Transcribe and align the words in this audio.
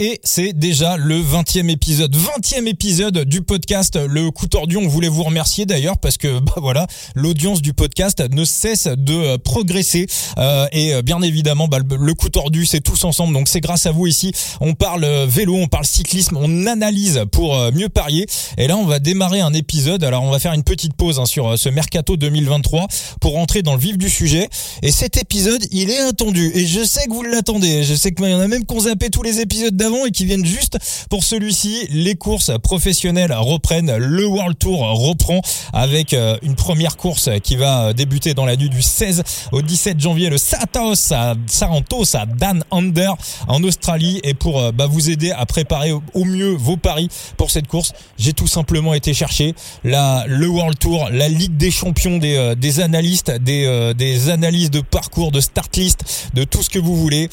Et 0.00 0.20
c'est 0.24 0.52
déjà 0.52 0.96
le 0.96 1.20
20e 1.20 1.70
épisode. 1.70 2.16
20e 2.16 2.66
épisode 2.66 3.20
du 3.20 3.42
podcast 3.42 3.96
Le 3.96 4.32
Coup 4.32 4.48
Tordu. 4.48 4.76
On 4.76 4.88
voulait 4.88 5.06
vous 5.06 5.22
remercier 5.22 5.66
d'ailleurs 5.66 5.98
parce 5.98 6.16
que 6.16 6.40
bah 6.40 6.54
voilà, 6.56 6.88
l'audience 7.14 7.62
du 7.62 7.74
podcast 7.74 8.20
ne 8.32 8.44
cesse 8.44 8.88
de 8.88 9.14
euh, 9.14 9.38
progresser. 9.38 10.08
Euh, 10.38 10.66
et 10.72 10.94
euh, 10.94 11.02
bien 11.02 11.22
évidemment, 11.22 11.68
bah, 11.68 11.78
le 11.78 12.14
Coup 12.14 12.28
Tordu, 12.28 12.66
c'est 12.66 12.80
tous 12.80 13.04
ensemble. 13.04 13.34
Donc 13.34 13.46
c'est 13.46 13.60
grâce 13.60 13.86
à 13.86 13.92
vous 13.92 14.08
ici. 14.08 14.32
On 14.60 14.74
parle 14.74 15.06
vélo, 15.28 15.54
on 15.54 15.68
parle 15.68 15.84
cyclisme, 15.84 16.38
on 16.40 16.66
analyse 16.66 17.22
pour 17.30 17.56
mieux 17.70 17.88
parier. 17.88 18.26
Et 18.58 18.66
là, 18.66 18.76
on 18.76 18.86
va 18.86 18.98
démarrer 18.98 19.42
un 19.42 19.52
épisode. 19.52 20.02
Alors 20.02 20.24
on 20.24 20.30
va 20.32 20.40
faire 20.40 20.54
une 20.54 20.64
petite 20.64 20.94
pause 20.94 21.20
hein, 21.20 21.26
sur 21.26 21.56
ce 21.56 21.68
Mercato 21.68 22.16
2023 22.16 22.88
pour 23.20 23.34
rentrer 23.34 23.62
dans 23.62 23.74
le 23.74 23.80
vif 23.80 23.96
du 23.96 24.10
sujet. 24.10 24.48
Et 24.82 24.90
cet 24.90 25.18
épisode, 25.18 25.64
il 25.70 25.90
est 25.90 26.00
attendu. 26.00 26.50
Et 26.52 26.66
je 26.66 26.82
sais 26.82 27.04
que 27.06 27.12
vous 27.12 27.22
l'attendez. 27.22 27.84
Je 27.84 27.94
sais 27.94 28.10
qu'il 28.10 28.28
y 28.28 28.34
en 28.34 28.40
a 28.40 28.48
même 28.48 28.64
qu'on 28.64 28.80
zappé 28.80 29.08
tous 29.08 29.22
les 29.22 29.38
épisodes 29.38 29.83
et 30.06 30.10
qui 30.10 30.24
viennent 30.24 30.44
juste 30.44 30.78
pour 31.10 31.24
celui-ci. 31.24 31.86
Les 31.90 32.14
courses 32.14 32.50
professionnelles 32.62 33.32
reprennent. 33.32 33.94
Le 33.96 34.26
World 34.26 34.58
Tour 34.58 34.80
reprend 34.80 35.40
avec 35.72 36.14
euh, 36.14 36.38
une 36.42 36.54
première 36.54 36.96
course 36.96 37.28
qui 37.42 37.56
va 37.56 37.92
débuter 37.92 38.34
dans 38.34 38.46
la 38.46 38.56
nuit 38.56 38.70
du 38.70 38.80
16 38.80 39.22
au 39.52 39.60
17 39.60 40.00
janvier. 40.00 40.30
Le 40.30 40.38
Santos 40.38 41.12
à 41.12 41.34
Sarantos 41.46 42.16
à 42.16 42.26
Dan 42.26 42.64
Under 42.70 43.14
en 43.46 43.62
Australie. 43.62 44.20
Et 44.24 44.34
pour 44.34 44.58
euh, 44.58 44.72
bah, 44.72 44.86
vous 44.86 45.10
aider 45.10 45.32
à 45.32 45.44
préparer 45.44 45.92
au 45.92 46.24
mieux 46.24 46.54
vos 46.54 46.76
paris 46.76 47.08
pour 47.36 47.50
cette 47.50 47.66
course, 47.66 47.92
j'ai 48.18 48.32
tout 48.32 48.46
simplement 48.46 48.94
été 48.94 49.12
chercher 49.12 49.54
le 49.84 50.46
World 50.46 50.78
Tour, 50.78 51.08
la 51.12 51.28
Ligue 51.28 51.56
des 51.56 51.70
champions 51.70 52.18
des, 52.18 52.36
euh, 52.36 52.82
analystes, 52.82 53.30
des, 53.30 54.30
analyses 54.30 54.70
de 54.70 54.80
parcours, 54.80 55.30
de 55.30 55.40
start 55.40 55.76
list, 55.76 56.30
de 56.34 56.44
tout 56.44 56.62
ce 56.62 56.70
que 56.70 56.78
vous 56.78 56.96
voulez. 56.96 57.28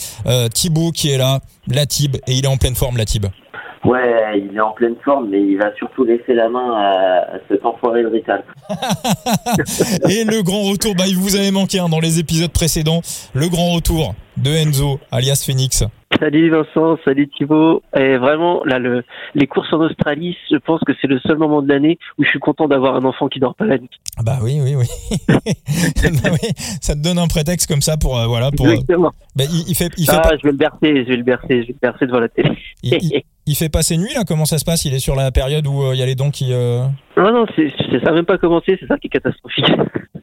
Thibaut 0.54 0.92
qui 0.92 1.10
est 1.10 1.18
là, 1.18 1.40
Latib, 1.68 2.18
et 2.28 2.34
il 2.34 2.46
est 2.46 2.48
en 2.48 2.58
pleine 2.58 2.76
forme, 2.76 2.98
Latib. 2.98 3.26
Ouais, 3.84 4.40
il 4.40 4.56
est 4.56 4.62
en 4.62 4.74
pleine 4.74 4.96
forme, 5.04 5.30
mais 5.30 5.42
il 5.42 5.58
va 5.58 5.74
surtout 5.76 6.04
laisser 6.04 6.34
la 6.34 6.50
main 6.50 6.76
à, 6.76 7.40
cet 7.50 7.66
enfoiré 7.66 8.04
de 8.04 8.08
Rital. 8.08 8.44
et 10.10 10.24
le 10.24 10.44
grand 10.44 10.64
retour, 10.64 10.94
bah, 10.96 11.06
il 11.08 11.18
vous 11.18 11.36
avait 11.36 11.52
manqué 11.52 11.80
hein, 11.80 11.90
dans 11.90 12.00
les 12.00 12.20
épisodes 12.20 12.52
précédents, 12.52 13.02
le 13.34 13.50
grand 13.50 13.74
retour 13.74 14.14
de 14.38 14.52
Enzo, 14.52 15.00
alias 15.12 15.44
Phoenix. 15.46 15.84
Salut 16.22 16.52
Vincent, 16.52 17.00
salut 17.04 17.28
Thibaut. 17.30 17.82
Et 17.98 18.18
vraiment, 18.18 18.64
là, 18.64 18.78
le, 18.78 19.04
les 19.34 19.48
courses 19.48 19.74
en 19.74 19.80
Australie, 19.80 20.38
je 20.52 20.58
pense 20.58 20.80
que 20.82 20.94
c'est 21.02 21.08
le 21.08 21.20
seul 21.22 21.40
moment 21.40 21.64
de 21.64 21.68
l'année 21.68 21.98
où 22.20 22.24
je 22.24 22.30
suis 22.30 22.38
content 22.38 22.68
d'avoir 22.68 22.96
un 22.96 23.04
enfant 23.06 23.28
qui 23.28 23.40
dort 23.40 23.56
pas 23.56 23.66
la 23.66 23.80
nuit. 23.80 23.90
Ah 24.18 24.22
bah 24.24 24.38
oui, 24.44 24.60
oui, 24.62 24.76
oui. 24.76 24.86
bah 25.28 26.30
oui. 26.32 26.50
Ça 26.80 26.94
te 26.94 27.00
donne 27.00 27.18
un 27.18 27.28
prétexte 27.28 27.68
comme 27.68 27.82
ça 27.82 27.98
pour, 27.98 28.20
euh, 28.20 28.28
voilà, 28.28 28.52
pour. 28.52 28.68
Euh, 28.68 28.74
Exactement. 28.74 29.14
Bah, 29.36 29.46
il, 29.52 29.74
fait, 29.74 29.90
il 29.98 30.06
fait 30.06 30.16
ah, 30.16 30.30
je 30.38 30.44
vais 30.44 30.52
le 30.52 30.58
bercer, 30.58 31.04
je 31.04 31.10
vais 31.10 31.18
le 31.18 31.24
bercer, 31.24 31.48
je 31.50 31.56
vais 31.56 31.74
le 31.74 31.80
bercer 31.82 32.06
devant 32.06 32.20
la 32.20 32.30
télé. 32.30 32.52
il, 32.84 33.56
fait 33.56 33.70
passer 33.70 33.98
nuit 33.98 34.14
là? 34.14 34.22
Comment 34.24 34.46
ça 34.46 34.60
se 34.60 34.66
passe? 34.66 34.86
Il 34.86 34.94
est 34.94 35.00
sur 35.00 35.16
la 35.16 35.32
période 35.32 35.66
où 35.66 35.82
euh, 35.82 35.96
il 35.96 36.00
y 36.00 36.04
a 36.04 36.06
les 36.06 36.14
dents 36.14 36.30
qui. 36.30 36.52
Non, 36.52 36.94
non, 37.18 37.48
c'est, 37.56 37.74
ça 37.90 37.98
n'a 37.98 38.12
même 38.12 38.26
pas 38.26 38.38
commencé, 38.38 38.78
c'est 38.80 38.88
ça 38.88 39.00
qui 39.00 39.08
est 39.08 39.10
catastrophique. 39.10 39.66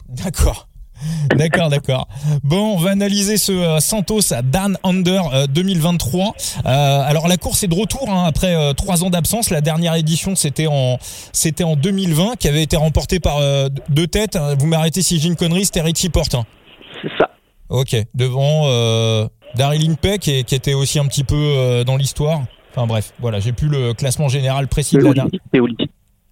D'accord. 0.08 0.68
D'accord, 1.36 1.68
d'accord. 1.68 2.08
Bon, 2.42 2.74
on 2.74 2.76
va 2.76 2.90
analyser 2.90 3.36
ce 3.36 3.52
euh, 3.52 3.80
Santos 3.80 4.32
Dan 4.44 4.78
Under 4.82 5.48
2023. 5.48 6.26
Euh, 6.26 6.68
euh, 6.68 7.02
alors 7.02 7.28
la 7.28 7.36
course 7.36 7.62
est 7.62 7.68
de 7.68 7.74
retour 7.74 8.08
hein, 8.10 8.24
après 8.26 8.74
trois 8.74 9.04
ans 9.04 9.10
d'absence. 9.10 9.50
La 9.50 9.60
dernière 9.60 9.94
édition, 9.94 10.34
c'était 10.34 10.66
en 10.66 10.98
c'était 11.32 11.64
en 11.64 11.76
2020, 11.76 12.36
qui 12.36 12.48
avait 12.48 12.62
été 12.62 12.76
remportée 12.76 13.20
par 13.20 13.40
deux 13.88 14.06
têtes. 14.06 14.38
Vous 14.58 14.66
m'arrêtez 14.66 15.02
si 15.02 15.18
j'ai 15.18 15.28
une 15.28 15.36
connerie, 15.36 15.64
c'était 15.64 15.80
Richie 15.80 16.08
Porte. 16.08 16.34
Hein. 16.34 16.44
C'est 17.02 17.10
ça. 17.18 17.30
Ok, 17.68 17.96
devant 18.14 18.66
Daryl 19.54 19.96
Peck, 19.96 20.22
qui, 20.22 20.44
qui 20.44 20.54
était 20.54 20.74
aussi 20.74 20.98
un 20.98 21.06
petit 21.06 21.24
peu 21.24 21.84
dans 21.86 21.96
l'histoire. 21.96 22.42
Enfin 22.70 22.86
bref, 22.86 23.12
voilà, 23.18 23.40
j'ai 23.40 23.52
plus 23.52 23.68
le 23.68 23.94
classement 23.94 24.28
général 24.28 24.68
précis 24.68 24.96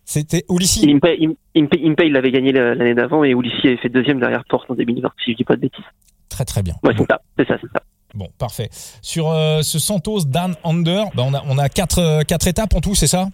c'était 0.06 0.44
Ulissi 0.48 0.88
Impey, 0.88 1.18
il 1.18 2.12
l'avait 2.12 2.30
gagné 2.30 2.52
l'année 2.52 2.94
d'avant 2.94 3.24
et 3.24 3.30
Ulissi 3.30 3.66
avait 3.66 3.76
fait 3.76 3.88
deuxième 3.88 4.20
derrière 4.20 4.44
Porte 4.48 4.70
en 4.70 4.74
2020, 4.74 5.10
si 5.22 5.32
je 5.32 5.36
dis 5.36 5.44
pas 5.44 5.56
de 5.56 5.62
bêtises. 5.62 5.84
Très 6.28 6.44
très 6.44 6.62
bien. 6.62 6.74
Ouais, 6.84 6.94
c'est 6.96 7.06
ça, 7.10 7.20
c'est 7.36 7.48
ça, 7.48 7.56
c'est 7.60 7.70
ça. 7.72 7.82
Bon, 8.14 8.28
parfait. 8.38 8.68
Sur 9.02 9.30
euh, 9.30 9.62
ce 9.62 9.80
Santos 9.80 10.20
Dan 10.26 10.54
Under, 10.64 11.06
bah, 11.16 11.24
on 11.26 11.34
a, 11.34 11.42
on 11.50 11.58
a 11.58 11.68
quatre, 11.68 11.98
euh, 11.98 12.22
quatre 12.22 12.46
étapes 12.46 12.74
en 12.74 12.80
tout, 12.80 12.94
c'est 12.94 13.08
ça? 13.08 13.26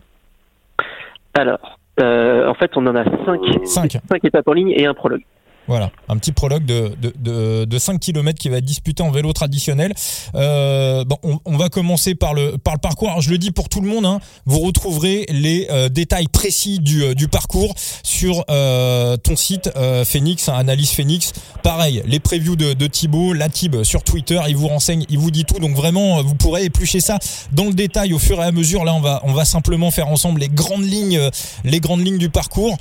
Alors, 1.35 1.79
euh, 2.01 2.49
en 2.49 2.55
fait, 2.55 2.71
on 2.77 2.87
en 2.87 2.97
a 2.97 3.05
cinq, 3.05 3.41
cinq. 3.65 3.99
cinq 4.09 4.25
étapes 4.25 4.49
en 4.49 4.55
ligne 4.55 4.73
et 4.75 4.87
un 4.87 4.95
prologue. 4.95 5.25
Voilà, 5.69 5.93
un 6.09 6.17
petit 6.17 6.33
prologue 6.33 6.65
de, 6.65 6.93
de, 7.01 7.15
de, 7.19 7.65
de 7.65 7.79
5 7.79 8.01
km 8.01 8.37
qui 8.39 8.49
va 8.49 8.59
être 8.59 8.65
disputé 8.65 9.03
en 9.03 9.13
vélo 9.13 9.33
traditionnel. 9.33 9.95
Euh, 10.35 11.05
bon, 11.05 11.19
on, 11.45 11.57
va 11.57 11.69
commencer 11.69 12.17
par 12.17 12.35
le, 12.35 12.59
par 12.59 12.75
le 12.75 12.81
parcours. 12.81 13.21
Je 13.21 13.31
le 13.31 13.39
dis 13.39 13.53
pour 13.53 13.69
tout 13.69 13.81
le 13.81 13.89
monde, 13.89 14.05
hein, 14.05 14.19
vous 14.45 14.59
retrouverez 14.59 15.25
les 15.29 15.69
euh, 15.71 15.89
détails 15.89 16.27
précis 16.27 16.81
du, 16.81 17.05
euh, 17.05 17.15
du 17.15 17.29
parcours 17.29 17.75
sur 18.03 18.45
ton 18.45 19.37
site 19.37 19.71
Phoenix, 20.05 20.49
hein, 20.49 20.55
Analyse 20.55 20.91
Phoenix. 20.91 21.33
Pareil, 21.63 22.03
les 22.07 22.21
previews 22.21 22.57
de, 22.57 22.73
de 22.73 22.87
Thibaut, 22.87 23.33
la 23.33 23.49
Tib 23.49 23.83
sur 23.83 24.03
Twitter, 24.03 24.41
il 24.49 24.57
vous 24.57 24.69
renseigne, 24.69 25.05
il 25.09 25.19
vous 25.19 25.31
dit 25.31 25.45
tout. 25.45 25.59
Donc 25.59 25.77
vraiment, 25.77 26.23
vous 26.23 26.35
pourrez 26.35 26.65
éplucher 26.65 27.01
ça 27.01 27.19
dans 27.53 27.65
le 27.65 27.73
détail 27.73 28.13
au 28.13 28.19
fur 28.19 28.41
et 28.41 28.45
à 28.45 28.53
mesure. 28.53 28.85
Là, 28.85 28.95
on 28.95 29.01
va, 29.01 29.21
on 29.25 29.33
va 29.33 29.45
simplement 29.45 29.91
faire 29.91 30.09
ensemble 30.09 30.41
les 30.41 30.49
grandes 30.49 30.85
lignes, 30.85 31.21
les 31.65 31.81
grandes 31.81 32.05
lignes 32.05 32.19
du 32.19 32.31
parcours. 32.31 32.77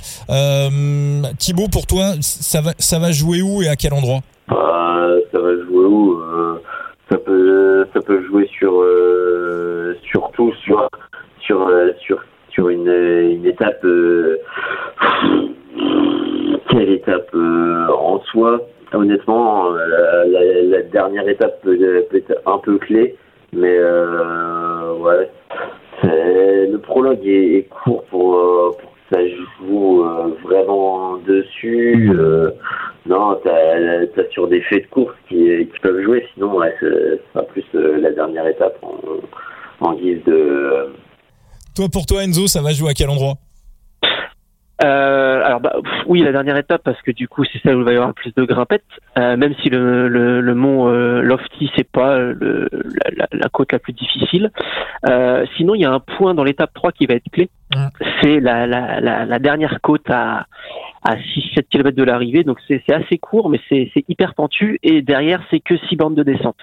Thibaut, 1.38 1.68
pour 1.68 1.86
toi, 1.86 2.14
ça 2.20 2.60
va 2.60 2.71
ça 2.78 2.98
va 2.98 3.12
jouer 3.12 3.42
où 3.42 3.62
et 3.62 3.68
à 3.68 3.76
quel 3.76 3.92
endroit? 3.92 4.20
Bah, 4.48 5.08
Ça 5.30 5.40
va 5.40 5.54
jouer 5.54 5.84
où 5.84 6.20
euh, 6.20 6.60
ça 7.10 7.18
peut 7.18 7.86
ça 7.92 8.00
peut 8.00 8.22
jouer 8.24 8.48
sur 8.58 8.80
euh, 8.80 9.94
surtout 10.02 10.52
sur 10.64 10.88
sur 11.40 11.66
euh, 11.68 11.90
sur 12.00 12.22
sur 12.50 12.68
une, 12.68 12.88
étape 13.46 13.86
quelle 16.68 16.90
étape 16.90 17.34
en 17.34 18.20
soi? 18.30 18.60
Honnêtement 18.92 19.70
la, 19.70 20.82
dernière 20.82 21.26
étape 21.26 21.62
peut, 21.62 22.04
être 22.14 22.42
un 22.44 22.58
peu 22.58 22.76
clé 22.78 23.16
mais 23.54 23.78
ouais. 24.98 25.30
Le 26.04 26.76
prologue 26.76 27.26
est, 27.26 27.68
court 27.70 28.04
pour 28.04 28.38
ça 29.12 29.18
joue 29.28 30.04
euh, 30.04 30.34
vraiment 30.42 31.18
dessus. 31.18 32.10
Euh, 32.18 32.50
non, 33.06 33.38
t'as 33.44 33.52
as 33.52 34.30
sur 34.30 34.48
des 34.48 34.60
faits 34.62 34.84
de 34.84 34.88
course 34.88 35.14
qui, 35.28 35.36
qui 35.36 35.80
peuvent 35.82 36.02
jouer, 36.02 36.26
sinon 36.34 36.56
ouais, 36.56 36.74
ce 36.80 37.18
sera 37.32 37.44
plus 37.44 37.64
euh, 37.74 37.98
la 38.00 38.10
dernière 38.12 38.46
étape 38.46 38.78
en, 38.82 39.86
en 39.86 39.94
guise 39.94 40.22
de. 40.24 40.92
Toi, 41.74 41.86
pour 41.92 42.06
toi, 42.06 42.24
Enzo, 42.24 42.46
ça 42.46 42.62
va 42.62 42.72
jouer 42.72 42.90
à 42.90 42.94
quel 42.94 43.10
endroit? 43.10 43.34
Euh, 44.82 45.42
alors 45.44 45.60
bah, 45.60 45.76
oui, 46.06 46.22
la 46.22 46.32
dernière 46.32 46.56
étape 46.56 46.82
parce 46.82 47.00
que 47.02 47.10
du 47.10 47.28
coup 47.28 47.44
c'est 47.44 47.60
celle 47.62 47.76
où 47.76 47.80
il 47.80 47.84
va 47.84 47.92
y 47.92 47.96
avoir 47.96 48.14
plus 48.14 48.34
de 48.34 48.44
grimpettes, 48.44 48.82
euh, 49.18 49.36
même 49.36 49.54
si 49.62 49.70
le, 49.70 50.08
le, 50.08 50.40
le 50.40 50.54
mont 50.54 50.88
euh, 50.88 51.22
Lofty 51.22 51.70
c'est 51.76 51.88
pas 51.88 52.18
le, 52.18 52.68
la, 53.16 53.26
la, 53.30 53.48
côte 53.48 53.72
la 53.72 53.78
plus 53.78 53.92
difficile. 53.92 54.50
Euh, 55.08 55.44
sinon 55.56 55.74
il 55.74 55.82
y 55.82 55.84
a 55.84 55.92
un 55.92 56.00
point 56.00 56.34
dans 56.34 56.42
l'étape 56.42 56.72
3 56.74 56.92
qui 56.92 57.06
va 57.06 57.14
être 57.14 57.30
clé, 57.30 57.50
mmh. 57.74 57.86
c'est 58.22 58.40
la, 58.40 58.66
la, 58.66 59.00
la, 59.00 59.38
dernière 59.38 59.80
côte 59.82 60.08
à, 60.10 60.46
à 61.04 61.14
6-7 61.16 61.64
km 61.70 61.96
de 61.96 62.02
l'arrivée, 62.04 62.42
donc 62.42 62.58
c'est 62.66 62.82
assez 62.92 63.18
court 63.18 63.50
mais 63.50 63.60
c'est 63.68 63.92
hyper 64.08 64.34
pentu 64.34 64.80
et 64.82 65.02
derrière 65.02 65.42
c'est 65.50 65.60
que 65.60 65.76
6 65.76 65.96
bandes 65.96 66.14
de 66.16 66.24
descente. 66.24 66.58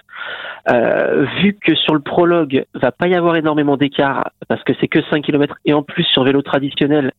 Euh, 0.71 1.25
vu 1.41 1.53
que 1.53 1.73
sur 1.75 1.93
le 1.93 2.01
prologue 2.01 2.65
va 2.73 2.91
pas 2.91 3.07
y 3.07 3.15
avoir 3.15 3.37
énormément 3.37 3.77
d'écart 3.77 4.31
parce 4.49 4.63
que 4.63 4.73
c'est 4.81 4.89
que 4.89 4.99
5 5.09 5.23
km 5.23 5.55
et 5.65 5.73
en 5.73 5.83
plus 5.83 6.03
sur 6.03 6.23
vélo 6.23 6.41
traditionnel 6.41 7.13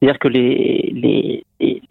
c'est-à-dire 0.00 0.18
que 0.18 0.28
les, 0.28 0.92
les, 1.60 1.82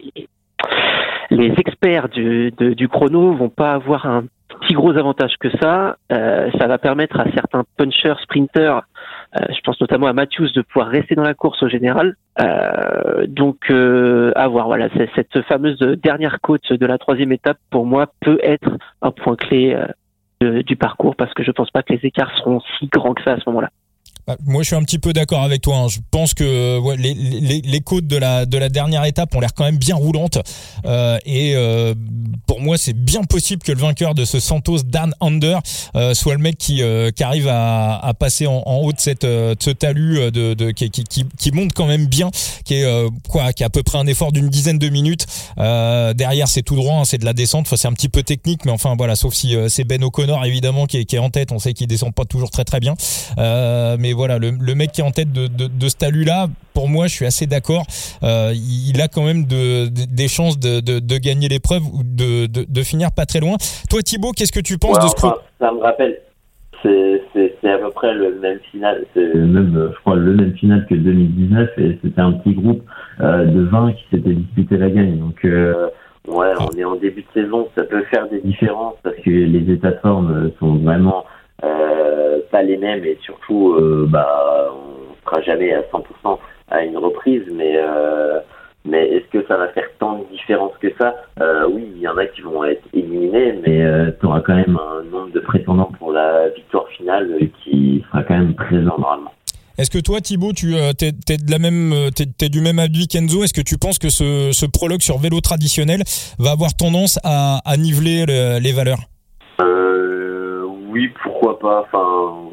les, 1.30 1.54
experts 1.58 2.08
du, 2.08 2.52
de, 2.56 2.72
du 2.72 2.88
chrono 2.88 3.34
vont 3.34 3.50
pas 3.50 3.72
avoir 3.74 4.06
un 4.06 4.24
si 4.66 4.74
gros 4.74 4.96
avantage 4.96 5.34
que 5.38 5.50
ça. 5.60 5.96
Euh, 6.10 6.50
ça 6.58 6.66
va 6.66 6.78
permettre 6.78 7.20
à 7.20 7.30
certains 7.32 7.64
punchers, 7.76 8.14
sprinters, 8.22 8.82
euh, 9.36 9.44
je 9.50 9.60
pense 9.60 9.80
notamment 9.80 10.06
à 10.06 10.12
Matthews, 10.12 10.50
de 10.54 10.62
pouvoir 10.62 10.88
rester 10.88 11.14
dans 11.14 11.22
la 11.22 11.34
course 11.34 11.62
au 11.62 11.68
général. 11.68 12.16
Euh, 12.40 13.26
donc, 13.26 13.70
euh, 13.70 14.32
à 14.36 14.48
voir. 14.48 14.66
Voilà, 14.66 14.88
cette 15.14 15.42
fameuse 15.42 15.78
dernière 15.78 16.40
côte 16.40 16.72
de 16.72 16.86
la 16.86 16.98
troisième 16.98 17.32
étape, 17.32 17.58
pour 17.70 17.86
moi, 17.86 18.06
peut 18.20 18.38
être 18.42 18.70
un 19.02 19.10
point 19.10 19.36
clé 19.36 19.76
euh, 20.42 20.62
du 20.62 20.76
parcours 20.76 21.16
parce 21.16 21.34
que 21.34 21.42
je 21.42 21.50
pense 21.50 21.70
pas 21.70 21.82
que 21.82 21.92
les 21.92 22.00
écarts 22.04 22.32
seront 22.38 22.60
si 22.78 22.86
grands 22.86 23.14
que 23.14 23.22
ça 23.22 23.32
à 23.32 23.38
ce 23.38 23.48
moment-là. 23.48 23.70
Bah, 24.28 24.36
moi, 24.44 24.62
je 24.62 24.66
suis 24.66 24.76
un 24.76 24.82
petit 24.82 24.98
peu 24.98 25.14
d'accord 25.14 25.42
avec 25.42 25.62
toi. 25.62 25.76
Hein. 25.78 25.88
Je 25.88 26.00
pense 26.10 26.34
que 26.34 26.78
ouais, 26.78 26.98
les, 26.98 27.14
les, 27.14 27.62
les, 27.62 27.80
côtes 27.80 28.06
de 28.06 28.18
la 28.18 28.44
de 28.44 28.58
la 28.58 28.68
dernière 28.68 29.06
étape 29.06 29.34
ont 29.34 29.40
l'air 29.40 29.54
quand 29.54 29.64
même 29.64 29.78
bien 29.78 29.96
roulantes. 29.96 30.36
Euh, 30.84 31.16
et 31.24 31.56
euh, 31.56 31.94
pour 32.46 32.60
moi, 32.60 32.76
c'est 32.76 32.92
bien 32.92 33.24
possible 33.24 33.62
que 33.62 33.72
le 33.72 33.78
vainqueur 33.78 34.14
de 34.14 34.26
ce 34.26 34.38
Santos 34.40 34.82
Dan 34.84 35.14
Under 35.20 35.60
euh, 35.96 36.12
soit 36.12 36.34
le 36.34 36.40
mec 36.40 36.58
qui, 36.58 36.82
euh, 36.82 37.10
qui 37.10 37.22
arrive 37.22 37.48
à, 37.48 37.98
à 37.98 38.14
passer 38.14 38.46
en, 38.46 38.62
en, 38.66 38.76
haut 38.78 38.92
de 38.92 39.00
cette 39.00 39.24
euh, 39.24 39.54
de 39.54 39.62
ce 39.62 39.70
talus 39.70 40.30
de, 40.30 40.54
de 40.54 40.70
qui, 40.70 40.90
qui, 40.90 41.04
qui, 41.04 41.52
monte 41.52 41.72
quand 41.72 41.86
même 41.86 42.06
bien, 42.06 42.30
qui 42.64 42.74
est 42.74 43.08
quoi, 43.28 43.52
qui 43.52 43.62
a 43.62 43.66
à 43.66 43.70
peu 43.70 43.82
près 43.82 43.98
un 43.98 44.06
effort 44.06 44.32
d'une 44.32 44.48
dizaine 44.48 44.78
de 44.78 44.88
minutes. 44.88 45.26
derrière, 45.56 46.48
c'est 46.48 46.62
tout 46.62 46.76
droit, 46.76 46.96
hein, 46.96 47.04
c'est 47.04 47.18
de 47.18 47.24
la 47.24 47.32
descente. 47.32 47.66
Enfin, 47.66 47.76
c'est 47.76 47.88
un 47.88 47.92
petit 47.92 48.08
peu 48.08 48.22
technique, 48.22 48.64
mais 48.64 48.72
enfin 48.72 48.94
voilà. 48.96 49.16
Sauf 49.16 49.34
si 49.34 49.54
c'est 49.68 49.84
Ben 49.84 50.02
O'Connor 50.02 50.44
évidemment 50.44 50.86
qui 50.86 50.98
est, 50.98 51.04
qui 51.04 51.16
est 51.16 51.20
en 51.20 51.30
tête. 51.30 51.52
On 51.52 51.58
sait 51.58 51.72
qu'il 51.74 51.86
descend 51.86 52.14
pas 52.14 52.24
toujours 52.24 52.50
très 52.50 52.64
très 52.64 52.80
bien. 52.80 52.94
mais 53.36 54.12
voilà, 54.18 54.38
le, 54.38 54.50
le, 54.50 54.74
mec 54.74 54.90
qui 54.90 55.00
est 55.00 55.04
en 55.04 55.12
tête 55.12 55.32
de, 55.32 55.46
de, 55.46 55.68
de 55.68 55.88
ce 55.88 55.96
talus-là, 55.96 56.48
pour 56.74 56.88
moi, 56.88 57.06
je 57.06 57.14
suis 57.14 57.24
assez 57.24 57.46
d'accord. 57.46 57.84
Euh, 58.24 58.52
il 58.52 59.00
a 59.00 59.06
quand 59.06 59.24
même 59.24 59.44
de, 59.44 59.86
des 59.88 60.26
chances 60.26 60.58
de, 60.58 61.18
gagner 61.18 61.48
l'épreuve 61.48 61.82
ou 61.86 62.02
de, 62.02 62.82
finir 62.82 63.10
pas 63.12 63.26
très 63.26 63.38
loin. 63.38 63.56
Toi, 63.88 64.02
Thibaut, 64.02 64.32
qu'est-ce 64.32 64.52
que 64.52 64.60
tu 64.60 64.76
penses 64.76 64.98
de 64.98 65.06
ce 65.08 65.14
enfin, 65.16 65.36
Ça 65.60 65.70
me 65.70 65.78
rappelle. 65.78 66.18
C'est 66.82 67.70
à 67.70 67.78
peu 67.78 67.90
près 67.90 68.12
le 68.14 68.38
même 68.40 68.58
final, 68.70 69.04
c'est 69.14 69.34
même, 69.34 69.90
je 69.92 70.00
crois, 70.00 70.16
le 70.16 70.34
même 70.34 70.54
final 70.54 70.86
que 70.88 70.94
2019 70.94 71.70
et 71.78 71.98
c'était 72.02 72.20
un 72.20 72.32
petit 72.32 72.54
groupe 72.54 72.82
euh, 73.20 73.44
de 73.44 73.62
20 73.62 73.92
qui 73.92 74.04
s'était 74.10 74.34
disputé 74.34 74.76
la 74.76 74.90
gagne. 74.90 75.18
Donc, 75.18 75.44
euh, 75.44 75.88
ouais, 76.28 76.52
on 76.60 76.76
est 76.76 76.84
en 76.84 76.96
début 76.96 77.22
de 77.22 77.42
saison, 77.42 77.68
ça 77.76 77.84
peut 77.84 78.02
faire 78.04 78.28
des 78.28 78.40
différences 78.40 78.94
parce 79.02 79.16
que 79.16 79.30
les 79.30 79.72
états 79.72 79.90
de 79.90 79.98
forme 79.98 80.50
sont 80.58 80.76
vraiment 80.76 81.24
euh, 81.24 81.37
pas 82.50 82.62
les 82.62 82.76
mêmes 82.76 83.04
et 83.04 83.18
surtout, 83.22 83.74
euh, 83.74 84.06
bah, 84.08 84.72
on 84.72 85.14
sera 85.24 85.42
jamais 85.42 85.72
à 85.72 85.82
100% 85.82 86.38
à 86.70 86.84
une 86.84 86.96
reprise, 86.96 87.42
mais 87.52 87.74
euh, 87.76 88.40
mais 88.84 89.06
est-ce 89.08 89.26
que 89.30 89.46
ça 89.46 89.56
va 89.56 89.68
faire 89.68 89.88
tant 89.98 90.18
de 90.18 90.24
différence 90.32 90.72
que 90.80 90.88
ça? 90.98 91.14
Oui, 91.70 91.86
il 91.94 92.00
y 92.00 92.08
en 92.08 92.16
a 92.16 92.26
qui 92.26 92.40
vont 92.40 92.64
être 92.64 92.82
éliminés, 92.94 93.58
mais 93.66 93.84
tu 94.18 94.26
auras 94.26 94.40
quand 94.40 94.54
même 94.54 94.78
un 94.78 95.02
nombre 95.04 95.32
de 95.32 95.40
prétendants 95.40 95.90
pour 95.98 96.12
la 96.12 96.48
victoire 96.50 96.88
finale 96.96 97.28
qui 97.62 98.02
sera 98.08 98.22
quand 98.22 98.38
même 98.38 98.54
présent 98.54 98.96
normalement. 98.98 99.32
Est-ce 99.76 99.90
que 99.90 99.98
toi, 99.98 100.20
Thibaut, 100.20 100.52
tu 100.52 100.74
es, 100.74 101.12
de 101.12 101.50
la 101.50 101.58
même, 101.58 101.92
t'es, 102.14 102.48
du 102.48 102.60
même 102.60 102.78
avis 102.78 103.08
qu'Enzo? 103.08 103.44
Est-ce 103.44 103.52
que 103.52 103.60
tu 103.60 103.76
penses 103.76 103.98
que 103.98 104.08
ce, 104.08 104.50
ce 104.52 104.64
prologue 104.64 105.02
sur 105.02 105.18
vélo 105.18 105.40
traditionnel 105.40 106.02
va 106.38 106.52
avoir 106.52 106.74
tendance 106.74 107.18
à, 107.24 107.60
à 107.64 107.76
niveler 107.76 108.24
les 108.26 108.72
valeurs? 108.72 109.00
Oui, 110.88 111.12
pourquoi 111.22 111.58
pas. 111.58 111.82
Enfin, 111.82 112.50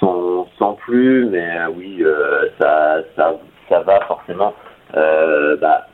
sans, 0.00 0.46
sans 0.58 0.74
plus, 0.74 1.28
mais 1.30 1.38
euh, 1.38 1.70
oui, 1.76 1.98
euh, 2.00 2.48
ça, 2.58 2.98
ça, 3.16 3.34
ça 3.68 3.80
va 3.82 4.00
forcément 4.06 4.52
euh, 4.96 5.56
bah, 5.58 5.86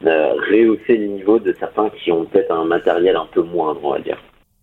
rehausser 0.00 0.96
les 0.96 1.08
niveaux 1.08 1.38
de 1.38 1.54
certains 1.58 1.90
qui 2.02 2.12
ont 2.12 2.24
peut-être 2.24 2.52
un 2.52 2.64
matériel 2.64 3.16
un 3.16 3.26
peu 3.32 3.42
moindre, 3.42 3.80
on 3.82 3.92
va 3.92 4.00
dire. 4.00 4.18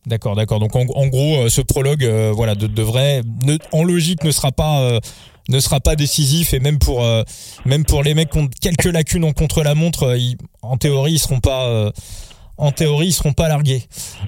D'accord, 0.05 0.35
d'accord. 0.35 0.59
Donc 0.59 0.75
en, 0.75 1.07
gros, 1.07 1.49
ce 1.49 1.61
prologue, 1.61 2.03
voilà, 2.33 2.55
de, 2.55 2.67
en 3.73 3.83
logique, 3.83 4.23
ne 4.23 4.31
sera 4.31 4.51
pas 4.51 4.99
ne 5.49 5.59
sera 5.59 5.79
pas 5.79 5.95
décisif 5.95 6.53
et 6.53 6.59
même 6.59 6.79
pour 6.79 7.03
même 7.65 7.83
pour 7.83 8.01
les 8.01 8.15
mecs 8.15 8.29
qui 8.29 8.39
ont 8.39 8.47
quelques 8.61 8.91
lacunes 8.91 9.25
en 9.25 9.33
contre 9.33 9.61
la 9.61 9.75
montre, 9.75 10.15
en 10.61 10.77
théorie, 10.77 11.13
ils 11.13 11.19
seront 11.19 11.41
pas 11.41 11.91
en 12.59 12.71
théorie, 12.71 13.07
ils 13.07 13.13
seront 13.13 13.33
pas 13.33 13.47
largués. 13.47 13.83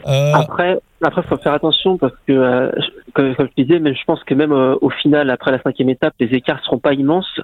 Euh... 0.07 0.33
Après, 0.33 0.80
après, 1.04 1.22
faut 1.24 1.38
faire 1.38 1.54
attention 1.54 1.98
parce 1.98 2.13
que, 2.28 2.33
euh, 2.33 2.72
comme, 3.13 3.36
comme, 3.36 3.48
je 3.56 3.63
disais, 3.63 3.80
je 3.80 4.04
pense 4.06 4.24
que 4.24 4.33
même 4.33 4.51
euh, 4.51 4.75
au 4.81 4.89
final, 4.89 5.30
après 5.30 5.51
la 5.51 5.62
cinquième 5.62 5.89
étape, 5.89 6.13
les 6.19 6.28
écarts 6.28 6.63
seront 6.63 6.80
pas 6.80 6.94
immenses. 6.94 7.39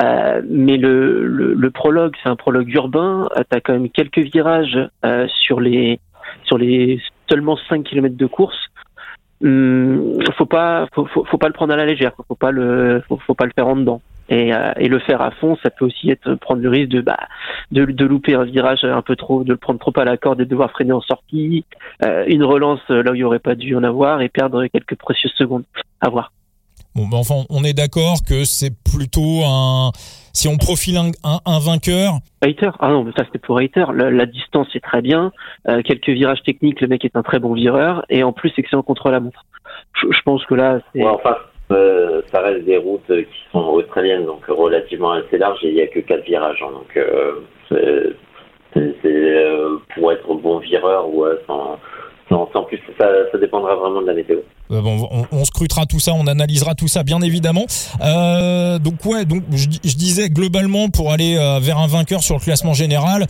Mais 0.00 0.76
le, 0.76 1.26
le, 1.26 1.54
le 1.54 1.70
prologue, 1.70 2.14
c'est 2.22 2.28
un 2.28 2.36
prologue 2.36 2.72
urbain. 2.72 3.28
tu 3.50 3.56
as 3.56 3.60
quand 3.60 3.72
même 3.72 3.90
quelques 3.90 4.20
virages 4.20 4.78
sur 5.26 5.60
les 5.60 5.98
sur 6.44 6.56
les 6.56 7.00
seulement 7.28 7.58
5 7.68 7.82
km 7.84 8.16
de 8.16 8.26
course. 8.26 8.58
Hum, 9.42 10.18
faut 10.36 10.46
pas 10.46 10.88
faut, 10.92 11.06
faut, 11.06 11.24
faut, 11.24 11.38
pas 11.38 11.46
le 11.46 11.52
prendre 11.52 11.72
à 11.72 11.76
la 11.76 11.86
légère. 11.86 12.12
Faut 12.26 12.34
pas 12.34 12.50
le 12.50 13.02
faut, 13.08 13.34
pas 13.34 13.44
le 13.44 13.52
faire 13.54 13.68
en 13.68 13.76
dedans. 13.76 14.00
Et, 14.30 14.52
euh, 14.52 14.72
et, 14.76 14.88
le 14.88 14.98
faire 14.98 15.22
à 15.22 15.30
fond, 15.30 15.56
ça 15.62 15.70
peut 15.70 15.86
aussi 15.86 16.10
être 16.10 16.34
prendre 16.34 16.60
le 16.60 16.68
risque 16.68 16.90
de, 16.90 17.00
bah, 17.00 17.16
de, 17.70 17.86
de 17.86 18.04
louper 18.04 18.34
un 18.34 18.44
virage 18.44 18.84
un 18.84 19.00
peu 19.00 19.16
trop, 19.16 19.42
de 19.42 19.52
le 19.52 19.56
prendre 19.56 19.78
trop 19.78 19.92
à 19.96 20.04
la 20.04 20.18
corde 20.18 20.40
et 20.40 20.44
de 20.44 20.50
devoir 20.50 20.70
freiner 20.70 20.92
en 20.92 21.00
sortie, 21.00 21.64
euh, 22.04 22.24
une 22.26 22.44
relance 22.44 22.86
là 22.90 23.10
où 23.10 23.14
il 23.14 23.18
n'y 23.18 23.24
aurait 23.24 23.38
pas 23.38 23.54
dû 23.54 23.74
en 23.74 23.82
avoir 23.84 24.20
et 24.20 24.28
perdre 24.28 24.66
quelques 24.66 24.96
précieuses 24.96 25.32
secondes. 25.32 25.64
À 26.02 26.10
voir. 26.10 26.32
Bon, 27.06 27.18
enfin, 27.18 27.44
on 27.50 27.64
est 27.64 27.74
d'accord 27.74 28.18
que 28.28 28.44
c'est 28.44 28.72
plutôt 28.82 29.42
un. 29.44 29.92
Si 30.32 30.48
on 30.48 30.56
profile 30.56 30.96
un, 30.96 31.10
un, 31.24 31.58
vainqueur. 31.58 32.18
Hater 32.42 32.70
Ah 32.78 32.90
non, 32.90 33.04
mais 33.04 33.12
ça 33.16 33.24
c'était 33.24 33.38
pour 33.38 33.58
Hater. 33.58 33.86
La, 33.94 34.10
la, 34.10 34.26
distance 34.26 34.68
est 34.74 34.80
très 34.80 35.02
bien. 35.02 35.32
Euh, 35.68 35.82
quelques 35.82 36.08
virages 36.08 36.42
techniques, 36.42 36.80
le 36.80 36.88
mec 36.88 37.04
est 37.04 37.16
un 37.16 37.22
très 37.22 37.38
bon 37.38 37.54
vireur 37.54 38.04
et 38.08 38.22
en 38.22 38.32
plus 38.32 38.52
excellent 38.56 38.82
contre 38.82 39.10
la 39.10 39.20
montre. 39.20 39.46
Je, 40.00 40.06
je 40.10 40.22
pense 40.22 40.44
que 40.46 40.54
là, 40.54 40.80
c'est. 40.92 41.02
Ouais, 41.02 41.10
enfin, 41.10 41.36
euh, 41.70 42.22
ça 42.32 42.40
reste 42.40 42.64
des 42.64 42.78
routes 42.78 43.06
qui 43.06 43.50
sont 43.52 43.58
australiennes, 43.58 44.24
donc 44.24 44.44
relativement 44.46 45.12
assez 45.12 45.36
larges 45.36 45.62
et 45.64 45.68
il 45.68 45.74
n'y 45.74 45.82
a 45.82 45.86
que 45.86 46.00
quatre 46.00 46.24
virages. 46.24 46.62
Hein, 46.62 46.72
donc 46.72 46.96
euh, 46.96 48.14
c'est 48.72 49.06
euh, 49.06 49.76
pour 49.94 50.12
être 50.12 50.32
bon 50.34 50.58
vireur 50.58 51.08
ou 51.12 51.26
sans, 51.46 51.78
sans, 52.28 52.46
plus, 52.64 52.78
ça, 52.98 53.06
ça, 53.32 53.38
dépendra 53.38 53.74
vraiment 53.76 54.02
de 54.02 54.06
la 54.06 54.14
météo. 54.14 54.38
bon, 54.68 55.08
on, 55.10 55.24
on, 55.32 55.44
scrutera 55.44 55.86
tout 55.86 56.00
ça, 56.00 56.12
on 56.14 56.26
analysera 56.26 56.74
tout 56.74 56.88
ça, 56.88 57.02
bien 57.02 57.20
évidemment. 57.20 57.66
donc 58.00 59.04
ouais, 59.04 59.24
donc 59.24 59.42
je, 59.52 59.68
je, 59.84 59.96
disais 59.96 60.28
globalement 60.28 60.88
pour 60.88 61.12
aller 61.12 61.36
vers 61.62 61.78
un 61.78 61.86
vainqueur 61.86 62.22
sur 62.22 62.34
le 62.34 62.40
classement 62.40 62.74
général, 62.74 63.26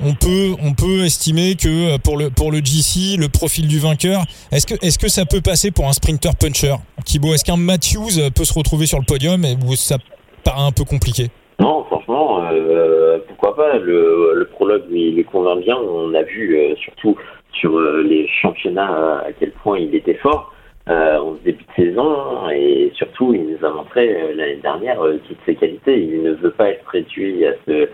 on 0.00 0.14
peut 0.14 0.54
on 0.62 0.72
peut 0.72 1.04
estimer 1.04 1.54
que 1.54 1.94
euh, 1.94 1.98
pour 1.98 2.16
le 2.16 2.30
pour 2.30 2.50
le 2.50 2.58
GC 2.58 3.16
le 3.16 3.28
profil 3.28 3.68
du 3.68 3.78
vainqueur 3.78 4.22
est-ce 4.50 4.66
que 4.66 4.74
est-ce 4.84 4.98
que 4.98 5.08
ça 5.08 5.24
peut 5.24 5.40
passer 5.40 5.70
pour 5.70 5.86
un 5.86 5.92
sprinter 5.92 6.34
puncher? 6.34 6.74
Thibaut 7.04 7.34
est-ce 7.34 7.44
qu'un 7.44 7.56
Matthews 7.56 8.18
euh, 8.18 8.30
peut 8.30 8.44
se 8.44 8.54
retrouver 8.54 8.86
sur 8.86 8.98
le 8.98 9.04
podium 9.04 9.44
ou 9.66 9.74
ça 9.74 9.96
paraît 10.42 10.66
un 10.66 10.72
peu 10.72 10.84
compliqué? 10.84 11.28
Non 11.60 11.84
franchement 11.84 12.42
euh, 12.50 13.18
pourquoi 13.28 13.54
pas? 13.54 13.78
Le, 13.78 14.32
le 14.34 14.46
prologue 14.46 14.84
lui, 14.90 15.12
lui, 15.12 15.24
convainc 15.24 15.60
bien 15.62 15.76
on 15.76 16.12
a 16.14 16.22
vu 16.22 16.58
surtout 16.82 17.16
sur 17.54 17.78
les 17.78 18.28
championnats 18.28 19.22
à 19.26 19.32
quel 19.38 19.50
point 19.52 19.78
il 19.78 19.94
était 19.94 20.14
fort. 20.14 20.50
Euh, 20.86 21.16
en 21.16 21.32
début 21.42 21.64
de 21.64 21.82
saison 21.82 22.50
et 22.50 22.92
surtout 22.94 23.32
il 23.32 23.46
nous 23.46 23.64
a 23.64 23.70
montré 23.72 24.34
l'année 24.34 24.60
dernière 24.62 25.00
toutes 25.26 25.38
ses 25.46 25.54
qualités. 25.54 25.98
Il 25.98 26.22
ne 26.22 26.32
veut 26.32 26.50
pas 26.50 26.68
être 26.68 26.86
réduit 26.86 27.46
à 27.46 27.54
ce 27.66 27.88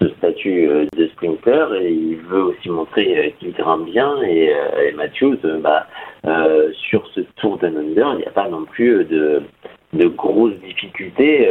ce 0.00 0.08
statut 0.14 0.68
euh, 0.68 0.86
de 0.96 1.06
sprinter 1.08 1.66
et 1.80 1.92
il 1.92 2.16
veut 2.16 2.42
aussi 2.42 2.68
montrer 2.70 3.18
euh, 3.18 3.30
qu'il 3.38 3.52
grimpe 3.52 3.84
bien. 3.84 4.22
Et, 4.22 4.52
euh, 4.52 4.88
et 4.88 4.92
Matthews, 4.92 5.38
bah, 5.62 5.86
sur 6.72 7.06
ce 7.14 7.20
Tour 7.36 7.58
d'un 7.58 7.76
Under, 7.76 8.14
il 8.14 8.18
n'y 8.18 8.26
a 8.26 8.30
pas 8.30 8.48
non 8.48 8.64
plus 8.64 9.04
de 9.04 9.42
grosses 10.06 10.58
difficultés 10.64 11.48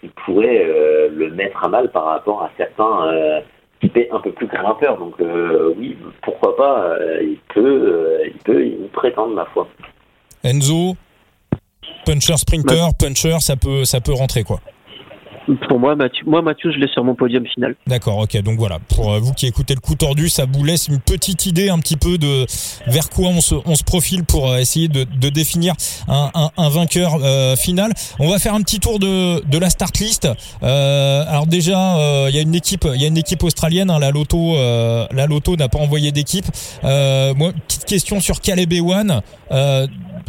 qui 0.00 0.08
pourraient 0.24 0.66
le 1.10 1.30
mettre 1.30 1.64
à 1.64 1.68
mal 1.68 1.90
par 1.90 2.04
rapport 2.04 2.42
à 2.42 2.50
certains 2.56 3.42
typés 3.80 4.08
un 4.10 4.20
peu 4.20 4.32
plus 4.32 4.46
grimpeurs. 4.46 4.98
Donc 4.98 5.14
oui, 5.78 5.96
pourquoi 6.22 6.56
pas, 6.56 6.96
il 7.20 7.38
peut, 7.54 8.20
il 8.26 8.38
peut 8.38 8.66
y 8.66 8.88
prétendre 8.92 9.34
ma 9.34 9.44
foi. 9.46 9.66
Enzo, 10.42 10.96
puncher, 12.04 12.36
sprinter, 12.36 12.88
puncher, 12.98 13.40
ça 13.40 13.56
peut, 13.56 13.84
ça 13.84 14.00
peut 14.00 14.12
rentrer 14.12 14.44
quoi. 14.44 14.60
Pour 15.68 15.78
moi, 15.78 15.94
Mathieu, 15.94 16.24
moi, 16.26 16.40
Mathieu, 16.40 16.72
je 16.72 16.78
l'ai 16.78 16.88
sur 16.88 17.04
mon 17.04 17.14
podium 17.14 17.44
final. 17.46 17.74
D'accord, 17.86 18.18
ok. 18.18 18.40
Donc 18.42 18.58
voilà, 18.58 18.78
pour 18.88 19.12
euh, 19.12 19.18
vous 19.18 19.32
qui 19.34 19.46
écoutez 19.46 19.74
le 19.74 19.80
coup 19.80 19.94
tordu, 19.94 20.28
ça 20.28 20.46
vous 20.50 20.64
laisse 20.64 20.88
une 20.88 21.00
petite 21.00 21.44
idée 21.46 21.68
un 21.68 21.78
petit 21.78 21.96
peu 21.96 22.16
de 22.16 22.46
vers 22.86 23.10
quoi 23.10 23.28
on 23.28 23.40
se, 23.40 23.54
on 23.66 23.74
se 23.74 23.84
profile 23.84 24.24
pour 24.24 24.50
euh, 24.50 24.58
essayer 24.58 24.88
de, 24.88 25.04
de 25.04 25.28
définir 25.28 25.74
un, 26.08 26.30
un, 26.34 26.50
un 26.56 26.68
vainqueur 26.70 27.18
euh, 27.22 27.56
final. 27.56 27.92
On 28.18 28.30
va 28.30 28.38
faire 28.38 28.54
un 28.54 28.62
petit 28.62 28.80
tour 28.80 28.98
de, 28.98 29.44
de 29.44 29.58
la 29.58 29.68
start 29.68 29.98
list. 29.98 30.28
Euh, 30.62 31.24
alors 31.28 31.46
déjà, 31.46 32.28
il 32.28 32.34
y 32.34 32.38
a 32.38 32.42
une 32.42 32.54
équipe, 32.54 32.86
il 32.94 33.00
y 33.00 33.04
a 33.04 33.08
une 33.08 33.18
équipe 33.18 33.42
australienne. 33.42 33.90
Hein, 33.90 33.98
la 33.98 34.10
Loto, 34.10 34.54
la 34.56 35.26
Loto 35.26 35.56
n'a 35.56 35.68
pas 35.68 35.78
envoyé 35.78 36.10
d'équipe. 36.10 36.46
moi, 36.82 37.52
petite 37.68 37.84
question 37.84 38.20
sur 38.20 38.40
Caleb 38.40 38.72
Ewan. 38.72 39.20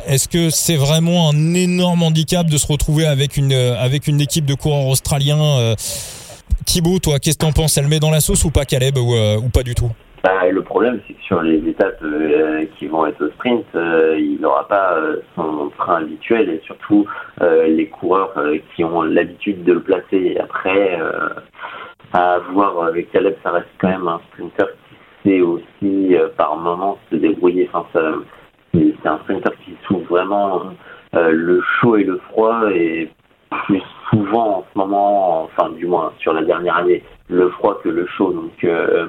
Est-ce 0.08 0.28
que 0.28 0.50
c'est 0.50 0.76
vraiment 0.76 1.30
un 1.30 1.54
énorme 1.54 2.04
handicap 2.04 2.48
de 2.48 2.58
se 2.58 2.68
retrouver 2.72 3.06
avec 3.06 3.38
une 3.38 3.54
avec 3.54 4.08
une 4.08 4.22
équipe 4.22 4.46
de 4.46 4.54
coureurs 4.54 4.88
australiens 4.88 5.42
euh, 5.60 5.76
Thibaut, 6.66 7.00
toi, 7.00 7.20
qu'est-ce 7.20 7.38
que 7.38 7.46
t'en 7.46 7.52
penses? 7.52 7.78
Elle 7.78 7.88
met 7.88 8.00
dans 8.00 8.12
la 8.12 8.20
sauce 8.20 8.44
ou 8.44 8.52
pas 8.52 8.66
Caleb 8.66 8.98
ou, 8.98 9.16
euh, 9.16 9.38
ou 9.38 9.50
pas 9.50 9.64
du 9.64 9.76
tout? 9.76 9.90
Bah, 10.24 10.50
le 10.50 10.62
problème, 10.64 11.00
c'est 11.08 11.14
que 11.14 11.22
sur 11.22 11.42
les 11.42 11.58
étapes 11.70 12.02
euh, 12.04 12.66
qui 12.78 12.88
vont 12.88 13.06
être 13.06 13.24
au 13.24 13.30
sprint, 13.32 13.66
il 13.74 14.38
n'aura 14.42 14.68
pas 14.68 14.98
son 15.36 15.72
train 15.78 16.02
habituel 16.02 16.50
et 16.50 16.62
surtout 16.66 17.06
les 17.42 17.88
coureurs 17.88 18.34
qui 18.76 18.84
ont 18.84 19.04
l'habitude 19.04 19.64
de 19.64 19.74
le 19.74 19.82
placer. 19.82 20.38
après, 20.40 21.00
à 22.14 22.40
voir 22.54 22.84
avec 22.84 23.12
Caleb, 23.12 23.36
ça 23.44 23.52
reste 23.52 23.68
quand 23.80 23.90
même 23.90 24.08
un 24.08 24.20
sprinter 24.32 24.68
qui 25.24 25.30
sait 25.30 25.42
aussi 25.42 26.16
par 26.38 26.58
moments 26.58 26.98
se 27.12 27.18
débrouiller. 27.18 27.70
Enfin, 27.72 27.86
ça, 27.94 28.02
c'est 29.02 29.10
un 29.10 29.18
sprinter 29.20 29.52
qui 29.64 29.74
souffre 29.88 30.10
vraiment 30.10 30.64
le 31.14 31.62
chaud 31.80 31.96
et 31.98 32.04
le 32.04 32.18
froid 32.30 32.70
et 32.74 33.10
plus 33.66 33.82
souvent 34.10 34.60
en 34.60 34.66
ce 34.72 34.78
moment, 34.78 35.44
enfin 35.44 35.70
du 35.72 35.86
moins 35.86 36.14
sur 36.20 36.34
la 36.34 36.44
dernière 36.44 36.78
année, 36.78 37.04
le 37.30 37.50
froid 37.52 37.80
que 37.84 37.90
le 37.90 38.06
chaud. 38.08 38.34
Donc 38.34 38.64
euh, 38.64 39.08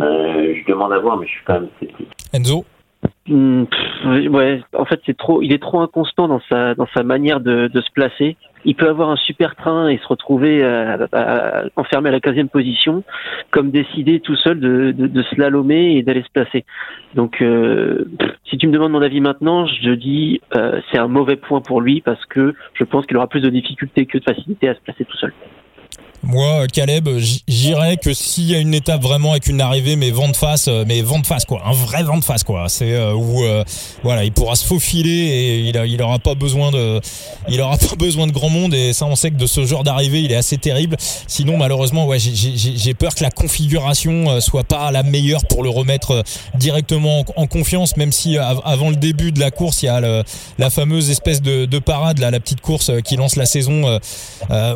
euh, 0.00 0.54
je 0.54 0.70
demande 0.70 0.92
à 0.92 0.98
voir, 0.98 1.16
mais 1.18 1.26
je 1.26 1.32
suis 1.32 1.44
quand 1.44 1.54
même 1.54 1.68
sceptique. 1.80 2.08
Enzo? 2.32 2.64
Hmm, 3.26 3.64
ouais, 4.04 4.62
en 4.76 4.84
fait, 4.84 5.00
c'est 5.04 5.16
trop, 5.16 5.42
il 5.42 5.52
est 5.52 5.62
trop 5.62 5.80
inconstant 5.80 6.28
dans 6.28 6.40
sa 6.48 6.74
dans 6.74 6.88
sa 6.94 7.02
manière 7.02 7.40
de, 7.40 7.68
de 7.68 7.80
se 7.80 7.90
placer. 7.92 8.36
Il 8.64 8.74
peut 8.74 8.88
avoir 8.88 9.10
un 9.10 9.16
super 9.16 9.56
train 9.56 9.88
et 9.88 9.98
se 9.98 10.06
retrouver 10.06 10.62
à, 10.64 11.64
enfermé 11.76 12.08
à 12.08 12.12
la 12.12 12.20
15e 12.20 12.48
position, 12.48 13.04
comme 13.50 13.70
décider 13.70 14.20
tout 14.20 14.36
seul 14.36 14.60
de, 14.60 14.92
de, 14.92 15.06
de 15.06 15.24
et 15.72 16.02
d'aller 16.02 16.22
se 16.22 16.30
placer. 16.32 16.64
Donc, 17.14 17.40
euh, 17.42 18.04
si 18.48 18.58
tu 18.58 18.66
me 18.66 18.72
demandes 18.72 18.92
mon 18.92 19.02
avis 19.02 19.20
maintenant, 19.20 19.66
je 19.66 19.90
dis 19.90 20.40
euh, 20.56 20.80
c'est 20.90 20.98
un 20.98 21.08
mauvais 21.08 21.36
point 21.36 21.60
pour 21.60 21.80
lui 21.80 22.00
parce 22.00 22.24
que 22.26 22.54
je 22.74 22.84
pense 22.84 23.06
qu'il 23.06 23.16
aura 23.16 23.28
plus 23.28 23.40
de 23.40 23.50
difficultés 23.50 24.06
que 24.06 24.18
de 24.18 24.24
facilité 24.24 24.68
à 24.68 24.74
se 24.74 24.80
placer 24.80 25.04
tout 25.04 25.16
seul. 25.16 25.32
Moi, 26.26 26.66
Caleb, 26.68 27.08
j'irais 27.46 27.98
que 27.98 28.14
s'il 28.14 28.50
y 28.50 28.54
a 28.54 28.58
une 28.58 28.72
étape 28.72 29.02
vraiment 29.02 29.32
avec 29.32 29.46
une 29.46 29.60
arrivée, 29.60 29.94
mais 29.94 30.10
vent 30.10 30.28
de 30.28 30.36
face, 30.36 30.68
euh, 30.68 30.84
mais 30.86 31.02
vent 31.02 31.18
de 31.18 31.26
face 31.26 31.44
quoi, 31.44 31.62
un 31.66 31.72
vrai 31.72 32.02
vent 32.02 32.16
de 32.16 32.24
face 32.24 32.44
quoi. 32.44 32.64
C'est 32.68 32.94
euh, 32.94 33.12
où 33.12 33.44
euh, 33.44 33.62
voilà, 34.02 34.24
il 34.24 34.32
pourra 34.32 34.56
se 34.56 34.64
faufiler 34.64 35.10
et 35.10 35.58
il 35.60 35.76
a, 35.76 35.84
il 35.84 36.00
aura 36.00 36.18
pas 36.18 36.34
besoin 36.34 36.70
de, 36.70 36.98
il 37.48 37.60
aura 37.60 37.76
pas 37.90 37.94
besoin 37.96 38.26
de 38.26 38.32
grand 38.32 38.48
monde 38.48 38.72
et 38.72 38.94
ça 38.94 39.04
on 39.04 39.16
sait 39.16 39.30
que 39.32 39.36
de 39.36 39.46
ce 39.46 39.66
genre 39.66 39.84
d'arrivée, 39.84 40.22
il 40.22 40.32
est 40.32 40.36
assez 40.36 40.56
terrible. 40.56 40.96
Sinon, 41.26 41.58
malheureusement, 41.58 42.06
ouais, 42.06 42.18
j'ai 42.18 42.94
peur 42.94 43.14
que 43.14 43.22
la 43.22 43.30
configuration 43.30 44.40
soit 44.40 44.64
pas 44.64 44.90
la 44.90 45.02
meilleure 45.02 45.44
pour 45.46 45.62
le 45.62 45.68
remettre 45.68 46.24
directement 46.54 47.24
en, 47.36 47.46
confiance, 47.46 47.98
même 47.98 48.12
si 48.12 48.38
avant 48.38 48.88
le 48.88 48.96
début 48.96 49.30
de 49.30 49.40
la 49.40 49.50
course, 49.50 49.82
il 49.82 49.86
y 49.86 49.88
a 49.88 50.00
la 50.58 50.70
fameuse 50.70 51.10
espèce 51.10 51.42
de, 51.42 51.66
de 51.66 51.78
parade, 51.78 52.18
là, 52.18 52.30
la 52.30 52.40
petite 52.40 52.62
course 52.62 52.90
qui 53.04 53.16
lance 53.16 53.36
la 53.36 53.46
saison, 53.46 53.98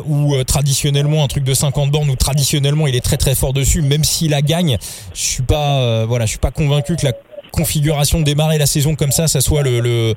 où 0.05 0.43
traditionnellement 0.43 1.23
un 1.23 1.27
truc 1.27 1.38
de 1.43 1.53
50 1.53 1.91
bornes 1.91 2.09
où 2.09 2.15
traditionnellement 2.15 2.87
il 2.87 2.95
est 2.95 3.03
très 3.03 3.17
très 3.17 3.35
fort 3.35 3.53
dessus, 3.53 3.81
même 3.81 4.03
s'il 4.03 4.31
la 4.31 4.41
gagne, 4.41 4.77
je 5.13 5.21
suis 5.21 5.43
pas 5.43 5.79
euh, 5.81 6.05
voilà, 6.07 6.25
je 6.25 6.31
suis 6.31 6.39
pas 6.39 6.51
convaincu 6.51 6.95
que 6.95 7.05
la 7.05 7.13
configuration 7.51 8.19
de 8.19 8.25
démarrer 8.25 8.57
la 8.57 8.65
saison 8.65 8.95
comme 8.95 9.11
ça, 9.11 9.27
ça 9.27 9.41
soit 9.41 9.63
le, 9.63 10.13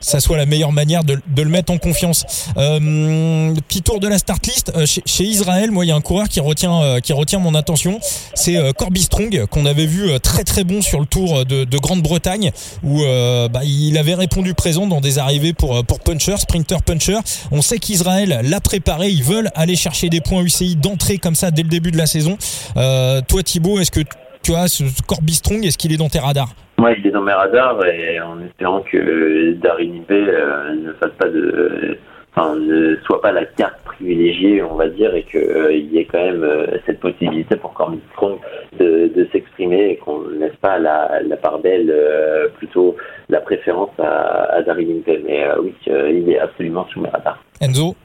ça 0.00 0.20
soit 0.20 0.36
la 0.36 0.46
meilleure 0.46 0.72
manière 0.72 1.04
de, 1.04 1.18
le 1.36 1.48
mettre 1.48 1.72
en 1.72 1.78
confiance. 1.78 2.24
Euh, 2.56 3.54
petit 3.68 3.82
tour 3.82 4.00
de 4.00 4.08
la 4.08 4.18
start 4.18 4.46
list 4.46 4.72
euh, 4.76 4.86
chez, 4.86 5.24
Israël. 5.24 5.70
Moi, 5.70 5.84
il 5.84 5.88
y 5.88 5.90
a 5.90 5.96
un 5.96 6.00
coureur 6.00 6.28
qui 6.28 6.40
retient, 6.40 6.82
euh, 6.82 7.00
qui 7.00 7.12
retient 7.12 7.38
mon 7.38 7.54
attention. 7.54 7.98
C'est 8.34 8.56
euh, 8.56 8.72
Corby 8.72 9.02
Strong 9.02 9.46
qu'on 9.46 9.66
avait 9.66 9.86
vu 9.86 10.18
très 10.20 10.44
très 10.44 10.64
bon 10.64 10.82
sur 10.82 11.00
le 11.00 11.06
Tour 11.06 11.44
de, 11.44 11.64
de 11.64 11.78
Grande-Bretagne 11.78 12.50
où 12.82 13.02
bah, 13.02 13.60
il 13.64 13.96
avait 13.98 14.14
répondu 14.14 14.54
présent 14.54 14.86
dans 14.86 15.00
des 15.00 15.18
arrivées 15.18 15.52
pour 15.52 15.84
pour 15.84 16.00
puncher, 16.00 16.36
sprinter, 16.38 16.82
puncher. 16.82 17.18
On 17.50 17.62
sait 17.62 17.78
qu'Israël 17.78 18.40
l'a 18.42 18.60
préparé. 18.60 19.10
Ils 19.10 19.22
veulent 19.22 19.50
aller 19.54 19.76
chercher 19.76 20.08
des 20.08 20.20
points 20.20 20.42
UCI 20.42 20.76
d'entrée 20.76 21.18
comme 21.18 21.34
ça 21.34 21.50
dès 21.50 21.62
le 21.62 21.68
début 21.68 21.90
de 21.90 21.98
la 21.98 22.06
saison. 22.06 22.36
toi, 22.74 23.42
Thibaut, 23.44 23.80
est-ce 23.80 23.90
que 23.90 24.00
tu 24.46 24.54
as 24.54 24.68
ce 24.68 24.84
Corby 25.08 25.32
Strong 25.32 25.64
Est-ce 25.64 25.76
qu'il 25.76 25.92
est 25.92 25.96
dans 25.96 26.08
tes 26.08 26.20
radars? 26.20 26.50
Moi, 26.78 26.92
il 26.92 27.04
est 27.04 27.10
dans 27.10 27.22
mes 27.22 27.32
radars 27.32 27.84
et 27.84 28.20
en 28.20 28.40
espérant 28.42 28.80
que 28.80 29.54
Darin 29.54 30.02
euh, 30.08 30.74
ne 30.74 30.92
fasse 30.92 31.10
pas 31.18 31.28
de, 31.28 31.98
enfin, 32.32 32.54
ne 32.54 32.96
soit 33.04 33.20
pas 33.20 33.32
la 33.32 33.44
carte 33.44 33.80
privilégiée, 33.84 34.62
on 34.62 34.76
va 34.76 34.88
dire, 34.88 35.12
et 35.16 35.24
qu'il 35.24 35.40
euh, 35.40 35.72
y 35.72 35.98
ait 35.98 36.04
quand 36.04 36.22
même 36.22 36.44
euh, 36.44 36.78
cette 36.86 37.00
possibilité 37.00 37.56
pour 37.56 37.74
Corbin 37.74 37.98
Strong 38.12 38.38
de, 38.78 39.10
de 39.16 39.28
s'exprimer 39.32 39.90
et 39.90 39.96
qu'on 39.96 40.20
ne 40.20 40.38
laisse 40.38 40.56
pas 40.60 40.78
la, 40.78 41.22
la 41.26 41.36
part 41.36 41.58
belle, 41.58 41.90
euh, 41.90 42.46
plutôt 42.58 42.94
la 43.28 43.40
préférence 43.40 43.98
à, 43.98 44.54
à 44.54 44.62
Darin 44.62 44.84
Mais 45.24 45.44
oui, 45.60 45.74
il 45.88 46.30
est 46.30 46.38
absolument 46.38 46.86
sous 46.92 47.00
mes 47.00 47.08
radars. 47.08 47.42
Enzo? 47.60 47.96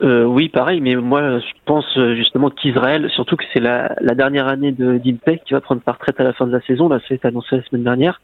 Euh, 0.00 0.24
oui, 0.24 0.48
pareil, 0.48 0.80
mais 0.80 0.94
moi 0.94 1.40
je 1.40 1.52
pense 1.64 1.84
euh, 1.96 2.14
justement 2.14 2.50
qu'Israël, 2.50 3.10
surtout 3.10 3.36
que 3.36 3.44
c'est 3.52 3.60
la, 3.60 3.96
la, 4.00 4.14
dernière 4.14 4.46
année 4.46 4.70
de 4.70 4.96
d'Impec 4.96 5.42
qui 5.44 5.54
va 5.54 5.60
prendre 5.60 5.82
sa 5.84 5.92
retraite 5.92 6.20
à 6.20 6.24
la 6.24 6.32
fin 6.32 6.46
de 6.46 6.52
la 6.52 6.60
saison, 6.60 6.88
là 6.88 7.00
c'est 7.08 7.24
annoncé 7.24 7.56
la 7.56 7.62
semaine 7.64 7.82
dernière. 7.82 8.20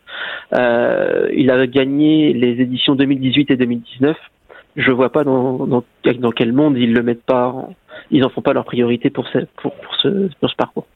Euh, 0.57 1.29
il 1.35 1.51
a 1.51 1.67
gagné 1.67 2.33
les 2.33 2.61
éditions 2.61 2.95
2018 2.95 3.51
et 3.51 3.57
2019. 3.57 4.17
Je 4.77 4.91
vois 4.93 5.11
pas 5.11 5.25
dans, 5.25 5.67
dans, 5.67 5.85
dans 6.19 6.31
quel 6.31 6.53
monde 6.53 6.77
ils 6.79 6.93
le 6.93 7.03
mettent 7.03 7.25
pas, 7.25 7.49
en, 7.49 7.75
ils 8.13 8.25
en 8.25 8.29
font 8.29 8.43
pas 8.43 8.53
leur 8.53 8.65
priorité 8.65 9.11
pour 9.11 9.27
ce, 9.29 9.39
pour, 9.61 9.75
pour 9.75 9.97
ce, 9.97 10.29
pour 10.41 10.51
ce 10.51 10.57
parcours. 10.57 10.87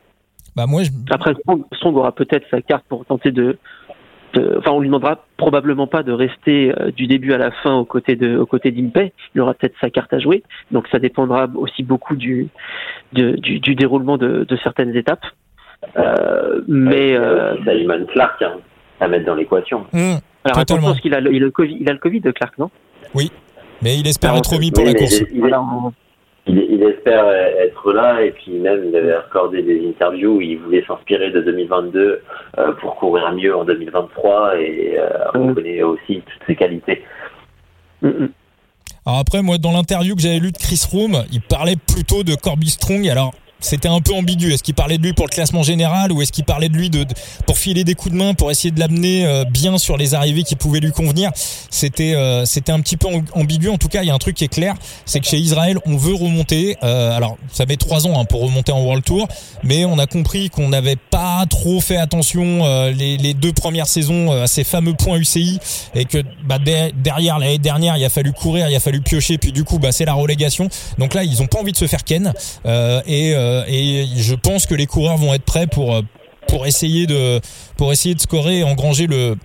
Bah 0.55 0.67
moi, 0.67 0.83
je... 0.83 0.91
Après, 1.11 1.35
Strong 1.77 1.97
aura 1.97 2.13
peut-être 2.13 2.47
sa 2.51 2.61
carte 2.63 2.85
pour 2.89 3.05
tenter 3.05 3.31
de, 3.31 3.59
enfin, 4.37 4.71
on 4.71 4.81
lui 4.81 4.89
demandera 4.89 5.25
probablement 5.37 5.87
pas 5.87 6.03
de 6.03 6.13
rester 6.13 6.73
euh, 6.79 6.91
du 6.91 7.07
début 7.07 7.33
à 7.33 7.39
la 7.39 7.51
fin 7.51 7.75
aux 7.75 7.85
côtés 7.85 8.17
de, 8.17 8.37
aux 8.37 8.47
côtés 8.47 8.71
d'Impey. 8.71 9.13
Il 9.35 9.41
aura 9.41 9.55
peut-être 9.55 9.75
sa 9.81 9.91
carte 9.91 10.13
à 10.13 10.19
jouer. 10.19 10.43
Donc, 10.71 10.87
ça 10.91 10.99
dépendra 10.99 11.49
aussi 11.55 11.83
beaucoup 11.83 12.17
du, 12.17 12.49
du, 13.13 13.37
du, 13.39 13.75
déroulement 13.75 14.19
de, 14.19 14.45
de, 14.49 14.57
certaines 14.63 14.95
étapes. 14.97 15.25
Euh, 15.97 16.61
mais 16.67 17.17
euh, 17.17 17.57
Simon 17.65 18.05
Clark 18.13 18.43
hein, 18.43 18.57
à 19.01 19.09
mettre 19.09 19.27
dans 19.27 19.35
l'équation. 19.35 19.87
Mmh, 19.93 20.17
Alors, 20.45 20.65
je 20.69 20.75
pense 20.75 21.01
qu'il 21.01 21.15
a, 21.15 21.21
il 21.21 21.27
a, 21.27 21.31
le 21.31 21.51
Covid, 21.51 21.77
il 21.81 21.89
a 21.89 21.93
le 21.93 21.99
Covid 21.99 22.21
de 22.21 22.31
Clark, 22.33 22.59
non? 22.59 22.71
Oui, 23.15 23.31
mais 23.83 23.97
il 23.99 24.07
espère 24.07 24.35
être 24.37 24.53
remis 24.53 24.71
pour 24.73 24.85
la 24.85 24.95
course 24.95 25.23
il, 25.33 25.41
espère 26.49 27.29
être 27.29 27.93
là 27.93 28.23
et 28.23 28.31
puis 28.31 28.53
même 28.53 28.87
il 28.89 28.97
avait 28.97 29.15
accordé 29.15 29.63
des 29.63 29.87
interviews 29.89 30.37
où 30.37 30.41
il 30.41 30.59
voulait 30.59 30.85
s'inspirer 30.87 31.31
de 31.31 31.41
2022 31.41 32.23
euh, 32.59 32.73
pour 32.81 32.97
courir 32.97 33.33
mieux 33.33 33.55
en 33.55 33.65
2023 33.65 34.59
et 34.59 34.99
euh, 34.99 35.09
on 35.35 35.55
connaît 35.55 35.83
aussi 35.83 36.23
toutes 36.27 36.47
ses 36.47 36.57
qualités. 36.57 37.03
Alors 38.03 39.21
après, 39.21 39.43
moi, 39.43 39.59
dans 39.59 39.73
l'interview 39.73 40.15
que 40.15 40.21
j'avais 40.21 40.39
lu 40.39 40.53
de 40.53 40.59
Chris 40.59 40.83
Room, 40.93 41.25
il 41.33 41.41
parlait 41.41 41.77
plutôt 41.77 42.25
de 42.25 42.35
Corby 42.35 42.69
Strong. 42.69 43.09
Alors, 43.09 43.33
c'était 43.61 43.89
un 43.89 44.01
peu 44.01 44.13
ambigu. 44.15 44.53
Est-ce 44.53 44.63
qu'il 44.63 44.75
parlait 44.75 44.99
de 44.99 45.03
lui 45.03 45.13
pour 45.13 45.27
le 45.27 45.31
classement 45.31 45.63
général 45.63 46.13
ou 46.13 46.23
est-ce 46.23 46.33
qu'il 46.33 46.45
parlait 46.45 46.69
de 46.69 46.77
lui 46.77 46.91
de, 46.91 47.05
pour 47.47 47.59
filer 47.59 47.85
des 47.85 47.95
coups 47.95 48.13
de 48.13 48.19
main 48.19 48.35
pour 48.35 48.51
essayer 48.51 48.71
de 48.71 48.79
l'amener 48.79 49.27
euh, 49.27 49.45
bien 49.45 49.79
sur 49.79 49.97
les 49.97 50.15
arrivées 50.15 50.45
qui 50.45 50.57
pouvaient 50.57 50.81
lui 50.81 50.93
convenir? 50.93 51.31
C'était 51.71 52.15
euh, 52.15 52.45
c'était 52.45 52.73
un 52.73 52.81
petit 52.81 52.97
peu 52.97 53.09
ambigu. 53.33 53.69
En 53.69 53.79
tout 53.79 53.89
cas, 53.89 54.03
il 54.03 54.07
y 54.07 54.11
a 54.11 54.15
un 54.15 54.19
truc 54.19 54.37
qui 54.37 54.45
est 54.45 54.49
clair, 54.49 54.75
c'est 55.07 55.21
que 55.21 55.27
chez 55.27 55.39
Israël, 55.39 55.79
on 55.87 55.97
veut 55.97 56.15
remonter. 56.15 56.77
Euh, 56.83 57.17
alors, 57.17 57.37
ça 57.53 57.67
met 57.67 57.77
trois 57.77 58.07
ans 58.07 58.21
hein, 58.21 58.25
pour 58.25 58.43
remonter 58.43 58.73
en 58.73 58.81
World 58.83 59.05
Tour, 59.05 59.29
mais 59.65 59.85
on 59.85 59.99
a 59.99 60.07
compris 60.07 60.51
qu'on 60.51 60.69
n'avait 60.69 60.97
pas 60.97 61.45
trop 61.49 61.81
fait 61.81 61.97
attention 61.97 62.89
les, 62.91 63.17
les, 63.17 63.35
deux 63.35 63.53
premières 63.53 63.87
saisons 63.87 64.31
à 64.31 64.47
ces 64.47 64.65
fameux 64.65 64.95
points 64.95 65.19
UCI 65.19 65.59
et 65.95 66.05
que 66.05 66.23
bah, 66.45 66.59
derrière 66.59 67.39
l'année 67.39 67.59
dernière, 67.59 67.97
il 67.97 68.05
a 68.05 68.09
fallu 68.09 68.33
courir, 68.33 68.69
il 68.69 68.75
a 68.75 68.81
fallu 68.81 69.01
piocher, 69.01 69.39
puis 69.39 69.53
du 69.53 69.65
coup, 69.65 69.79
bah, 69.79 69.93
c'est 69.93 70.05
la 70.05 70.15
relégation. 70.15 70.69
Donc 70.99 71.15
là, 71.15 71.25
ils 71.25 71.43
ont 71.43 71.47
pas 71.47 71.61
envie 71.61 71.73
de 71.73 71.77
se 71.77 71.87
faire 71.87 72.05
ken 72.05 72.33
et 72.65 73.35
euh, 73.35 73.48
et 73.67 74.07
je 74.17 74.35
pense 74.35 74.67
que 74.67 74.75
les 74.75 74.87
coureurs 74.87 75.17
vont 75.17 75.35
être 75.35 75.45
prêts 75.45 75.67
pour 75.67 75.95
euh, 75.95 76.03
pour 76.49 76.67
essayer 76.67 77.07
de 77.07 77.41
pour 77.77 77.93
essayer 77.93 78.15
de 78.15 78.21
scorer 78.21 78.61
et 78.61 78.65
engranger 78.65 79.07
le 79.07 79.37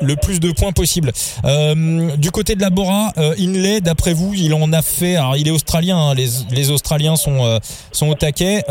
le, 0.00 0.16
plus 0.16 0.38
de 0.38 0.52
points 0.52 0.72
possible. 0.72 1.10
Euh, 1.44 2.16
du 2.16 2.30
côté 2.30 2.54
de 2.54 2.60
la 2.60 2.70
Bora, 2.70 3.12
euh, 3.18 3.80
d'après 3.80 4.12
vous, 4.12 4.32
il 4.34 4.54
en 4.54 4.72
a 4.72 4.80
fait. 4.80 5.16
Alors, 5.16 5.36
il 5.36 5.48
est 5.48 5.50
australien. 5.50 5.98
Hein, 5.98 6.14
les 6.14 6.28
les 6.50 6.70
Australiens 6.70 7.16
sont 7.16 7.58
sont 7.90 8.08
au 8.08 8.14
taquet. 8.14 8.62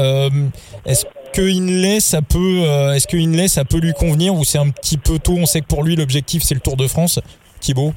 est-ce 0.86 1.06
que 1.34 1.42
Inlay 1.42 2.00
ça 2.00 2.22
peut 2.22 2.64
est-ce 2.96 3.08
que 3.08 3.48
ça 3.48 3.66
peut 3.66 3.80
lui 3.80 3.94
convenir 3.94 4.36
ou 4.36 4.46
c'est 4.46 4.60
un 4.60 4.70
petit 4.70 4.98
peu 4.98 5.20
tôt? 5.20 5.36
On 5.38 5.46
sait 5.46 5.62
que 5.62 5.68
pour 5.68 5.84
lui 5.84 5.96
l'objectif 5.96 6.44
c'est 6.44 6.56
le 6.56 6.62
Tour 6.62 6.78
de 6.78 6.88
France. 6.88 7.20
Thibaut? 7.60 7.94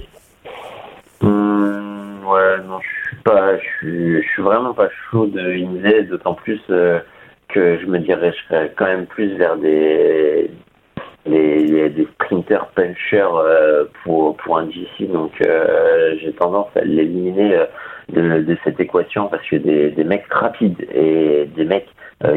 Hum, 1.22 2.20
ouais, 2.26 2.58
non, 2.66 2.80
pas, 3.22 3.58
je 3.58 4.20
suis, 4.20 4.42
vraiment 4.42 4.74
pas 4.74 4.88
chaud 5.10 5.26
de 5.26 5.40
Inlay, 5.40 6.04
d'autant 6.04 6.34
plus 6.34 6.60
euh, 6.70 7.00
que 7.48 7.78
je 7.78 7.86
me 7.86 7.98
dirais 7.98 8.32
je 8.32 8.48
serais 8.48 8.72
quand 8.76 8.86
même 8.86 9.06
plus 9.06 9.36
vers 9.36 9.56
des 9.56 10.50
des, 11.26 11.88
des 11.88 12.06
sprinters 12.14 12.66
punchers 12.74 13.26
euh, 13.34 13.84
pour 14.02 14.36
pour 14.36 14.58
un 14.58 14.70
GC, 14.70 15.06
donc 15.06 15.32
euh, 15.46 16.16
j'ai 16.20 16.32
tendance 16.32 16.68
à 16.76 16.82
l'éliminer 16.82 17.58
de, 18.12 18.40
de, 18.42 18.56
cette 18.64 18.78
équation 18.78 19.28
parce 19.28 19.46
que 19.48 19.56
des, 19.56 19.90
des 19.90 20.04
mecs 20.04 20.26
rapides 20.30 20.86
et 20.92 21.46
des 21.56 21.64
mecs 21.64 21.88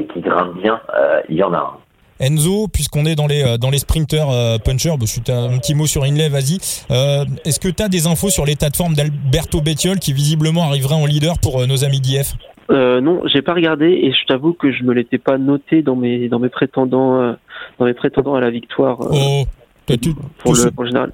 qui 0.09 0.21
grimpent 0.21 0.57
bien, 0.61 0.81
il 1.29 1.35
y 1.35 1.43
en 1.43 1.53
a. 1.53 1.59
un. 1.59 1.86
Enzo, 2.19 2.67
puisqu'on 2.67 3.05
est 3.05 3.15
dans 3.15 3.27
les 3.27 3.43
euh, 3.43 3.57
dans 3.57 3.69
les 3.69 3.77
sprinters 3.77 4.29
euh, 4.29 4.57
punchers, 4.57 4.97
bah, 4.99 5.05
je 5.05 5.31
un 5.31 5.57
petit 5.57 5.75
mot 5.75 5.85
sur 5.85 6.03
Inlay, 6.03 6.29
vas-y. 6.29 6.57
Euh, 6.91 7.25
est-ce 7.45 7.59
que 7.59 7.69
tu 7.69 7.83
as 7.83 7.89
des 7.89 8.07
infos 8.07 8.29
sur 8.29 8.45
l'état 8.45 8.69
de 8.69 8.75
forme 8.75 8.93
d'Alberto 8.93 9.61
Bettiol 9.61 9.99
qui 9.99 10.13
visiblement 10.13 10.63
arriverait 10.63 10.95
en 10.95 11.05
leader 11.05 11.39
pour 11.39 11.65
nos 11.67 11.83
amis 11.83 11.99
d'IF 11.99 12.33
euh, 12.69 12.99
non, 12.99 13.21
j'ai 13.25 13.41
pas 13.41 13.53
regardé 13.53 13.85
et 13.85 14.11
je 14.11 14.25
t'avoue 14.25 14.51
que 14.51 14.73
je 14.73 14.83
me 14.83 14.93
l'étais 14.93 15.17
pas 15.17 15.37
noté 15.37 15.81
dans 15.81 15.95
mes 15.95 16.27
dans 16.27 16.39
mes 16.39 16.49
prétendants 16.49 17.33
dans 17.79 17.85
mes 17.85 17.93
prétendants 17.93 18.35
à 18.35 18.41
la 18.41 18.49
victoire. 18.49 18.99
oh, 19.09 19.45
pour, 19.87 20.53
le, 20.53 20.71
pour 20.71 20.83
le 20.83 20.89
général. 20.89 21.13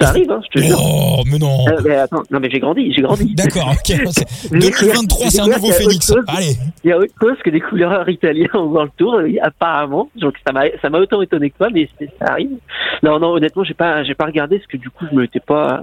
ça 0.00 0.08
arrive, 0.08 0.30
hein, 0.30 0.40
je 0.44 0.58
te 0.58 0.64
jure. 0.64 0.78
Oh, 0.80 1.22
mais 1.30 1.38
non. 1.38 1.66
Euh, 1.68 1.80
mais 1.84 1.96
attends, 1.96 2.22
non, 2.30 2.40
mais 2.40 2.48
j'ai 2.50 2.60
grandi, 2.60 2.92
j'ai 2.94 3.02
grandi. 3.02 3.34
D'accord, 3.36 3.72
ok. 3.72 3.96
2023, 4.50 5.30
c'est 5.30 5.40
un 5.40 5.46
nouveau 5.46 5.70
phénix. 5.72 6.14
Allez. 6.28 6.56
Il 6.82 6.90
y 6.90 6.92
a 6.92 6.98
autre 6.98 7.12
chose 7.20 7.36
que 7.44 7.50
des 7.50 7.60
couleurs 7.60 8.08
italiens 8.08 8.48
au 8.54 8.68
World 8.68 8.92
Tour, 8.96 9.20
apparemment. 9.42 10.08
Donc 10.16 10.34
ça 10.46 10.52
m'a, 10.52 10.98
autant 10.98 11.20
étonné 11.20 11.50
que 11.50 11.58
toi, 11.58 11.68
mais 11.72 11.88
ça 12.18 12.32
arrive. 12.32 12.56
Non, 13.02 13.18
non, 13.18 13.32
honnêtement, 13.32 13.64
j'ai 13.64 13.74
pas, 13.74 14.02
j'ai 14.02 14.14
pas 14.14 14.24
regardé 14.24 14.58
parce 14.58 14.68
que 14.68 14.78
du 14.78 14.88
coup, 14.88 15.04
je 15.10 15.14
me 15.14 15.22
l'étais 15.22 15.40
pas, 15.40 15.82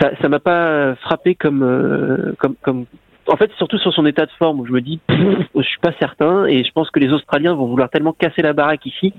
ça, 0.00 0.12
ça 0.22 0.28
m'a 0.30 0.40
pas 0.40 0.94
frappé 0.96 1.34
comme, 1.34 2.34
comme, 2.38 2.54
comme. 2.62 2.86
En 3.26 3.36
fait, 3.36 3.50
surtout 3.58 3.78
sur 3.78 3.92
son 3.92 4.06
état 4.06 4.24
de 4.24 4.30
forme, 4.38 4.60
où 4.60 4.66
je 4.66 4.72
me 4.72 4.80
dis, 4.80 4.98
je 5.08 5.62
suis 5.62 5.78
pas 5.80 5.92
certain, 6.00 6.46
et 6.46 6.64
je 6.64 6.72
pense 6.72 6.90
que 6.90 6.98
les 6.98 7.12
Australiens 7.12 7.54
vont 7.54 7.66
vouloir 7.66 7.90
tellement 7.90 8.14
casser 8.14 8.40
la 8.40 8.54
baraque 8.54 8.86
ici 8.86 9.12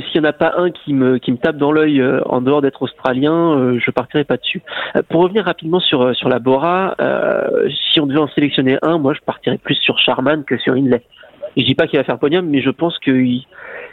que 0.00 0.08
s'il 0.08 0.20
n'y 0.20 0.26
en 0.26 0.30
a 0.30 0.32
pas 0.32 0.54
un 0.56 0.70
qui 0.70 0.94
me, 0.94 1.18
qui 1.18 1.32
me 1.32 1.36
tape 1.36 1.56
dans 1.56 1.70
l'œil 1.70 2.00
euh, 2.00 2.20
en 2.24 2.40
dehors 2.40 2.62
d'être 2.62 2.82
australien, 2.82 3.58
euh, 3.58 3.78
je 3.78 3.90
partirai 3.90 4.24
pas 4.24 4.38
dessus. 4.38 4.62
Euh, 4.96 5.02
pour 5.08 5.22
revenir 5.22 5.44
rapidement 5.44 5.80
sur, 5.80 6.14
sur 6.16 6.28
la 6.28 6.38
Bora, 6.38 6.96
si 7.92 8.00
on 8.00 8.06
devait 8.06 8.20
en 8.20 8.28
sélectionner 8.28 8.78
un, 8.82 8.98
moi 8.98 9.12
je 9.12 9.20
partirais 9.20 9.58
plus 9.58 9.74
sur 9.74 9.98
Charman 9.98 10.44
que 10.44 10.56
sur 10.56 10.74
Inley. 10.74 11.02
Je 11.56 11.64
dis 11.64 11.74
pas 11.74 11.86
qu'il 11.86 11.98
va 11.98 12.04
faire 12.04 12.18
podium, 12.18 12.48
mais 12.48 12.62
je 12.62 12.70
pense 12.70 12.98
qu'il 12.98 13.42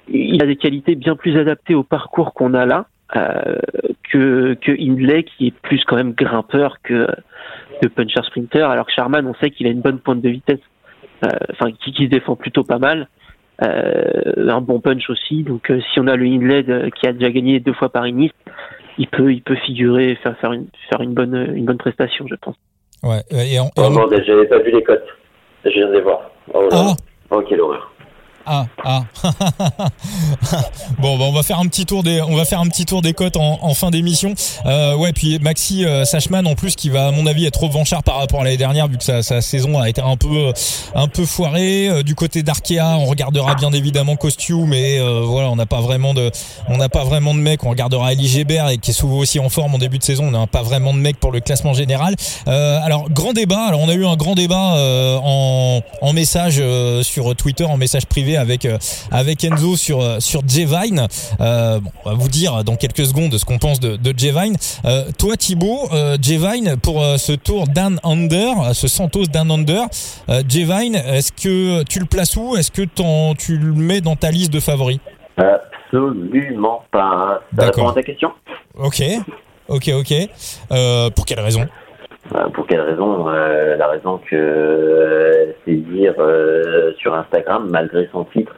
il 0.07 0.41
a 0.41 0.45
des 0.45 0.55
qualités 0.55 0.95
bien 0.95 1.15
plus 1.15 1.37
adaptées 1.37 1.75
au 1.75 1.83
parcours 1.83 2.33
qu'on 2.33 2.53
a 2.53 2.65
là 2.65 2.85
que, 4.11 4.53
que 4.53 4.71
Hindley, 4.71 5.23
qui 5.23 5.47
est 5.47 5.55
plus 5.61 5.83
quand 5.83 5.95
même 5.95 6.13
grimpeur 6.13 6.77
que, 6.83 7.07
que 7.81 7.87
puncher 7.87 8.21
sprinter, 8.23 8.69
alors 8.69 8.85
que 8.85 8.93
Charman, 8.93 9.25
on 9.27 9.33
sait 9.35 9.49
qu'il 9.49 9.67
a 9.67 9.71
une 9.71 9.81
bonne 9.81 9.99
pointe 9.99 10.21
de 10.21 10.29
vitesse, 10.29 10.59
enfin 11.23 11.71
qui, 11.83 11.91
qui 11.91 12.05
se 12.05 12.09
défend 12.09 12.35
plutôt 12.35 12.63
pas 12.63 12.79
mal. 12.79 13.07
Euh, 13.61 14.49
un 14.49 14.61
bon 14.61 14.79
punch 14.79 15.09
aussi. 15.09 15.43
Donc 15.43 15.69
euh, 15.69 15.81
si 15.91 15.99
on 15.99 16.07
a 16.07 16.15
le 16.15 16.25
Hindley 16.25 16.63
euh, 16.69 16.89
qui 16.89 17.07
a 17.07 17.13
déjà 17.13 17.29
gagné 17.29 17.59
deux 17.59 17.73
fois 17.73 17.89
Paris-Nice, 17.89 18.31
il 18.97 19.07
peut, 19.07 19.33
il 19.33 19.41
peut 19.41 19.55
figurer, 19.55 20.17
faire, 20.23 20.37
faire, 20.37 20.53
une, 20.53 20.67
faire 20.89 21.01
une, 21.01 21.13
bonne, 21.13 21.53
une 21.55 21.65
bonne 21.65 21.77
prestation, 21.77 22.25
je 22.27 22.35
pense. 22.35 22.55
Ouais, 23.03 23.21
et 23.31 23.55
et 23.55 24.23
j'avais 24.25 24.47
pas 24.47 24.59
vu 24.59 24.71
les 24.71 24.83
cotes. 24.83 25.07
Je 25.65 25.71
viens 25.71 25.87
de 25.87 25.93
les 25.93 26.01
voir. 26.01 26.31
Oh, 26.53 26.69
ah. 26.71 26.93
oh 27.31 27.41
quelle 27.47 27.61
horreur 27.61 27.91
ah, 28.45 28.65
ah. 28.83 29.03
bon, 30.99 31.17
bah, 31.17 31.25
on 31.27 31.31
va 31.31 31.43
faire 31.43 31.59
un 31.59 31.67
petit 31.67 31.85
tour 31.85 32.03
des, 32.03 32.21
on 32.21 32.35
va 32.35 32.45
faire 32.45 32.59
un 32.59 32.67
petit 32.67 32.85
tour 32.85 33.01
des 33.01 33.13
cotes 33.13 33.37
en, 33.37 33.59
en 33.61 33.73
fin 33.73 33.91
d'émission. 33.91 34.33
Euh, 34.65 34.95
ouais, 34.95 35.13
puis 35.13 35.39
Maxi 35.39 35.85
euh, 35.85 36.05
Sachman 36.05 36.47
en 36.47 36.55
plus 36.55 36.75
qui 36.75 36.89
va 36.89 37.07
à 37.07 37.11
mon 37.11 37.25
avis 37.25 37.45
être 37.45 37.61
revanchard 37.61 38.03
par 38.03 38.17
rapport 38.17 38.41
à 38.41 38.43
l'année 38.45 38.57
dernière 38.57 38.87
vu 38.87 38.97
que 38.97 39.03
sa, 39.03 39.21
sa, 39.21 39.41
saison 39.41 39.79
a 39.79 39.89
été 39.89 40.01
un 40.01 40.17
peu, 40.17 40.53
un 40.95 41.07
peu 41.07 41.25
foirée. 41.25 41.89
Euh, 41.89 42.03
du 42.03 42.15
côté 42.15 42.43
d'Arkea, 42.43 42.97
on 42.97 43.05
regardera 43.05 43.55
bien 43.55 43.71
évidemment 43.71 44.15
Costume, 44.15 44.65
mais 44.67 44.99
euh, 44.99 45.21
voilà, 45.25 45.49
on 45.49 45.55
n'a 45.55 45.65
pas 45.65 45.81
vraiment 45.81 46.13
de, 46.13 46.31
on 46.67 46.77
n'a 46.77 46.89
pas 46.89 47.03
vraiment 47.03 47.33
de 47.33 47.39
mec. 47.39 47.63
On 47.63 47.69
regardera 47.69 48.13
Elie 48.13 48.27
Gébert 48.27 48.69
et 48.69 48.77
qui 48.77 48.91
est 48.91 48.93
souvent 48.93 49.17
aussi 49.17 49.39
en 49.39 49.49
forme 49.49 49.75
en 49.75 49.79
début 49.79 49.97
de 49.97 50.03
saison. 50.03 50.25
On 50.27 50.31
n'a 50.31 50.47
pas 50.47 50.63
vraiment 50.63 50.93
de 50.93 50.99
mec 50.99 51.19
pour 51.19 51.31
le 51.31 51.39
classement 51.39 51.73
général. 51.73 52.15
alors 52.47 53.09
grand 53.09 53.33
débat. 53.33 53.65
Alors 53.67 53.81
on 53.81 53.89
a 53.89 53.93
eu 53.93 54.05
un 54.05 54.15
grand 54.15 54.35
débat 54.35 54.75
en, 55.23 55.81
en 56.01 56.13
message 56.13 56.61
sur 57.03 57.35
Twitter, 57.35 57.65
en 57.65 57.77
message 57.77 58.05
privé 58.05 58.28
avec 58.37 58.65
euh, 58.65 58.77
avec 59.11 59.43
Enzo 59.43 59.75
sur 59.75 60.01
euh, 60.01 60.19
sur 60.19 60.41
J-Vine. 60.47 61.07
Euh, 61.39 61.79
bon, 61.79 61.91
on 62.05 62.09
va 62.09 62.15
vous 62.15 62.29
dire 62.29 62.63
dans 62.63 62.75
quelques 62.75 63.05
secondes 63.05 63.37
ce 63.37 63.45
qu'on 63.45 63.57
pense 63.57 63.79
de, 63.79 63.95
de 63.95 64.13
J-Vine. 64.17 64.55
toi 65.17 65.35
Thibaut, 65.37 65.89
J-Vine 66.21 66.75
pour 66.81 67.03
ce 67.17 67.33
tour 67.33 67.67
Dan 67.67 67.99
Under, 68.03 68.73
ce 68.73 68.87
Santos 68.87 69.25
Dan 69.25 69.51
Under, 69.51 69.85
J-Vine, 70.47 70.95
est-ce 70.95 71.31
que 71.31 71.83
tu 71.83 71.99
le 71.99 72.05
places 72.05 72.35
où? 72.35 72.55
Est-ce 72.55 72.71
que 72.71 72.81
tu 73.37 73.57
le 73.57 73.73
mets 73.73 74.01
dans 74.01 74.15
ta 74.15 74.31
liste 74.31 74.51
de 74.51 74.59
favoris? 74.59 74.99
Absolument 75.37 76.83
pas. 76.91 77.41
Ça 77.57 77.65
répond 77.65 77.89
à 77.89 77.93
ta 77.93 78.03
question? 78.03 78.31
Ok, 78.75 79.01
ok, 79.67 79.91
ok. 79.95 81.11
pour 81.15 81.25
quelle 81.25 81.39
raison? 81.39 81.67
Pour 82.53 82.67
quelle 82.67 82.81
raison 82.81 83.27
euh, 83.29 83.75
La 83.77 83.87
raison 83.87 84.19
que 84.29 84.35
euh, 84.35 85.53
c'est 85.65 85.75
dire 85.75 86.13
euh, 86.19 86.93
sur 86.97 87.15
Instagram, 87.15 87.67
malgré 87.71 88.07
son 88.11 88.25
titre, 88.25 88.55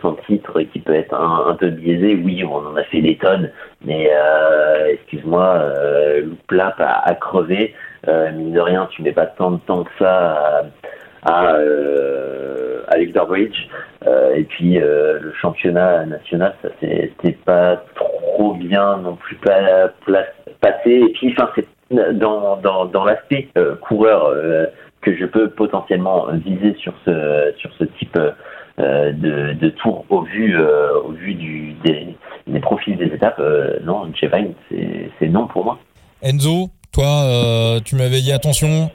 son 0.00 0.14
titre 0.26 0.60
qui 0.62 0.80
peut 0.80 0.94
être 0.94 1.14
un, 1.14 1.54
peu 1.54 1.68
biaisé, 1.68 2.20
oui, 2.24 2.44
on 2.44 2.66
en 2.66 2.76
a 2.76 2.82
fait 2.84 3.00
des 3.00 3.16
tonnes, 3.16 3.50
mais 3.84 4.10
excuse-moi, 4.90 5.62
le 6.16 6.34
plat 6.46 6.74
a, 6.78 7.14
crevé. 7.14 7.74
mine 8.06 8.52
de 8.52 8.60
rien, 8.60 8.88
tu 8.90 9.02
mets 9.02 9.12
pas 9.12 9.26
tant 9.26 9.52
de 9.52 9.58
temps 9.58 9.84
que 9.84 9.90
ça 9.98 10.64
à, 11.24 11.56
à, 12.88 13.24
Bridge. 13.26 13.68
et 14.34 14.44
puis 14.44 14.78
le 14.78 15.32
championnat 15.40 16.06
national, 16.06 16.54
ça 16.62 16.68
c'était 16.80 17.38
pas 17.44 17.82
trop 17.94 18.54
bien 18.54 18.96
non 18.98 19.16
plus 19.16 19.36
pas, 19.36 19.90
passé. 20.60 20.90
Et 20.90 21.12
puis, 21.12 21.34
enfin, 21.36 21.50
c'est 21.54 21.66
dans, 21.92 22.56
dans, 22.56 22.86
dans 22.86 23.04
l'aspect 23.04 23.48
euh, 23.56 23.76
coureur 23.76 24.26
euh, 24.26 24.66
que 25.00 25.16
je 25.16 25.24
peux 25.24 25.50
potentiellement 25.50 26.26
viser 26.32 26.76
sur 26.80 26.94
ce, 27.04 27.52
sur 27.58 27.70
ce 27.78 27.84
type 27.98 28.16
euh, 28.16 29.12
de, 29.12 29.52
de 29.54 29.68
tour 29.70 30.04
au 30.10 30.22
vu, 30.22 30.56
au 30.58 31.12
vu 31.12 31.34
des, 31.84 32.16
des 32.46 32.60
profils 32.60 32.96
des 32.96 33.06
étapes, 33.06 33.40
non, 33.84 34.04
Vine, 34.04 34.54
c'est 35.18 35.28
non 35.28 35.46
pour 35.46 35.64
moi. 35.64 35.78
Enzo, 36.22 36.68
toi, 36.92 37.80
tu 37.84 37.96
m'avais 37.96 38.20
dit 38.20 38.32
attention, 38.32 38.90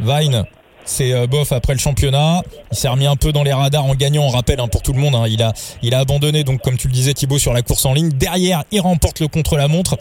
Vine, 0.00 0.44
c'est 0.84 1.26
bof 1.28 1.52
après 1.52 1.74
le 1.74 1.78
championnat. 1.78 2.40
Il 2.72 2.76
s'est 2.76 2.88
remis 2.88 3.06
un 3.06 3.16
peu 3.16 3.32
dans 3.32 3.42
les 3.42 3.52
radars 3.52 3.84
en 3.84 3.94
gagnant. 3.94 4.22
On 4.22 4.30
rappelle 4.30 4.60
hein, 4.60 4.68
pour 4.68 4.82
tout 4.82 4.94
le 4.94 4.98
monde, 4.98 5.14
hein, 5.14 5.24
il 5.28 5.42
a 5.42 5.52
il 5.82 5.94
a 5.94 5.98
abandonné 5.98 6.42
donc 6.42 6.62
comme 6.62 6.78
tu 6.78 6.88
le 6.88 6.94
disais 6.94 7.12
Thibaut 7.12 7.38
sur 7.38 7.52
la 7.52 7.60
course 7.60 7.84
en 7.84 7.92
ligne. 7.92 8.08
Derrière, 8.08 8.64
il 8.72 8.80
remporte 8.80 9.20
le 9.20 9.28
contre-la-montre. 9.28 9.96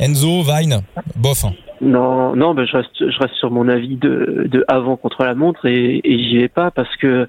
Enzo, 0.00 0.42
Vine, 0.42 0.82
bof. 1.16 1.44
Hein. 1.44 1.52
Non, 1.80 2.34
non, 2.34 2.54
je 2.64 2.76
reste, 2.76 3.34
sur 3.34 3.50
mon 3.50 3.68
avis 3.68 3.96
de, 3.96 4.64
avant 4.68 4.96
contre 4.96 5.24
la 5.24 5.34
montre 5.34 5.66
et, 5.66 6.00
j'y 6.04 6.38
vais 6.38 6.48
pas 6.48 6.70
parce 6.70 6.94
que 6.96 7.28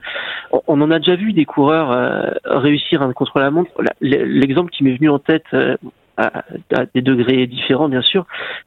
on, 0.67 0.81
en 0.81 0.91
a 0.91 0.99
déjà 0.99 1.15
vu 1.15 1.33
des 1.33 1.45
coureurs 1.45 1.91
euh, 1.91 2.29
réussir 2.45 3.01
un 3.01 3.11
contre 3.11 3.39
la 3.39 3.51
montre. 3.51 3.71
L'exemple 4.01 4.71
qui 4.71 4.83
m'est 4.83 4.95
venu 4.95 5.09
en 5.09 5.19
tête 5.19 5.45
euh, 5.53 5.75
à, 6.17 6.43
des 6.93 7.01
degrés 7.01 7.47
différents 7.47 7.89
bien 7.89 8.01
sûr, 8.01 8.25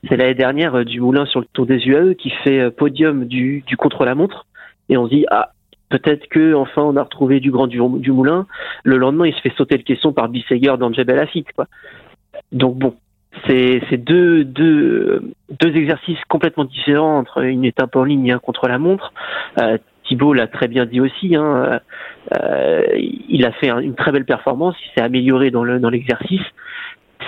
c'est 0.09 0.17
l'année 0.17 0.35
dernière 0.35 0.75
euh, 0.75 0.85
du 0.85 1.01
Moulin 1.01 1.25
sur 1.27 1.41
le 1.41 1.47
Tour 1.53 1.65
des 1.65 1.79
UAE 1.87 2.15
qui 2.15 2.31
fait 2.45 2.71
podium 2.71 3.25
du, 3.25 3.63
du 3.67 3.77
contre 3.77 4.05
la 4.05 4.15
montre 4.15 4.47
et 4.89 4.97
on 4.99 5.07
se 5.07 5.15
dit 5.15 5.27
ah 5.31 5.53
peut-être 5.89 6.29
que 6.29 6.55
enfin 6.55 6.83
on 6.83 6.97
a 6.97 7.03
retrouvé 7.03 7.41
du 7.41 7.51
grand 7.51 7.67
du, 7.67 7.81
du 7.99 8.13
Moulin. 8.13 8.47
Le 8.85 8.99
lendemain 8.99 9.27
il 9.27 9.35
se 9.35 9.41
fait 9.41 9.55
sauter 9.57 9.77
le 9.79 9.85
caisson 9.85 10.13
par 10.13 10.29
Bisseger 10.29 10.77
dans 10.79 10.93
Jebel 10.93 11.27
quoi. 11.55 11.67
Donc 12.53 12.77
bon, 12.77 12.95
c'est 13.47 13.97
deux, 13.97 14.45
deux, 14.45 15.33
deux 15.61 15.77
exercices 15.77 16.19
complètement 16.29 16.65
différents 16.65 17.19
entre 17.19 17.43
une 17.45 17.65
étape 17.65 17.97
en 17.97 18.05
ligne 18.05 18.27
et 18.27 18.33
un 18.33 18.39
contre 18.39 18.69
la 18.69 18.79
montre. 18.79 19.13
Euh, 19.61 19.79
Thibaut 20.05 20.33
l'a 20.33 20.47
très 20.47 20.69
bien 20.69 20.87
dit 20.87 21.01
aussi. 21.01 21.37
Hein, 21.37 21.81
euh, 22.41 22.83
il 22.97 23.45
a 23.45 23.53
fait 23.53 23.69
une 23.69 23.95
très 23.95 24.13
belle 24.13 24.25
performance. 24.25 24.77
Il 24.85 24.91
s'est 24.95 25.05
amélioré 25.05 25.51
dans 25.51 25.65
le 25.65 25.79
dans 25.79 25.91
l'exercice. 25.91 26.43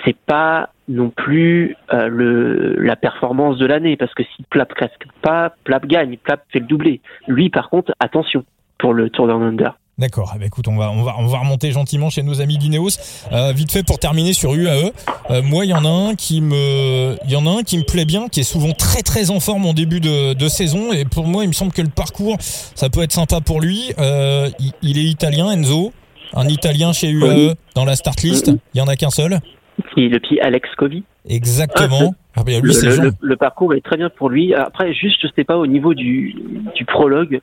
C'est 0.05 0.17
pas 0.17 0.71
non 0.89 1.11
plus 1.11 1.77
euh, 1.93 2.09
le 2.09 2.77
la 2.79 2.97
performance 2.97 3.59
de 3.59 3.67
l'année 3.67 3.97
parce 3.97 4.15
que 4.15 4.23
si 4.23 4.45
Plap 4.49 4.73
casque 4.75 5.07
pas, 5.21 5.55
Plap 5.65 5.87
gagne, 5.87 6.17
Plap 6.17 6.43
fait 6.51 6.61
le 6.61 6.67
doublé. 6.67 7.01
Lui, 7.29 7.51
par 7.51 7.69
contre, 7.69 7.93
attention 8.01 8.45
pour 8.79 8.95
le 8.95 9.11
Tour 9.11 9.31
Under. 9.31 9.75
D'accord. 10.01 10.33
Eh 10.35 10.39
ben, 10.39 10.47
écoute, 10.47 10.67
on 10.67 10.77
va 10.77 10.91
on 10.91 11.03
va 11.03 11.15
on 11.19 11.27
va 11.27 11.39
remonter 11.41 11.73
gentiment 11.73 12.09
chez 12.09 12.23
nos 12.23 12.41
amis 12.41 12.57
d'Ineos. 12.57 12.99
Euh, 13.33 13.53
vite 13.53 13.71
fait 13.71 13.83
pour 13.83 13.99
terminer 13.99 14.33
sur 14.33 14.55
UAE. 14.55 14.93
Euh, 15.31 15.43
moi, 15.43 15.67
il 15.67 15.69
y 15.69 15.75
en 15.75 15.85
a 15.85 15.89
un 15.89 16.15
qui 16.15 16.41
me 16.41 17.19
il 17.27 17.31
y 17.31 17.37
en 17.37 17.47
a 17.47 17.51
un 17.51 17.63
qui 17.63 17.77
me 17.77 17.83
plaît 17.83 18.07
bien, 18.07 18.29
qui 18.29 18.41
est 18.41 18.45
souvent 18.45 18.73
très 18.73 19.03
très 19.03 19.31
en 19.31 19.41
forme 19.41 19.67
en 19.67 19.75
début 19.75 20.01
de, 20.01 20.33
de 20.33 20.49
saison 20.49 20.91
et 20.95 21.05
pour 21.05 21.27
moi, 21.27 21.45
il 21.45 21.49
me 21.49 21.53
semble 21.53 21.73
que 21.73 21.83
le 21.83 21.91
parcours 21.91 22.39
ça 22.41 22.89
peut 22.89 23.03
être 23.03 23.13
sympa 23.13 23.43
pour 23.43 23.61
lui. 23.61 23.93
Euh, 23.99 24.49
il, 24.81 24.97
est 24.97 25.05
italien, 25.05 25.51
Enzo, 25.51 25.93
un 26.35 26.49
italien 26.49 26.95
chez 26.95 27.11
UAE 27.11 27.55
dans 27.75 27.85
la 27.85 27.95
start 27.95 28.23
list. 28.23 28.51
Il 28.73 28.79
y 28.79 28.81
en 28.81 28.89
a 28.89 28.97
qu'un 28.97 29.11
seul. 29.11 29.39
C'est 29.95 30.09
le 30.09 30.19
petit 30.19 30.41
Alex 30.41 30.67
Covey. 30.79 31.03
Exactement. 31.29 32.15
Ah, 32.37 32.43
ben, 32.45 32.63
lui, 32.63 32.73
le, 32.73 33.13
le, 33.21 33.37
parcours 33.37 33.75
est 33.75 33.83
très 33.83 33.99
bien 33.99 34.09
pour 34.09 34.31
lui. 34.31 34.55
Après, 34.55 34.95
juste, 34.95 35.21
je 35.23 35.29
sais 35.37 35.45
pas 35.45 35.59
au 35.59 35.67
niveau 35.67 35.93
du, 35.93 36.35
du 36.75 36.85
prologue 36.87 37.41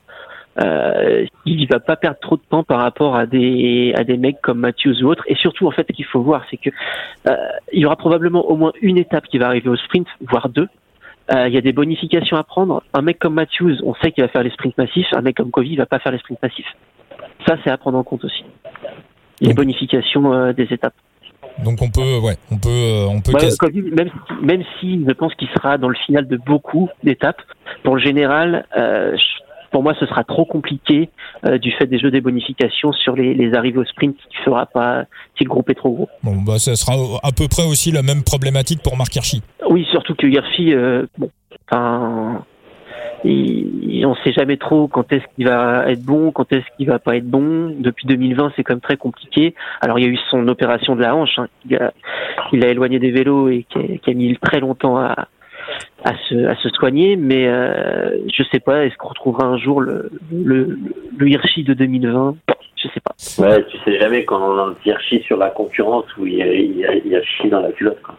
euh, 0.59 1.25
il 1.45 1.67
va 1.67 1.79
pas 1.79 1.95
perdre 1.95 2.19
trop 2.19 2.35
de 2.35 2.41
temps 2.49 2.63
par 2.63 2.79
rapport 2.79 3.15
à 3.15 3.25
des 3.25 3.93
à 3.95 4.03
des 4.03 4.17
mecs 4.17 4.41
comme 4.41 4.59
Matthews 4.59 5.03
ou 5.03 5.07
autres. 5.07 5.23
Et 5.27 5.35
surtout, 5.35 5.67
en 5.67 5.71
fait, 5.71 5.85
ce 5.89 5.93
qu'il 5.93 6.05
faut 6.05 6.21
voir, 6.21 6.45
c'est 6.49 6.57
que 6.57 6.69
euh, 7.27 7.35
il 7.73 7.81
y 7.81 7.85
aura 7.85 7.95
probablement 7.95 8.49
au 8.49 8.55
moins 8.55 8.71
une 8.81 8.97
étape 8.97 9.27
qui 9.27 9.37
va 9.37 9.47
arriver 9.47 9.69
au 9.69 9.75
sprint, 9.75 10.07
voire 10.21 10.49
deux. 10.49 10.67
Euh, 11.33 11.47
il 11.47 11.53
y 11.53 11.57
a 11.57 11.61
des 11.61 11.73
bonifications 11.73 12.37
à 12.37 12.43
prendre. 12.43 12.83
Un 12.93 13.01
mec 13.01 13.19
comme 13.19 13.33
Matthews, 13.33 13.75
on 13.83 13.93
sait 13.95 14.11
qu'il 14.11 14.23
va 14.23 14.29
faire 14.29 14.43
les 14.43 14.49
sprints 14.51 14.77
massifs. 14.77 15.07
Un 15.13 15.21
mec 15.21 15.35
comme 15.35 15.51
Covey, 15.51 15.69
il 15.69 15.77
va 15.77 15.85
pas 15.85 15.99
faire 15.99 16.11
les 16.11 16.19
sprints 16.19 16.41
massifs. 16.41 16.73
Ça, 17.45 17.57
c'est 17.63 17.69
à 17.69 17.77
prendre 17.77 17.97
en 17.97 18.03
compte 18.03 18.23
aussi. 18.23 18.43
Les 19.41 19.53
bonifications 19.53 20.33
euh, 20.33 20.53
des 20.53 20.67
étapes. 20.71 20.95
Donc 21.63 21.81
on 21.81 21.89
peut, 21.89 22.19
ouais, 22.19 22.37
on 22.51 22.57
peut, 22.57 23.05
on 23.09 23.19
peut. 23.21 23.33
même, 23.95 24.11
même 24.41 24.63
si 24.79 25.03
je 25.07 25.11
pense 25.13 25.33
qu'il 25.35 25.47
sera 25.49 25.77
dans 25.77 25.89
le 25.89 25.95
final 25.95 26.27
de 26.27 26.37
beaucoup 26.37 26.89
d'étapes, 27.03 27.41
pour 27.83 27.95
le 27.95 28.01
général, 28.01 28.65
euh, 28.77 29.15
pour 29.77 29.83
moi, 29.83 29.93
ce 29.99 30.07
sera 30.07 30.23
trop 30.23 30.43
compliqué 30.43 31.11
euh, 31.45 31.59
du 31.59 31.71
fait 31.71 31.85
des 31.85 31.99
jeux 31.99 32.09
des 32.09 32.19
bonifications 32.19 32.91
sur 32.93 33.15
les, 33.15 33.35
les 33.35 33.53
arrivées 33.53 33.77
au 33.77 33.85
sprint 33.85 34.17
qui 34.17 34.37
fera 34.43 34.65
pas 34.65 35.03
si 35.37 35.43
le 35.43 35.49
groupe 35.49 35.69
est 35.69 35.75
trop 35.75 35.91
gros. 35.91 36.09
Bon, 36.23 36.35
bah, 36.37 36.57
ça 36.57 36.75
sera 36.75 36.93
à 37.21 37.31
peu 37.31 37.47
près 37.47 37.63
aussi 37.63 37.91
la 37.91 38.01
même 38.01 38.23
problématique 38.23 38.81
pour 38.81 38.97
Marc 38.97 39.15
Hirschi. 39.15 39.43
Oui, 39.69 39.85
surtout 39.91 40.15
que 40.15 40.25
Hirschi, 40.25 40.73
euh, 40.73 41.05
bon, 41.19 41.29
enfin, 41.69 42.43
il, 43.23 44.03
on 44.07 44.15
sait 44.23 44.33
jamais 44.33 44.57
trop 44.57 44.87
quand 44.87 45.13
est-ce 45.13 45.25
qu'il 45.35 45.47
va 45.47 45.91
être 45.91 46.01
bon, 46.01 46.31
quand 46.31 46.51
est-ce 46.51 46.65
qu'il 46.75 46.87
va 46.87 46.97
pas 46.97 47.15
être 47.15 47.29
bon. 47.29 47.75
Depuis 47.77 48.07
2020, 48.07 48.53
c'est 48.55 48.63
quand 48.63 48.73
même 48.73 48.81
très 48.81 48.97
compliqué. 48.97 49.53
Alors 49.81 49.99
il 49.99 50.05
y 50.05 50.07
a 50.07 50.11
eu 50.11 50.17
son 50.31 50.47
opération 50.47 50.95
de 50.95 51.01
la 51.01 51.15
hanche, 51.15 51.37
hein, 51.37 51.49
il, 51.69 51.75
a, 51.75 51.93
il, 52.51 52.65
a, 52.65 52.69
éloigné 52.69 52.97
des 52.97 53.11
vélos 53.11 53.49
et 53.49 53.67
qui 53.69 53.77
a, 53.77 53.97
qui 53.99 54.09
a 54.09 54.13
mis 54.15 54.35
très 54.37 54.59
longtemps 54.59 54.97
à, 54.97 55.27
à 56.03 56.13
se, 56.29 56.45
à 56.47 56.55
se 56.55 56.69
soigner, 56.69 57.15
mais 57.15 57.47
euh, 57.47 58.17
je 58.33 58.43
sais 58.51 58.59
pas, 58.59 58.85
est-ce 58.85 58.95
qu'on 58.97 59.09
retrouvera 59.09 59.45
un 59.45 59.57
jour 59.57 59.81
le, 59.81 60.09
le, 60.31 60.77
le 61.17 61.29
Hirschi 61.29 61.63
de 61.63 61.73
2020 61.73 62.35
Je 62.75 62.87
sais 62.87 62.99
pas. 62.99 63.15
Ouais, 63.43 63.65
tu 63.69 63.77
sais 63.85 63.99
jamais 63.99 64.23
quand 64.25 64.39
on 64.41 64.57
a 64.57 64.63
un 64.71 64.75
Hirschi 64.85 65.21
sur 65.23 65.37
la 65.37 65.49
concurrence 65.49 66.05
où 66.17 66.25
il 66.25 66.35
y 66.35 66.41
a, 66.41 66.53
il 66.53 66.77
y 66.77 66.85
a, 66.85 66.93
il 66.95 67.07
y 67.07 67.15
a 67.15 67.19
Hirschi 67.19 67.49
dans 67.49 67.61
la 67.61 67.71
culotte. 67.71 68.01
Quoi. 68.01 68.15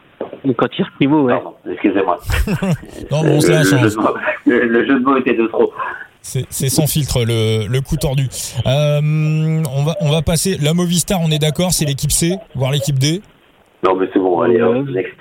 Quand 0.56 0.68
Primo, 0.96 1.22
ouais. 1.22 1.32
Pardon, 1.34 1.54
excusez-moi. 1.70 2.18
non, 3.10 3.22
bon, 3.22 3.40
c'est 3.40 3.52
la 3.52 3.62
le, 3.62 3.64
chance. 3.64 3.80
jeu 3.80 3.90
de 3.90 3.96
mots- 3.96 4.16
le, 4.46 4.66
le 4.66 4.86
jeu 4.86 4.94
de 4.98 5.04
mots 5.04 5.16
était 5.16 5.34
de 5.34 5.46
trop. 5.46 5.72
C'est 6.20 6.44
c'est 6.50 6.68
sans 6.68 6.86
filtre 6.86 7.24
le, 7.24 7.66
le 7.68 7.80
coup 7.80 7.96
tordu. 7.96 8.26
Euh, 8.66 9.00
on 9.02 9.84
va 9.84 9.94
on 10.00 10.10
va 10.10 10.22
passer 10.22 10.56
la 10.60 10.74
Movistar, 10.74 11.20
on 11.22 11.30
est 11.30 11.38
d'accord, 11.38 11.72
c'est 11.72 11.84
l'équipe 11.86 12.10
C, 12.10 12.36
voire 12.54 12.72
l'équipe 12.72 12.98
D? 12.98 13.22
Non, 13.84 13.94
mais 13.94 14.08
c'est 14.12 14.18
bon, 14.18 14.40
allez, 14.40 14.60
hop, 14.60 14.86
next. 14.88 15.14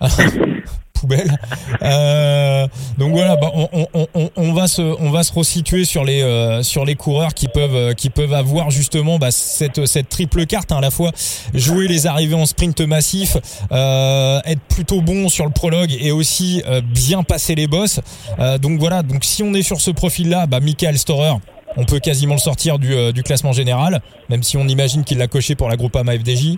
poubelle. 0.98 1.30
Euh, 1.82 2.66
donc 2.98 3.12
voilà, 3.12 3.36
bah, 3.36 3.50
on, 3.54 3.68
on, 3.72 4.06
on, 4.14 4.30
on 4.36 4.52
va 4.52 4.66
se 4.66 4.82
on 4.82 5.10
va 5.10 5.22
se 5.22 5.32
resituer 5.32 5.84
sur 5.84 6.04
les 6.04 6.22
euh, 6.22 6.62
sur 6.62 6.84
les 6.84 6.94
coureurs 6.94 7.34
qui 7.34 7.48
peuvent 7.48 7.74
euh, 7.74 7.92
qui 7.92 8.08
peuvent 8.08 8.32
avoir 8.32 8.70
justement 8.70 9.18
bah, 9.18 9.30
cette 9.30 9.86
cette 9.86 10.08
triple 10.08 10.46
carte 10.46 10.72
hein, 10.72 10.78
à 10.78 10.80
la 10.80 10.90
fois 10.90 11.12
jouer 11.54 11.86
les 11.86 12.06
arrivées 12.06 12.34
en 12.34 12.46
sprint 12.46 12.80
massif, 12.80 13.36
euh, 13.72 14.40
être 14.44 14.62
plutôt 14.62 15.00
bon 15.00 15.28
sur 15.28 15.44
le 15.44 15.50
prologue 15.52 15.94
et 16.00 16.12
aussi 16.12 16.62
euh, 16.66 16.80
bien 16.80 17.22
passer 17.22 17.54
les 17.54 17.66
bosses. 17.66 18.00
Euh, 18.38 18.58
donc 18.58 18.78
voilà, 18.78 19.02
donc 19.02 19.24
si 19.24 19.42
on 19.42 19.52
est 19.54 19.62
sur 19.62 19.80
ce 19.80 19.90
profil 19.90 20.30
là, 20.30 20.46
bah 20.46 20.60
Michael 20.60 20.98
Storer 20.98 21.34
on 21.76 21.84
peut 21.84 21.98
quasiment 21.98 22.34
le 22.34 22.40
sortir 22.40 22.78
du, 22.78 22.94
euh, 22.94 23.12
du 23.12 23.22
classement 23.22 23.52
général, 23.52 24.00
même 24.30 24.42
si 24.42 24.56
on 24.56 24.66
imagine 24.66 25.04
qu'il 25.04 25.18
l'a 25.18 25.28
coché 25.28 25.54
pour 25.54 25.68
la 25.68 25.76
Groupama 25.76 26.12
FDJ. 26.12 26.56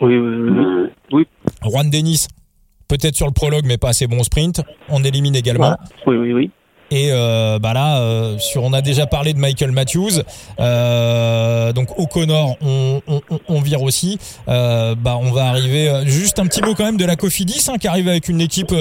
Oui, 0.00 0.16
oui, 0.16 0.16
oui, 0.18 0.90
oui. 1.12 1.26
Juan 1.62 1.88
Denis, 1.90 2.26
peut-être 2.90 3.16
sur 3.16 3.26
le 3.26 3.32
prologue, 3.32 3.64
mais 3.64 3.78
pas 3.78 3.90
assez 3.90 4.06
bon 4.06 4.20
au 4.20 4.24
sprint. 4.24 4.62
On 4.88 5.04
élimine 5.04 5.36
également. 5.36 5.76
Oui, 6.06 6.16
oui, 6.16 6.32
oui. 6.32 6.50
Et 6.92 7.10
euh, 7.12 7.60
bah 7.60 7.72
là, 7.72 8.00
euh, 8.00 8.36
sur, 8.38 8.64
on 8.64 8.72
a 8.72 8.82
déjà 8.82 9.06
parlé 9.06 9.32
de 9.32 9.38
Michael 9.38 9.70
Matthews. 9.70 10.22
Euh, 10.58 11.72
donc 11.72 11.96
O'Connor, 12.00 12.56
on, 12.60 13.00
on, 13.48 13.60
vire 13.60 13.82
aussi. 13.82 14.18
Bah 14.46 15.16
on 15.20 15.30
va 15.30 15.46
arriver. 15.46 16.02
juste 16.06 16.40
un 16.40 16.46
petit 16.46 16.62
mot 16.62 16.74
quand 16.74 16.84
même 16.84 16.96
de 16.96 17.04
la 17.04 17.14
Cofidis, 17.14 17.68
hein, 17.68 17.78
qui 17.78 17.86
arrive 17.86 18.08
avec 18.08 18.28
une 18.28 18.40
équipe. 18.40 18.74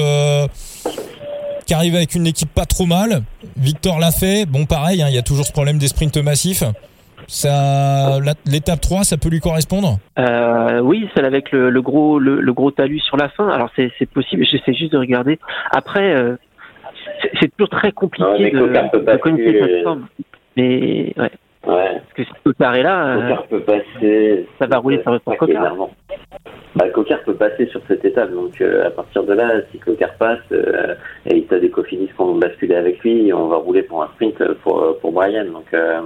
qui 1.67 1.74
arrive 1.76 1.95
avec 1.95 2.15
une 2.15 2.26
équipe 2.26 2.52
pas 2.52 2.65
trop 2.65 2.88
mal. 2.88 3.22
Victor 3.58 4.00
l'a 4.00 4.12
fait. 4.12 4.48
Bon, 4.48 4.65
pareil, 4.65 5.04
hein, 5.04 5.08
il 5.10 5.15
y 5.15 5.19
a 5.19 5.24
toujours 5.24 5.45
ce 5.45 5.52
problème 5.52 5.78
des 5.78 5.88
sprints 5.88 6.17
massifs. 6.17 6.63
Ça, 7.30 8.18
l'étape 8.48 8.82
3, 8.82 9.04
ça 9.04 9.18
peut 9.18 9.30
lui 9.30 9.39
correspondre? 9.39 10.00
Euh, 10.18 10.80
oui, 10.80 11.08
celle 11.15 11.26
avec 11.26 11.52
le, 11.52 11.70
le 11.70 11.82
gros 11.84 12.18
le, 12.18 12.42
le 12.42 12.54
gros 12.54 12.72
talus 12.72 13.00
sur 13.02 13.18
la 13.18 13.30
fin. 13.30 13.48
Alors 13.50 13.70
c'est 13.76 13.92
c'est 14.00 14.10
possible. 14.10 14.44
J'essaie 14.46 14.74
juste 14.74 14.94
de 14.94 14.98
regarder. 14.98 15.38
Après, 15.72 16.15
euh, 16.15 16.36
c'est- 17.22 17.32
c'est 17.39 17.52
toujours 17.56 17.70
très 17.70 17.92
compliqué 17.92 18.28
Ouais, 18.28 18.39
mais 18.39 18.52
de, 18.52 18.60
de 18.68 19.18
connaître 19.18 19.52
les 19.52 19.60
plateformes. 19.60 20.08
Mais 20.58 21.13
ouais, 21.18 21.32
Ouais. 21.68 21.92
parce 22.02 22.13
que 22.15 22.24
si 22.24 22.32
Coquart 22.44 22.76
est 22.76 22.84
là, 22.84 23.06
euh, 23.18 23.36
peut 23.50 23.60
passer. 23.62 24.48
ça 24.58 24.65
va 24.65 24.78
rouler 24.78 25.00
sur 25.04 25.12
le 25.12 25.50
énervant. 25.52 25.92
Bah, 26.76 26.89
Coquart 26.89 27.22
peut 27.26 27.36
passer 27.36 27.68
sur 27.68 27.82
cette 27.88 28.04
étape, 28.06 28.32
donc 28.32 28.60
euh, 28.62 28.88
à 28.88 28.89
partir 28.92 29.24
de 29.24 29.34
là, 29.34 29.52
si 29.72 29.78
Coquart 29.80 30.13
passe, 30.18 30.39
euh, 30.52 30.96
et 31.28 31.38
il 31.48 31.54
a 31.54 31.60
des 31.60 31.70
Cofidis 31.70 32.08
qui 32.08 32.13
vont 32.18 32.36
basculer 32.36 32.76
avec 32.76 33.00
lui, 33.04 33.32
on 33.34 33.48
va 33.50 33.58
rouler 33.58 33.84
pour 33.84 34.02
un 34.02 34.08
sprint 34.15 34.42
pour, 34.63 34.98
pour 35.00 35.12
Brian. 35.12 35.46
Donc 35.46 35.65
euh, 35.74 36.02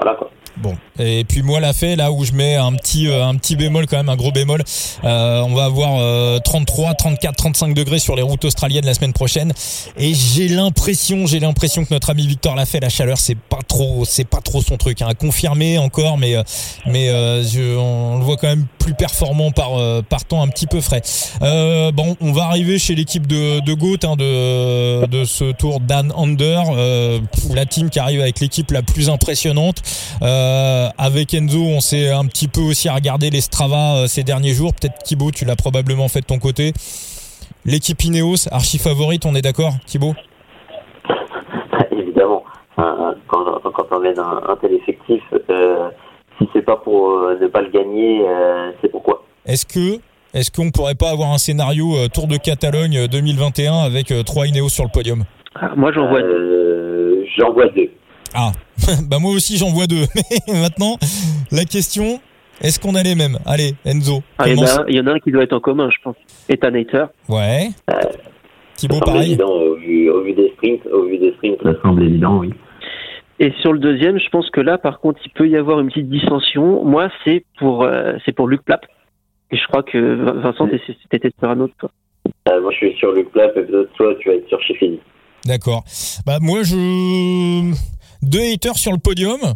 voilà 0.00 0.14
quoi. 0.16 0.30
Bon, 0.58 0.74
et 0.98 1.24
puis 1.24 1.42
moi 1.42 1.60
la 1.60 1.74
fait 1.74 1.96
là 1.96 2.10
où 2.10 2.24
je 2.24 2.32
mets 2.32 2.56
un 2.56 2.72
petit 2.72 3.08
euh, 3.08 3.26
un 3.26 3.36
petit 3.36 3.56
bémol 3.56 3.86
quand 3.86 3.98
même 3.98 4.08
un 4.08 4.16
gros 4.16 4.32
bémol. 4.32 4.62
Euh, 5.04 5.42
on 5.42 5.54
va 5.54 5.66
avoir 5.66 5.98
euh, 5.98 6.38
33, 6.38 6.94
34, 6.94 7.36
35 7.36 7.74
degrés 7.74 7.98
sur 7.98 8.16
les 8.16 8.22
routes 8.22 8.44
australiennes 8.46 8.86
la 8.86 8.94
semaine 8.94 9.12
prochaine. 9.12 9.52
Et 9.98 10.14
j'ai 10.14 10.48
l'impression 10.48 11.26
j'ai 11.26 11.40
l'impression 11.40 11.84
que 11.84 11.92
notre 11.92 12.08
ami 12.08 12.26
Victor 12.26 12.54
l'a 12.54 12.64
fait. 12.64 12.80
La 12.80 12.88
chaleur 12.88 13.18
c'est 13.18 13.36
pas 13.36 13.60
trop 13.68 14.06
c'est 14.06 14.24
pas 14.24 14.40
trop 14.40 14.62
son 14.62 14.78
truc 14.78 15.02
hein, 15.02 15.08
à 15.10 15.14
confirmer 15.14 15.76
encore 15.76 16.16
mais 16.16 16.36
euh, 16.36 16.42
mais 16.86 17.08
je, 17.08 17.76
on 17.76 18.18
le 18.18 18.24
voit 18.24 18.38
quand 18.38 18.48
même 18.48 18.66
plus 18.86 18.94
performant 18.94 19.50
par 19.50 19.76
euh, 19.76 20.00
par 20.00 20.24
temps 20.24 20.42
un 20.42 20.46
petit 20.46 20.68
peu 20.68 20.80
frais. 20.80 21.02
Euh, 21.42 21.90
bon, 21.90 22.16
on 22.20 22.30
va 22.30 22.44
arriver 22.44 22.78
chez 22.78 22.94
l'équipe 22.94 23.26
de 23.26 23.58
de 23.58 23.72
hein, 24.06 24.14
de 24.16 25.06
de 25.06 25.24
ce 25.24 25.50
tour 25.50 25.80
Dan 25.80 26.12
Under 26.16 26.62
euh, 26.70 27.18
la 27.52 27.66
team 27.66 27.90
qui 27.90 27.98
arrive 27.98 28.20
avec 28.20 28.38
l'équipe 28.38 28.70
la 28.70 28.82
plus 28.82 29.10
impressionnante. 29.10 29.82
Avec 30.22 31.34
Enzo, 31.34 31.62
on 31.62 31.80
s'est 31.80 32.10
un 32.10 32.26
petit 32.26 32.46
peu 32.46 32.60
aussi 32.60 32.88
regardé 32.88 33.30
les 33.30 33.40
Strava 33.40 34.06
ces 34.06 34.22
derniers 34.22 34.54
jours. 34.54 34.72
Peut-être 34.72 35.02
Thibaut, 35.02 35.32
tu 35.32 35.44
l'as 35.44 35.56
probablement 35.56 36.06
fait 36.06 36.20
de 36.20 36.26
ton 36.26 36.38
côté. 36.38 36.72
L'équipe 37.64 38.02
Ineos, 38.04 38.48
archi 38.52 38.78
favorite, 38.78 39.26
on 39.26 39.34
est 39.34 39.42
d'accord, 39.42 39.72
Thibaut? 39.86 40.14
Évidemment, 41.90 42.44
quand, 42.76 43.86
on 43.90 43.98
met 43.98 44.16
un, 44.18 44.56
tel 44.60 44.74
effectif, 44.74 45.22
si 46.38 46.48
c'est 46.52 46.64
pas 46.64 46.76
pour 46.76 47.10
euh, 47.10 47.38
ne 47.40 47.46
pas 47.48 47.62
le 47.62 47.70
gagner, 47.70 48.20
euh, 48.26 48.70
c'est 48.80 48.90
pourquoi. 48.90 49.24
Est-ce 49.46 49.64
que 49.66 50.00
est-ce 50.34 50.50
qu'on 50.50 50.70
pourrait 50.70 50.94
pas 50.94 51.10
avoir 51.10 51.32
un 51.32 51.38
scénario 51.38 51.96
euh, 51.96 52.08
Tour 52.12 52.26
de 52.26 52.36
Catalogne 52.36 52.98
euh, 52.98 53.06
2021 53.08 53.72
avec 53.78 54.10
euh, 54.10 54.22
trois 54.22 54.46
Ineos 54.46 54.68
sur 54.68 54.84
le 54.84 54.90
podium? 54.92 55.24
Ah, 55.54 55.72
moi 55.76 55.92
j'en 55.92 56.08
vois. 56.08 56.20
Euh, 56.20 57.24
J'en 57.38 57.52
vois 57.52 57.68
deux. 57.68 57.90
Ah, 58.34 58.52
bah 59.10 59.18
moi 59.18 59.32
aussi 59.32 59.56
j'en 59.56 59.70
vois 59.70 59.86
deux. 59.86 60.04
Mais 60.48 60.60
maintenant, 60.60 60.96
la 61.50 61.64
question, 61.64 62.20
est-ce 62.60 62.78
qu'on 62.80 62.94
a 62.94 63.02
les 63.02 63.14
mêmes? 63.14 63.38
Allez, 63.46 63.74
Enzo. 63.84 64.22
Ah, 64.38 64.48
il, 64.48 64.58
y 64.58 64.60
en 64.60 64.64
a, 64.64 64.84
il 64.88 64.96
y 64.96 65.00
en 65.00 65.06
a 65.06 65.12
un 65.12 65.18
qui 65.18 65.30
doit 65.30 65.42
être 65.42 65.52
en 65.54 65.60
commun, 65.60 65.88
je 65.90 66.02
pense. 66.02 66.16
Ethan 66.48 66.74
Hater. 66.74 67.06
Ouais. 67.28 67.70
Thibaut, 68.76 69.00
pareil. 69.00 69.28
évident 69.32 69.48
au 69.50 69.76
vu, 69.76 70.10
au 70.10 70.22
vu 70.22 70.34
des 70.34 70.50
sprints. 70.56 70.86
Au 70.92 71.04
vu 71.04 71.18
des 71.18 71.32
sprints, 71.32 71.58
ça 71.62 71.72
semble 71.82 72.02
évident, 72.04 72.38
oui. 72.38 72.50
Et 73.38 73.52
sur 73.60 73.72
le 73.72 73.78
deuxième, 73.78 74.18
je 74.18 74.28
pense 74.30 74.48
que 74.50 74.60
là, 74.60 74.78
par 74.78 75.00
contre, 75.00 75.20
il 75.24 75.30
peut 75.30 75.48
y 75.48 75.56
avoir 75.56 75.80
une 75.80 75.88
petite 75.88 76.08
dissension. 76.08 76.84
Moi, 76.84 77.10
c'est 77.24 77.44
pour 77.58 77.84
euh, 77.84 78.14
c'est 78.24 78.32
pour 78.32 78.48
Luc 78.48 78.62
Plapp. 78.62 78.86
Et 79.50 79.56
je 79.56 79.66
crois 79.66 79.82
que 79.82 79.98
Vincent, 80.40 80.68
t'étais 81.10 81.30
sur 81.38 81.48
un 81.48 81.60
autre, 81.60 81.74
toi. 81.78 81.90
Euh, 82.48 82.60
moi, 82.60 82.72
je 82.72 82.76
suis 82.76 82.96
sur 82.96 83.12
Luc 83.12 83.30
Plapp 83.30 83.56
et 83.56 83.62
peut-être 83.62 83.92
toi, 83.92 84.14
tu 84.18 84.28
vas 84.28 84.36
être 84.36 84.48
sur 84.48 84.60
Sheffield. 84.62 84.98
D'accord. 85.46 85.84
Bah 86.26 86.38
moi 86.40 86.62
je 86.64 87.72
deux 88.22 88.52
haters 88.52 88.78
sur 88.78 88.92
le 88.92 88.98
podium. 88.98 89.38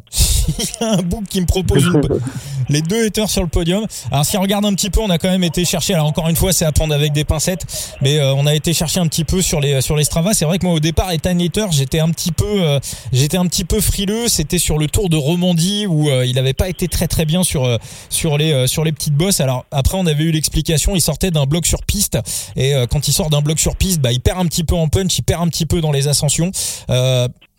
Il 0.59 0.65
y 0.81 0.85
a 0.85 0.93
un 0.95 1.03
book 1.03 1.25
qui 1.29 1.41
me 1.41 1.47
propose 1.47 1.85
une- 1.85 2.01
les 2.69 2.83
deux 2.83 3.07
haters 3.07 3.31
sur 3.31 3.43
le 3.43 3.49
podium. 3.49 3.87
Alors 4.11 4.25
si 4.25 4.37
on 4.37 4.41
regarde 4.41 4.65
un 4.65 4.75
petit 4.75 4.91
peu, 4.91 5.01
on 5.01 5.11
a 5.11 5.19
quand 5.19 5.29
même 5.31 5.45
été 5.45 5.65
chercher. 5.65 5.95
Alors 5.95 6.07
encore 6.07 6.29
une 6.29 6.35
fois, 6.37 6.53
c'est 6.53 6.65
à 6.65 6.73
prendre 6.73 6.93
avec 6.95 7.13
des 7.13 7.25
pincettes, 7.25 7.67
mais 8.01 8.19
euh, 8.19 8.35
on 8.35 8.47
a 8.47 8.55
été 8.55 8.73
chercher 8.73 8.99
un 9.01 9.07
petit 9.07 9.25
peu 9.25 9.43
sur 9.43 9.61
les 9.61 9.81
sur 9.81 9.97
les 9.97 10.05
Strava. 10.05 10.35
C'est 10.35 10.45
vrai 10.47 10.59
que 10.59 10.65
moi 10.67 10.75
au 10.75 10.81
départ, 10.81 11.13
Ethan 11.13 11.39
Hater, 11.39 11.67
j'étais 11.71 12.01
un 12.01 12.09
petit 12.11 12.33
peu 12.33 12.45
euh, 12.47 12.81
j'étais 13.13 13.37
un 13.37 13.47
petit 13.47 13.65
peu 13.65 13.81
frileux. 13.81 14.29
C'était 14.29 14.59
sur 14.59 14.79
le 14.79 14.89
Tour 14.89 15.09
de 15.09 15.17
Romandie 15.17 15.87
où 15.87 16.11
euh, 16.11 16.27
il 16.27 16.39
avait 16.39 16.55
pas 16.55 16.69
été 16.69 16.89
très 16.89 17.07
très 17.07 17.27
bien 17.27 17.45
sur 17.45 17.65
euh, 17.65 17.77
sur 18.09 18.37
les 18.37 18.53
euh, 18.53 18.67
sur 18.67 18.83
les 18.83 18.93
petites 18.93 19.15
bosses. 19.15 19.41
Alors 19.41 19.67
après, 19.71 19.99
on 19.99 20.07
avait 20.07 20.25
eu 20.25 20.31
l'explication. 20.33 20.97
Il 20.97 21.01
sortait 21.01 21.31
d'un 21.31 21.45
bloc 21.47 21.67
sur 21.67 21.85
piste 21.85 22.19
et 22.57 22.75
euh, 22.75 22.87
quand 22.87 23.07
il 23.07 23.13
sort 23.13 23.31
d'un 23.31 23.43
bloc 23.43 23.61
sur 23.61 23.77
piste, 23.77 24.01
bah 24.01 24.11
il 24.11 24.21
perd 24.21 24.41
un 24.41 24.47
petit 24.47 24.65
peu 24.65 24.75
en 24.75 24.89
punch, 24.89 25.17
il 25.19 25.23
perd 25.23 25.43
un 25.43 25.49
petit 25.49 25.67
peu 25.67 25.81
dans 25.81 25.93
les 25.93 26.09
ascensions. 26.09 26.51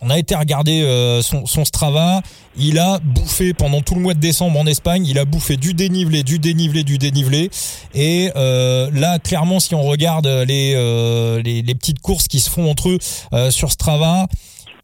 On 0.04 0.10
a 0.10 0.18
été 0.18 0.36
regarder 0.36 0.82
euh, 0.82 1.22
son, 1.22 1.66
Strava. 1.66 2.22
Il 2.58 2.80
a 2.80 3.00
bouffé 3.04 3.54
pendant 3.54 3.82
tout 3.82 3.94
le 3.94 4.02
mois 4.02 4.16
de 4.16 4.20
décembre 4.20 4.60
en 4.60 4.66
Espagne. 4.66 5.06
Il 5.06 5.20
a 5.20 5.26
bouffé 5.26 5.58
du 5.58 5.76
dénivelé, 5.76 6.24
du 6.24 6.40
dénivelé, 6.40 6.84
du 6.84 6.98
dénivelé. 6.98 7.52
Et 7.94 8.32
euh, 8.36 8.90
là, 8.94 9.20
clairement, 9.20 9.60
si 9.60 9.76
on 9.76 9.84
regarde 9.84 10.26
les, 10.26 10.74
euh, 10.76 11.42
les 11.44 11.62
les 11.62 11.76
petites 11.76 12.00
courses 12.00 12.28
qui 12.28 12.40
se 12.40 12.50
font 12.50 12.70
entre 12.70 12.90
eux 12.90 13.52
sur 13.52 13.72
Strava. 13.72 14.28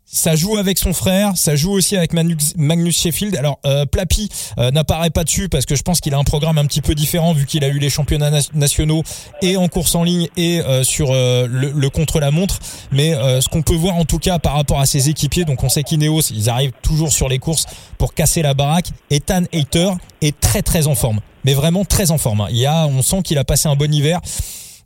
Ça 0.09 0.37
joue 0.37 0.55
avec 0.55 0.77
son 0.77 0.93
frère, 0.93 1.33
ça 1.35 1.57
joue 1.57 1.73
aussi 1.73 1.97
avec 1.97 2.13
Magnus, 2.13 2.53
Magnus 2.55 2.97
Sheffield. 2.97 3.35
Alors 3.35 3.59
euh, 3.65 3.85
Plapi 3.85 4.29
euh, 4.57 4.71
n'apparaît 4.71 5.09
pas 5.09 5.25
dessus 5.25 5.49
parce 5.49 5.65
que 5.65 5.75
je 5.75 5.81
pense 5.83 5.99
qu'il 5.99 6.13
a 6.13 6.17
un 6.17 6.23
programme 6.23 6.57
un 6.57 6.65
petit 6.65 6.79
peu 6.81 6.95
différent 6.95 7.33
vu 7.33 7.45
qu'il 7.45 7.61
a 7.65 7.67
eu 7.67 7.77
les 7.77 7.89
championnats 7.89 8.31
na- 8.31 8.39
nationaux 8.53 9.03
et 9.41 9.57
en 9.57 9.67
course 9.67 9.95
en 9.95 10.03
ligne 10.05 10.29
et 10.37 10.61
euh, 10.61 10.83
sur 10.83 11.09
euh, 11.11 11.45
le, 11.49 11.71
le 11.71 11.89
contre-la-montre. 11.89 12.57
Mais 12.93 13.13
euh, 13.15 13.41
ce 13.41 13.49
qu'on 13.49 13.61
peut 13.63 13.75
voir 13.75 13.97
en 13.97 14.05
tout 14.05 14.17
cas 14.17 14.39
par 14.39 14.53
rapport 14.53 14.79
à 14.79 14.85
ses 14.85 15.09
équipiers, 15.09 15.43
donc 15.43 15.61
on 15.61 15.67
sait 15.69 15.83
qu'Ineos, 15.83 16.21
ils 16.31 16.49
arrivent 16.49 16.71
toujours 16.81 17.11
sur 17.11 17.27
les 17.27 17.39
courses 17.39 17.65
pour 17.97 18.13
casser 18.13 18.41
la 18.41 18.53
baraque. 18.53 18.87
Ethan 19.11 19.43
Hater 19.53 19.89
est 20.21 20.39
très 20.39 20.61
très 20.61 20.87
en 20.87 20.95
forme, 20.95 21.19
mais 21.43 21.53
vraiment 21.53 21.83
très 21.83 22.11
en 22.11 22.17
forme. 22.17 22.39
hein. 22.41 22.47
Il 22.49 22.57
y 22.57 22.65
a, 22.65 22.87
on 22.87 23.01
sent 23.01 23.23
qu'il 23.23 23.37
a 23.39 23.43
passé 23.43 23.67
un 23.67 23.75
bon 23.75 23.93
hiver, 23.93 24.21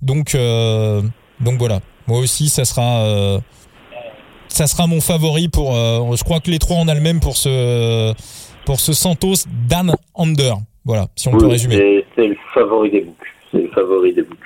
donc 0.02 0.34
euh, 0.34 1.04
donc 1.40 1.60
voilà. 1.60 1.80
Moi 2.08 2.18
aussi, 2.18 2.50
ça 2.50 2.66
sera 2.66 3.40
ça 4.52 4.68
sera 4.68 4.88
mon 4.88 5.02
favori 5.02 5.48
pour. 5.50 5.76
euh, 5.76 6.16
je 6.16 6.24
crois 6.24 6.40
que 6.40 6.52
les 6.52 6.60
trois 6.60 6.78
on 6.78 6.88
a 6.88 6.94
le 6.96 7.02
même 7.02 7.20
pour 7.20 7.38
ce 7.38 8.14
pour 8.66 8.80
ce 8.80 8.94
Santos 8.94 9.46
Dan 9.68 9.94
Under. 10.16 10.56
Voilà, 10.86 11.08
si 11.16 11.28
on 11.28 11.32
peut 11.38 11.46
résumer. 11.48 12.06
c'est- 12.16 12.28
le 12.28 12.36
favori 12.54 12.90
des 12.92 13.02
boucs. 13.02 13.16
C'est 13.52 13.62
le 13.62 13.70
favori 13.70 14.14
des 14.14 14.24
boucs. 14.24 14.38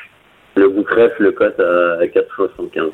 Le 0.56 0.70
bouc 0.70 0.90
ref 0.90 1.12
le 1.20 1.32
cote 1.32 1.60
à 1.60 2.06
4,75. 2.08 2.92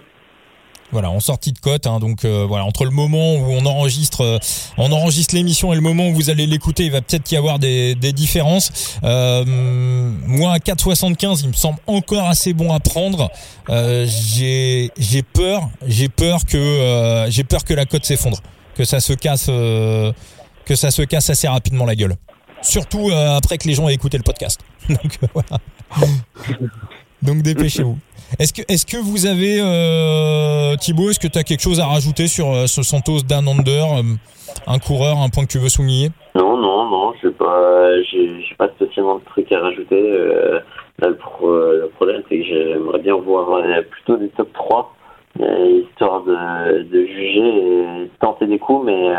Voilà, 0.91 1.10
en 1.10 1.19
sortie 1.19 1.54
de 1.54 1.60
cote. 1.60 1.88
Hein, 1.88 1.99
donc 1.99 2.25
euh, 2.25 2.45
voilà, 2.47 2.65
entre 2.65 2.84
le 2.84 2.91
moment 2.91 3.36
où 3.36 3.45
on 3.45 3.65
enregistre, 3.65 4.21
euh, 4.21 4.38
on 4.77 4.91
enregistre 4.91 5.36
l'émission 5.36 5.71
et 5.71 5.75
le 5.75 5.82
moment 5.82 6.10
où 6.10 6.13
vous 6.13 6.30
allez 6.30 6.45
l'écouter, 6.45 6.86
il 6.86 6.91
va 6.91 7.01
peut-être 7.01 7.32
y 7.32 7.38
avoir 7.38 7.60
des, 7.60 7.95
des 7.95 8.12
différences. 8.12 8.97
Euh, 9.04 9.45
moi, 9.45 10.54
à 10.54 10.58
4,75, 10.58 11.41
il 11.43 11.49
me 11.49 11.54
semble 11.54 11.80
encore 11.88 12.27
assez 12.27 12.54
bon 12.54 12.73
à 12.73 12.80
prendre. 12.80 13.30
j'ai 13.69 14.91
j'ai 14.97 15.23
peur, 15.23 15.69
j'ai 15.88 16.10
peur 16.10 16.45
que 16.45 17.25
j'ai 17.30 17.43
peur 17.43 17.63
que 17.63 17.73
la 17.73 17.86
cote 17.86 18.06
s'effondre, 18.06 18.39
que 18.75 18.84
ça 18.84 18.99
se 18.99 19.13
casse, 19.13 19.47
que 19.47 20.75
ça 20.75 20.91
se 20.91 21.04
casse 21.04 21.30
assez 21.30 21.47
rapidement 21.47 21.86
la 21.86 21.95
gueule. 21.95 22.15
Surtout 22.62 23.12
après 23.12 23.58
que 23.58 23.67
les 23.67 23.73
gens 23.73 23.88
aient 23.88 23.93
écouté 23.93 24.17
le 24.17 24.23
podcast. 24.23 24.60
Donc 24.89 25.19
voilà. 25.34 25.60
Donc 27.21 27.43
dépêchez-vous. 27.43 27.97
Est-ce 28.39 28.54
que, 28.54 28.62
est-ce 28.72 28.86
que 28.86 28.98
vous 28.98 29.26
avez, 29.26 29.60
euh, 29.60 30.76
Thibaut, 30.78 31.10
est-ce 31.10 31.20
que 31.20 31.28
tu 31.28 31.38
as 31.38 31.44
quelque 31.44 31.62
chose 31.62 31.80
à 31.80 31.86
rajouter 31.86 32.28
sur 32.28 32.48
euh, 32.48 32.65
ce 32.65 32.82
Santos 32.82 33.22
Dan 33.28 33.48
Under 33.48 33.84
euh, 33.84 34.04
Un 34.67 34.80
coureur, 34.80 35.17
un 35.17 35.30
point 35.30 35.44
que 35.44 35.52
tu 35.52 35.60
veux 35.60 35.70
souligner? 35.70 36.10
Non, 36.36 36.56
non, 36.56 36.89
non, 36.89 37.13
je 37.22 37.28
pas, 37.28 38.02
j'ai, 38.04 38.56
pas 38.58 38.70
spécialement 38.70 39.17
de 39.17 39.26
trucs 39.26 39.52
à 39.52 39.60
rajouter. 39.60 40.02
Euh, 40.02 40.60
là, 41.00 41.10
le, 41.10 41.88
problème, 41.96 42.24
c'est 42.30 42.38
que 42.39 42.46
j'aimerais 42.46 43.00
bien 43.00 43.15
voir 43.15 43.62
plutôt 43.89 44.15
des 44.15 44.30
top 44.30 44.52
3, 44.54 44.96
histoire 45.89 46.24
de, 46.24 47.06
juger 47.06 48.04
et 48.04 48.12
tenter 48.22 48.48
des 48.48 48.60
coups, 48.60 48.86
mais 48.86 49.10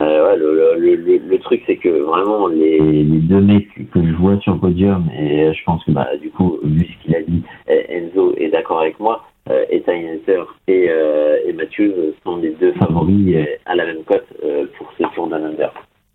ouais, 0.00 0.36
le, 0.36 0.76
le, 0.78 1.18
le, 1.28 1.38
truc, 1.38 1.62
c'est 1.66 1.76
que 1.76 1.88
vraiment, 1.88 2.46
les, 2.48 2.78
les, 2.78 3.04
deux 3.04 3.40
mecs 3.40 3.68
que 3.92 4.04
je 4.04 4.12
vois 4.16 4.38
sur 4.40 4.54
le 4.54 4.60
podium, 4.60 5.08
et 5.18 5.52
je 5.52 5.64
pense 5.64 5.84
que 5.84 5.90
bah, 5.90 6.08
du 6.20 6.30
coup, 6.30 6.58
vu 6.62 6.86
ce 6.86 7.04
qu'il 7.04 7.16
a 7.16 7.22
dit, 7.22 7.42
Enzo 7.66 8.34
est 8.36 8.48
d'accord 8.48 8.80
avec 8.80 8.98
moi, 8.98 9.24
euh, 9.48 9.64
et 9.70 9.82
et, 10.68 10.86
euh, 10.90 11.38
et 11.46 11.52
Mathieu 11.52 12.14
sont 12.24 12.36
les 12.36 12.50
deux 12.50 12.72
favoris 12.72 13.34
euh, 13.34 13.44
à 13.66 13.74
la 13.74 13.86
même 13.86 14.04
cote 14.04 14.26
euh, 14.44 14.66
pour 14.76 14.92
ce 14.98 15.04
tour 15.14 15.28
d'un. 15.28 15.40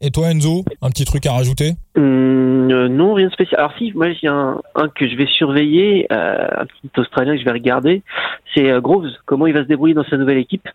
Et 0.01 0.11
toi, 0.11 0.29
Enzo, 0.29 0.63
un 0.81 0.89
petit 0.89 1.05
truc 1.05 1.25
à 1.25 1.33
rajouter 1.33 1.73
hum, 1.95 2.67
Non, 2.67 3.13
rien 3.13 3.27
de 3.27 3.33
spécial. 3.33 3.59
Alors 3.59 3.73
si, 3.77 3.91
moi 3.93 4.11
j'ai 4.11 4.27
un, 4.27 4.61
un, 4.75 4.89
que 4.89 5.07
je 5.07 5.15
vais 5.15 5.27
surveiller, 5.27 6.05
un 6.09 6.65
petit 6.65 6.99
Australien 6.99 7.33
que 7.33 7.39
je 7.39 7.45
vais 7.45 7.51
regarder, 7.51 8.03
c'est 8.53 8.69
Groves. 8.81 9.09
Comment 9.25 9.47
il 9.47 9.53
va 9.53 9.63
se 9.63 9.67
débrouiller 9.67 9.93
dans 9.93 10.03
sa 10.03 10.17
nouvelle 10.17 10.37
équipe 10.37 10.67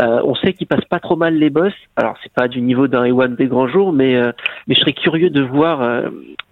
euh, 0.00 0.20
on 0.24 0.34
sait 0.34 0.52
qu'il 0.52 0.66
passe 0.66 0.84
pas 0.84 1.00
trop 1.00 1.16
mal 1.16 1.34
les 1.34 1.50
boss. 1.50 1.72
Alors 1.96 2.16
c'est 2.22 2.32
pas 2.32 2.48
du 2.48 2.60
niveau 2.60 2.86
d'un 2.86 3.04
Ewan 3.04 3.34
des 3.34 3.46
grands 3.46 3.68
jours, 3.68 3.92
mais 3.92 4.16
euh, 4.16 4.32
mais 4.66 4.74
je 4.74 4.80
serais 4.80 4.92
curieux 4.92 5.30
de 5.30 5.42
voir 5.42 5.80
euh, 5.80 6.08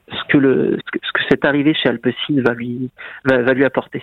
ce 0.09 0.33
que 0.33 0.39
le 0.39 0.79
ce 0.87 1.13
que, 1.13 1.25
cette 1.29 1.45
arrivée 1.45 1.75
chez 1.75 1.89
Alpecin 1.91 2.43
va 2.43 2.55
lui 2.55 2.91
va, 3.25 3.53
lui 3.53 3.65
apporter. 3.65 4.03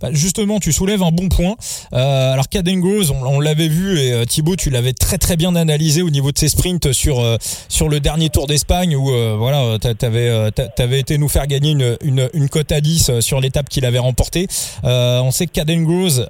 Bah 0.00 0.08
justement, 0.12 0.60
tu 0.60 0.72
soulèves 0.72 1.02
un 1.02 1.10
bon 1.10 1.28
point. 1.28 1.56
Euh, 1.92 2.32
alors 2.32 2.48
Caden 2.48 2.80
Groves, 2.80 3.12
on, 3.12 3.40
l'avait 3.40 3.68
vu 3.68 3.98
et 3.98 4.26
Thibaut, 4.26 4.56
tu 4.56 4.70
l'avais 4.70 4.92
très 4.92 5.18
très 5.18 5.36
bien 5.36 5.54
analysé 5.56 6.02
au 6.02 6.10
niveau 6.10 6.32
de 6.32 6.38
ses 6.38 6.48
sprints 6.48 6.92
sur 6.92 7.24
sur 7.68 7.88
le 7.88 8.00
dernier 8.00 8.30
Tour 8.30 8.46
d'Espagne 8.46 8.96
où 8.96 9.10
voilà, 9.36 9.78
t'avais 9.78 10.50
t'avais 10.50 11.00
été 11.00 11.18
nous 11.18 11.28
faire 11.28 11.46
gagner 11.46 11.72
une 11.72 11.96
une, 12.02 12.30
une 12.34 12.48
cote 12.48 12.72
à 12.72 12.80
10 12.80 13.20
sur 13.20 13.40
l'étape 13.40 13.68
qu'il 13.68 13.84
avait 13.84 13.98
remportée. 13.98 14.46
on 14.84 15.30
sait 15.30 15.46
que 15.46 15.52
Caden 15.52 15.84
Groves, 15.84 16.28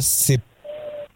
c'est 0.00 0.40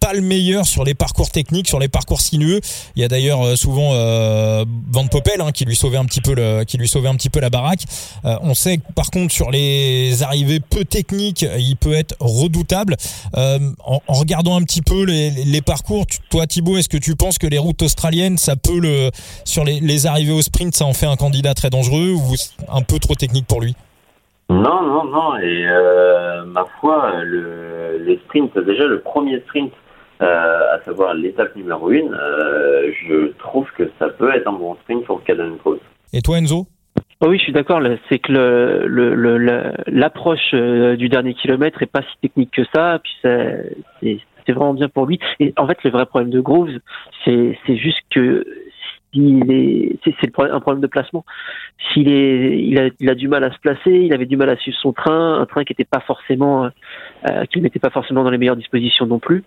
pas 0.00 0.12
le 0.12 0.20
meilleur 0.20 0.64
sur 0.64 0.84
les 0.84 0.94
parcours 0.94 1.30
techniques, 1.30 1.68
sur 1.68 1.78
les 1.78 1.88
parcours 1.88 2.20
sinueux. 2.20 2.60
Il 2.96 3.02
y 3.02 3.04
a 3.04 3.08
d'ailleurs 3.08 3.42
euh, 3.42 3.56
souvent 3.56 3.90
euh, 3.92 4.64
Van 4.90 5.06
Poppel 5.06 5.40
hein, 5.40 5.52
qui 5.52 5.64
lui 5.64 5.76
sauvait 5.76 5.96
un 5.96 6.04
petit 6.04 6.20
peu 6.20 6.34
qui 6.66 6.78
lui 6.78 6.88
sauvait 6.88 7.08
un 7.08 7.14
petit 7.14 7.30
peu 7.30 7.40
la 7.40 7.50
baraque. 7.50 7.82
Euh, 8.24 8.36
on 8.42 8.54
sait 8.54 8.80
par 8.94 9.10
contre 9.10 9.32
sur 9.32 9.50
les 9.50 10.22
arrivées 10.22 10.60
peu 10.60 10.84
techniques, 10.84 11.44
il 11.58 11.76
peut 11.76 11.94
être 11.94 12.14
redoutable. 12.20 12.96
En, 13.34 14.00
regardant 14.08 14.56
un 14.56 14.62
petit 14.62 14.82
peu 14.82 15.04
les, 15.04 15.62
parcours, 15.62 16.06
toi 16.30 16.46
Thibaut, 16.46 16.76
est-ce 16.76 16.88
que 16.88 16.96
tu 16.96 17.16
penses 17.16 17.38
que 17.38 17.46
les 17.46 17.58
routes 17.58 17.82
australiennes, 17.82 18.38
ça 18.38 18.56
peut 18.56 18.78
le 18.78 19.10
sur 19.44 19.64
les, 19.64 20.06
arrivées 20.06 20.32
au 20.32 20.42
sprint, 20.42 20.74
ça 20.74 20.84
en 20.84 20.92
fait 20.92 21.06
un 21.06 21.16
candidat 21.16 21.54
très 21.54 21.70
dangereux 21.70 22.12
ou 22.12 22.34
un 22.70 22.82
peu 22.82 22.98
trop 22.98 23.14
technique 23.14 23.46
pour 23.46 23.60
lui? 23.60 23.74
Non, 24.50 24.82
non, 24.82 25.04
non. 25.04 25.36
Et 25.38 25.66
ma 26.46 26.64
foi, 26.80 27.22
le, 27.22 28.02
les 28.06 28.16
sprints, 28.26 28.56
déjà 28.58 28.84
le 28.84 29.00
premier 29.00 29.40
sprint 29.48 29.72
à 30.20 30.80
savoir 30.84 31.14
l'étape 31.14 31.54
numéro 31.56 31.90
1, 31.90 31.92
euh, 31.94 32.92
je 33.06 33.32
trouve 33.38 33.66
que 33.76 33.90
ça 33.98 34.08
peut 34.08 34.34
être 34.34 34.48
un 34.48 34.52
bon 34.52 34.74
sprint 34.82 35.04
pour 35.04 35.22
Caden 35.22 35.58
Cross. 35.58 35.80
Et 36.12 36.22
toi 36.22 36.38
Enzo? 36.38 36.66
Oh 37.20 37.28
oui, 37.28 37.38
je 37.38 37.44
suis 37.44 37.52
d'accord. 37.52 37.80
C'est 38.08 38.18
que 38.18 38.32
l'approche 39.90 40.52
le, 40.52 40.90
le, 40.90 40.96
du 40.96 41.08
dernier 41.08 41.34
kilomètre 41.34 41.82
est 41.82 41.86
pas 41.86 42.02
si 42.02 42.18
technique 42.22 42.52
que 42.52 42.62
ça. 42.72 43.00
Puis 43.02 43.12
c'est 43.22 44.52
vraiment 44.52 44.74
bien 44.74 44.88
pour 44.88 45.06
lui. 45.06 45.18
Et 45.40 45.52
en 45.56 45.66
fait, 45.66 45.82
le 45.84 45.90
vrai 45.90 46.06
problème 46.06 46.30
de 46.30 46.40
Grooves, 46.40 46.78
c'est 47.24 47.56
juste 47.76 48.02
que 48.10 48.44
s'il 49.12 49.50
est, 49.50 49.98
c'est 50.04 50.38
un 50.38 50.60
problème 50.60 50.80
de 50.80 50.86
placement. 50.86 51.24
S'il 51.92 52.08
est, 52.08 52.58
il 52.60 52.78
a, 52.78 52.90
il 53.00 53.10
a, 53.10 53.14
du 53.14 53.28
mal 53.28 53.42
à 53.44 53.50
se 53.50 53.58
placer, 53.58 53.90
il 53.90 54.12
avait 54.12 54.26
du 54.26 54.36
mal 54.36 54.50
à 54.50 54.56
suivre 54.56 54.78
son 54.80 54.92
train, 54.92 55.40
un 55.40 55.46
train 55.46 55.64
qui 55.64 55.72
n'était 55.72 55.84
pas 55.84 56.00
forcément, 56.00 56.68
euh, 57.28 57.44
qui 57.46 57.60
n'était 57.60 57.78
pas 57.78 57.90
forcément 57.90 58.24
dans 58.24 58.30
les 58.30 58.38
meilleures 58.38 58.56
dispositions 58.56 59.06
non 59.06 59.18
plus. 59.18 59.44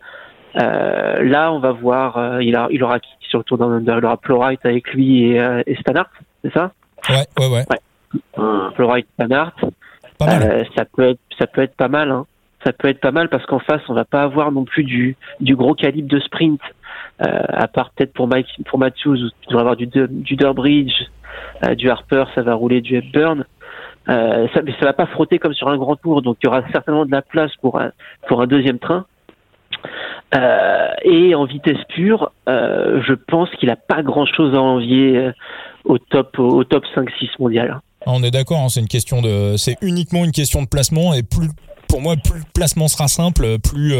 Euh, 0.57 1.23
là, 1.23 1.51
on 1.51 1.59
va 1.59 1.71
voir, 1.71 2.17
euh, 2.17 2.43
il, 2.43 2.55
a, 2.55 2.67
il 2.71 2.83
aura 2.83 2.99
qui 2.99 3.09
sur 3.21 3.39
le 3.39 3.43
tour 3.45 3.57
d'un 3.57 3.71
under 3.71 3.99
Il 3.99 4.05
aura 4.05 4.17
Plowright 4.17 4.65
avec 4.65 4.93
lui 4.93 5.31
et, 5.31 5.39
euh, 5.39 5.63
et 5.65 5.75
Stannard, 5.75 6.09
c'est 6.43 6.53
ça? 6.53 6.71
Ouais, 7.09 7.25
ouais, 7.39 7.47
ouais. 7.47 7.65
ouais. 7.69 8.71
Plowright, 8.75 9.07
Stannard. 9.13 9.53
Euh, 10.21 10.63
ça 10.75 10.85
peut 10.85 11.09
être, 11.09 11.19
ça 11.39 11.47
peut 11.47 11.61
être 11.61 11.75
pas 11.75 11.87
mal. 11.87 12.11
Hein. 12.11 12.25
Ça 12.63 12.73
peut 12.73 12.89
être 12.89 12.99
pas 12.99 13.11
mal 13.11 13.29
parce 13.29 13.45
qu'en 13.45 13.59
face, 13.59 13.81
on 13.89 13.93
va 13.93 14.05
pas 14.05 14.21
avoir 14.21 14.51
non 14.51 14.65
plus 14.65 14.83
du, 14.83 15.15
du 15.39 15.55
gros 15.55 15.73
calibre 15.73 16.09
de 16.09 16.19
sprint. 16.19 16.61
Euh, 17.25 17.41
à 17.47 17.67
part 17.67 17.91
peut-être 17.91 18.13
pour 18.13 18.27
Mike, 18.27 18.47
pour 18.65 18.77
Matthews, 18.77 19.29
tu 19.47 19.53
va 19.53 19.61
avoir 19.61 19.75
du, 19.75 19.87
du 19.87 20.35
Durbridge, 20.35 20.93
euh, 21.63 21.75
du 21.75 21.89
Harper, 21.89 22.25
ça 22.35 22.41
va 22.41 22.53
rouler 22.53 22.81
du 22.81 22.95
Hepburn. 22.95 23.45
Euh, 24.09 24.47
ça, 24.53 24.61
mais 24.63 24.73
ça 24.79 24.85
va 24.85 24.93
pas 24.93 25.05
frotter 25.05 25.39
comme 25.39 25.53
sur 25.53 25.69
un 25.69 25.77
grand 25.77 25.95
tour, 25.95 26.21
donc 26.21 26.37
il 26.41 26.47
y 26.47 26.49
aura 26.49 26.63
certainement 26.71 27.05
de 27.05 27.11
la 27.11 27.21
place 27.21 27.51
pour 27.61 27.79
un, 27.79 27.91
pour 28.27 28.41
un 28.41 28.47
deuxième 28.47 28.79
train. 28.79 29.05
Euh, 30.33 30.89
et 31.03 31.35
en 31.35 31.45
vitesse 31.45 31.77
pure, 31.89 32.31
euh, 32.47 33.01
je 33.05 33.13
pense 33.13 33.49
qu'il 33.59 33.67
n'a 33.69 33.75
pas 33.75 34.01
grand-chose 34.01 34.55
à 34.55 34.61
envier 34.61 35.17
euh, 35.17 35.31
au 35.83 35.97
top 35.97 36.39
au 36.39 36.63
top 36.63 36.83
5-6 36.95 37.29
mondial. 37.39 37.81
Ah, 38.05 38.11
on 38.13 38.23
est 38.23 38.31
d'accord, 38.31 38.59
hein, 38.59 38.69
c'est 38.69 38.79
une 38.79 38.87
question 38.87 39.21
de, 39.21 39.55
c'est 39.57 39.77
uniquement 39.81 40.23
une 40.23 40.31
question 40.31 40.61
de 40.61 40.67
placement 40.67 41.13
et 41.13 41.23
plus, 41.23 41.49
pour 41.87 42.01
moi, 42.01 42.15
plus 42.15 42.39
le 42.39 42.45
placement 42.53 42.87
sera 42.87 43.07
simple, 43.07 43.59
plus. 43.59 43.93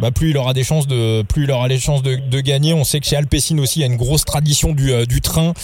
bah 0.00 0.10
plus 0.10 0.30
il 0.30 0.36
aura 0.36 0.52
des 0.52 0.64
chances 0.64 0.86
de 0.86 1.22
plus 1.22 1.44
il 1.44 1.50
aura 1.50 1.66
les 1.66 1.78
chances 1.78 2.02
de, 2.02 2.40
gagner 2.40 2.74
on 2.74 2.84
sait 2.84 3.00
que 3.00 3.06
chez 3.06 3.16
Alpecin 3.16 3.58
aussi 3.58 3.80
il 3.80 3.82
y 3.82 3.84
a 3.84 3.88
une 3.90 3.96
grosse 3.96 4.24
tradition 4.24 4.74
du 4.74 5.20
train 5.22 5.54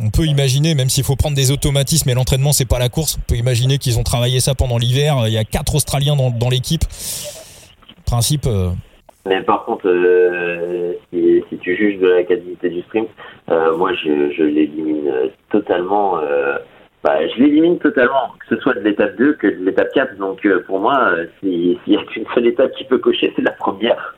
on 0.00 0.10
peut 0.10 0.26
imaginer, 0.26 0.74
même 0.74 0.88
s'il 0.88 1.04
faut 1.04 1.16
prendre 1.16 1.36
des 1.36 1.50
automatismes 1.50 2.10
et 2.10 2.14
l'entraînement 2.14 2.52
c'est 2.52 2.64
pas 2.64 2.78
la 2.78 2.88
course, 2.88 3.16
on 3.18 3.22
peut 3.26 3.36
imaginer 3.36 3.78
qu'ils 3.78 3.98
ont 3.98 4.02
travaillé 4.02 4.40
ça 4.40 4.54
pendant 4.54 4.78
l'hiver. 4.78 5.24
Il 5.26 5.32
y 5.32 5.38
a 5.38 5.44
quatre 5.44 5.74
Australiens 5.74 6.16
dans, 6.16 6.30
dans 6.30 6.48
l'équipe 6.48 6.84
principe. 8.04 8.46
Euh, 8.46 8.70
Mais 9.26 9.42
par 9.42 9.64
contre, 9.64 9.88
euh, 9.88 10.92
si, 11.12 11.58
tu 11.60 11.76
juges 11.76 11.98
de 12.00 12.08
la 12.08 12.22
qualité 12.24 12.68
du 12.68 12.82
sprint, 12.82 13.08
euh, 13.50 13.76
moi 13.76 13.92
je, 13.94 14.42
l'élimine 14.42 15.10
totalement. 15.50 16.18
Bah, 17.02 17.18
je 17.28 17.42
l'élimine 17.42 17.78
totalement, 17.78 18.32
que 18.40 18.56
ce 18.56 18.62
soit 18.62 18.72
de 18.74 18.80
l'étape 18.80 19.14
2 19.16 19.34
que 19.34 19.46
de 19.46 19.64
l'étape 19.66 19.92
4. 19.94 20.16
Donc 20.16 20.46
pour 20.66 20.80
moi, 20.80 21.10
s'il 21.40 21.78
n'y 21.86 21.96
a 21.96 22.04
qu'une 22.04 22.24
seule 22.34 22.46
étape 22.46 22.72
qui 22.78 22.84
peut 22.84 22.98
cocher, 22.98 23.30
c'est 23.36 23.42
la 23.42 23.52
première. 23.52 24.16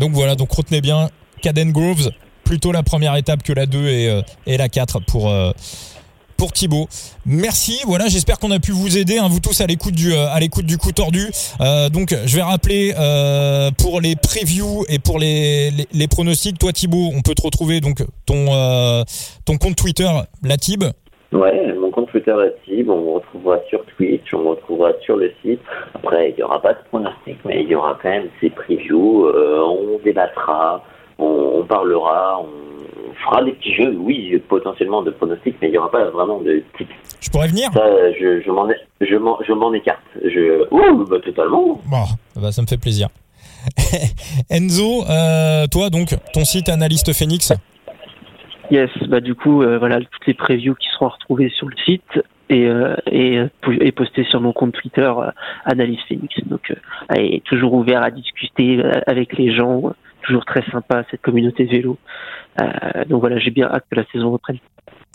Donc 0.00 0.12
voilà, 0.12 0.34
donc 0.34 0.50
retenez 0.52 0.80
bien 0.80 1.08
Caden 1.42 1.70
Groves, 1.70 2.10
plutôt 2.54 2.70
la 2.70 2.84
première 2.84 3.16
étape 3.16 3.42
que 3.42 3.52
la 3.52 3.66
2 3.66 3.88
et, 3.88 4.22
et 4.46 4.56
la 4.56 4.68
4 4.68 5.00
pour 5.00 5.28
pour 6.36 6.52
Thibaut. 6.52 6.86
Merci. 7.26 7.82
Voilà, 7.86 8.06
j'espère 8.08 8.38
qu'on 8.38 8.50
a 8.50 8.58
pu 8.58 8.72
vous 8.72 8.98
aider, 8.98 9.18
hein, 9.18 9.28
vous 9.28 9.40
tous 9.40 9.60
à 9.60 9.66
l'écoute 9.66 9.94
du 9.94 10.12
euh, 10.12 10.26
à 10.30 10.40
l'écoute 10.40 10.66
du 10.66 10.78
coup 10.78 10.92
tordu. 10.92 11.30
Euh, 11.60 11.88
donc, 11.88 12.14
je 12.26 12.36
vais 12.36 12.42
rappeler 12.42 12.92
euh, 12.98 13.70
pour 13.78 14.00
les 14.00 14.14
previews 14.16 14.84
et 14.88 14.98
pour 14.98 15.18
les, 15.18 15.70
les, 15.92 16.08
pronostics. 16.08 16.58
Toi, 16.58 16.72
Thibaut, 16.72 17.10
on 17.14 17.22
peut 17.22 17.34
te 17.34 17.42
retrouver 17.42 17.80
donc 17.80 17.98
ton 18.26 18.46
ton 19.46 19.56
compte 19.56 19.76
Twitter, 19.76 20.08
la 20.42 20.56
Tib. 20.56 20.84
Ouais, 21.32 21.72
mon 21.80 21.90
compte 21.90 22.10
Twitter 22.10 22.34
Tib. 22.64 22.90
On 22.90 23.00
me 23.00 23.10
retrouvera 23.14 23.58
sur 23.68 23.84
Twitch, 23.96 24.32
on 24.32 24.38
me 24.38 24.48
retrouvera 24.50 24.90
sur 25.02 25.16
le 25.16 25.32
site. 25.42 25.60
Après, 25.94 26.30
il 26.30 26.36
n'y 26.36 26.42
aura 26.42 26.60
pas 26.60 26.74
de 26.74 26.78
pronostics, 26.88 27.40
mais 27.44 27.62
il 27.62 27.68
y 27.68 27.74
aura 27.74 27.98
quand 28.02 28.10
même 28.10 28.28
ces 28.40 28.50
previews. 28.50 29.28
on 29.28 29.98
débattra, 30.04 30.84
on, 31.18 31.60
on 31.60 31.64
parlera, 31.64 32.40
on 32.40 33.14
fera 33.24 33.44
des 33.44 33.52
petits 33.52 33.74
jeux, 33.74 33.94
oui, 33.98 34.38
potentiellement 34.48 35.02
de 35.02 35.10
pronostics, 35.10 35.56
mais 35.60 35.68
il 35.68 35.72
n'y 35.72 35.78
aura 35.78 35.90
pas 35.90 36.04
vraiment 36.10 36.40
de 36.40 36.62
type. 36.76 36.88
Je 37.20 37.30
pourrais 37.30 37.48
venir? 37.48 37.70
Ça, 37.72 38.12
je, 38.12 38.42
je 38.42 38.50
m'en 38.50 38.68
je 39.42 39.52
m'en 39.52 39.72
écarte. 39.72 40.02
Je, 40.22 40.66
oh, 40.70 41.04
bah, 41.08 41.16
totalement. 41.24 41.80
Bon, 41.86 42.04
bah, 42.36 42.52
ça 42.52 42.60
me 42.62 42.66
fait 42.66 42.78
plaisir. 42.78 43.08
Enzo, 44.50 45.04
euh, 45.08 45.66
toi 45.66 45.88
donc, 45.88 46.14
ton 46.34 46.44
site 46.44 46.68
Analyste 46.68 47.12
Phoenix? 47.14 47.52
Yes, 48.70 48.90
bah 49.08 49.20
du 49.20 49.34
coup, 49.34 49.62
euh, 49.62 49.78
voilà 49.78 50.00
toutes 50.00 50.26
les 50.26 50.34
previews 50.34 50.74
qui 50.74 50.88
seront 50.90 51.08
retrouvées 51.08 51.50
sur 51.50 51.68
le 51.68 51.76
site. 51.84 52.22
et, 52.50 52.68
et, 53.10 53.40
et 53.80 53.92
poster 53.92 54.24
sur 54.24 54.40
mon 54.40 54.52
compte 54.52 54.72
Twitter 54.72 55.10
Analyse 55.64 56.00
Phoenix. 56.08 56.34
Donc, 56.46 56.72
est 57.16 57.42
toujours 57.44 57.72
ouvert 57.72 58.02
à 58.02 58.10
discuter 58.10 58.82
avec 59.06 59.36
les 59.38 59.54
gens. 59.54 59.94
Toujours 60.24 60.44
très 60.44 60.64
sympa 60.70 61.04
cette 61.10 61.22
communauté 61.22 61.64
vélo. 61.64 61.98
donc 63.08 63.20
voilà, 63.20 63.38
j'ai 63.38 63.50
bien 63.50 63.66
hâte 63.66 63.84
que 63.90 63.96
la 63.96 64.04
saison 64.12 64.32
reprenne. 64.32 64.58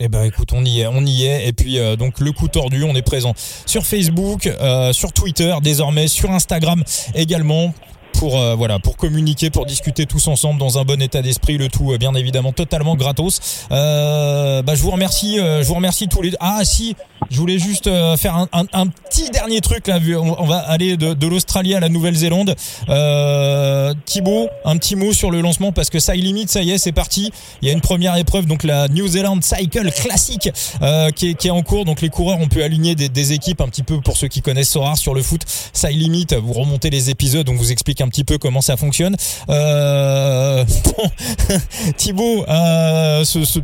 Eh 0.02 0.08
ben 0.08 0.24
écoute, 0.24 0.54
on 0.54 0.64
y 0.64 0.80
est, 0.80 0.88
on 0.88 1.02
y 1.02 1.26
est. 1.26 1.50
Et 1.50 1.52
puis 1.52 1.78
euh, 1.78 1.98
donc 1.98 2.22
le 2.22 2.32
coup 2.32 2.48
tordu, 2.48 2.84
on 2.84 2.96
est 2.96 3.06
présent 3.06 3.34
sur 3.36 3.84
Facebook, 3.84 4.48
euh, 4.48 4.94
sur 4.94 5.12
Twitter, 5.12 5.54
désormais 5.62 6.08
sur 6.08 6.32
Instagram 6.32 6.84
également 7.16 7.74
pour 8.20 8.38
euh, 8.38 8.54
voilà 8.54 8.80
pour 8.80 8.98
communiquer, 8.98 9.50
pour 9.50 9.66
discuter 9.66 10.06
tous 10.06 10.28
ensemble 10.28 10.60
dans 10.60 10.78
un 10.78 10.84
bon 10.84 11.02
état 11.02 11.22
d'esprit. 11.22 11.58
Le 11.58 11.70
tout 11.70 11.98
bien 11.98 12.14
évidemment 12.14 12.52
totalement 12.52 12.98
gratos. 12.98 13.40
bah, 13.70 14.76
je 14.76 14.82
vous 14.82 14.92
remercie, 14.92 15.38
je 15.38 15.64
vous 15.64 15.76
remercie 15.76 16.10
tous 16.10 16.22
les. 16.22 16.34
Ah 16.42 16.60
si, 16.66 16.96
je 17.30 17.38
voulais 17.38 17.60
juste 17.60 17.88
euh, 17.88 18.18
faire 18.18 18.36
un, 18.36 18.48
un, 18.54 18.66
un, 18.74 18.88
petit 18.88 19.30
dernier 19.30 19.62
truc 19.62 19.88
là. 19.88 20.00
On, 20.20 20.46
va 20.46 20.58
aller 20.58 20.98
de, 20.98 21.14
de 21.14 21.28
l'Australie 21.28 21.76
à 21.76 21.80
la 21.80 21.90
Nouvelle-Zélande. 21.90 22.56
Euh, 22.90 23.94
Thibaut, 24.06 24.50
un 24.66 24.78
petit 24.78 24.96
mot 24.96 25.14
sur 25.14 25.30
le 25.30 25.42
lancement 25.42 25.72
parce 25.72 25.90
que 25.90 26.00
ça 26.00 26.16
limite, 26.16 26.50
ça 26.50 26.64
y 26.64 26.72
est, 26.72 26.78
c'est 26.78 26.92
parti. 26.92 27.32
Il 27.62 27.68
y 27.68 27.72
a 27.72 27.74
une 27.74 27.82
première 27.82 28.16
épreuve, 28.18 28.46
donc 28.46 28.64
la 28.64 28.88
New 28.88 29.08
Zealand 29.08 29.40
Cycle 29.42 29.92
classique 29.92 30.50
euh, 30.82 31.12
qui, 31.12 31.30
est, 31.30 31.34
qui, 31.36 31.48
est, 31.48 31.52
en 31.52 31.62
cours. 31.62 31.86
Donc 31.86 32.02
les 32.02 32.10
coureurs, 32.10 32.40
on 32.42 32.48
peut 32.48 32.64
aligner 32.64 32.96
des, 32.96 33.10
des, 33.10 33.34
équipes 33.34 33.62
un 33.62 33.68
petit 33.68 33.84
peu 33.84 34.02
pour 34.02 34.18
ceux 34.18 34.28
qui 34.28 34.42
connaissent 34.42 34.70
Sora 34.70 34.96
sur 34.96 35.14
le 35.14 35.22
foot. 35.22 35.42
Ça 35.74 35.92
limite, 35.92 36.34
vous 36.34 36.54
remontez 36.54 36.90
les 36.90 37.10
épisodes, 37.10 37.48
on 37.50 37.56
vous 37.56 37.72
explique 37.72 38.02
un 38.02 38.09
petit 38.10 38.24
peu 38.24 38.38
comment 38.38 38.62
ça 38.62 38.78
fonctionne. 38.78 39.16
Euh, 39.50 40.64
Thibaut, 41.98 42.44
euh, 42.48 43.24
ce, 43.24 43.44
ce, 43.44 43.60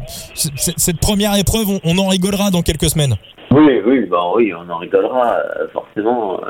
cette 0.78 1.00
première 1.00 1.36
épreuve, 1.38 1.68
on, 1.84 1.98
en 1.98 2.08
rigolera 2.08 2.52
dans 2.52 2.62
quelques 2.62 2.90
semaines. 2.90 3.16
Oui, 3.52 3.82
oui, 3.86 4.06
bah 4.06 4.32
oui, 4.36 4.54
on 4.54 4.70
en 4.70 4.78
rigolera, 4.78 5.38
euh, 5.38 5.68
forcément. 5.72 6.42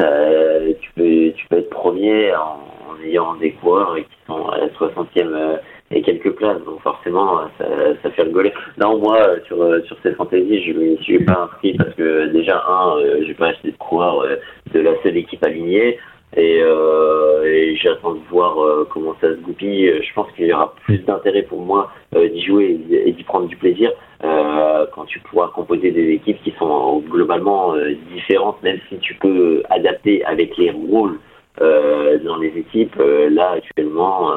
Euh, 0.00 0.72
tu, 0.80 0.90
peux, 0.96 1.32
tu 1.36 1.46
peux 1.48 1.58
être 1.58 1.70
premier 1.70 2.34
en, 2.34 2.58
ayant 3.04 3.34
des 3.36 3.52
coureurs 3.52 3.96
qui 3.96 4.04
sont 4.26 4.48
à 4.48 4.58
la 4.58 4.66
60e 4.68 5.06
euh, 5.16 5.56
et 5.90 6.02
quelques 6.02 6.30
places, 6.32 6.62
donc 6.64 6.80
forcément, 6.82 7.40
ça, 7.58 8.10
fait 8.10 8.22
rigoler. 8.22 8.52
Non, 8.78 8.98
moi, 8.98 9.18
sur, 9.46 9.56
sur 9.86 9.96
cette 10.02 10.16
fantaisie, 10.16 10.62
je 10.64 10.72
ne 10.72 10.96
suis 10.96 11.24
pas 11.24 11.48
inscrit 11.50 11.74
parce 11.76 11.94
que 11.94 12.26
déjà, 12.28 12.62
un, 12.68 12.94
j'ai 13.26 13.34
pas 13.34 13.48
acheté 13.48 13.72
de 13.72 13.76
coureurs 13.76 14.24
de 14.72 14.80
la 14.80 14.92
seule 15.02 15.16
équipe 15.16 15.44
alignée. 15.44 15.98
Et, 16.36 16.60
euh, 16.62 17.44
et 17.44 17.76
j'attends 17.76 18.14
de 18.14 18.20
voir 18.30 18.86
comment 18.90 19.16
ça 19.20 19.30
se 19.30 19.40
goupille. 19.40 19.92
Je 20.02 20.14
pense 20.14 20.30
qu'il 20.32 20.46
y 20.46 20.52
aura 20.52 20.74
plus 20.84 20.98
d'intérêt 20.98 21.42
pour 21.42 21.60
moi 21.60 21.90
d'y 22.14 22.44
jouer 22.44 22.80
et 22.90 23.12
d'y 23.12 23.24
prendre 23.24 23.48
du 23.48 23.56
plaisir 23.56 23.92
euh, 24.22 24.84
quand 24.94 25.06
tu 25.06 25.18
pourras 25.20 25.48
composer 25.48 25.90
des 25.92 26.10
équipes 26.10 26.42
qui 26.42 26.52
sont 26.58 26.98
globalement 27.08 27.74
euh, 27.74 27.94
différentes, 28.12 28.62
même 28.62 28.78
si 28.88 28.98
tu 28.98 29.14
peux 29.14 29.62
adapter 29.70 30.22
avec 30.26 30.58
les 30.58 30.70
rôles 30.70 31.18
euh, 31.62 32.18
dans 32.18 32.36
les 32.36 32.48
équipes. 32.48 33.00
là, 33.30 33.52
actuellement, 33.52 34.32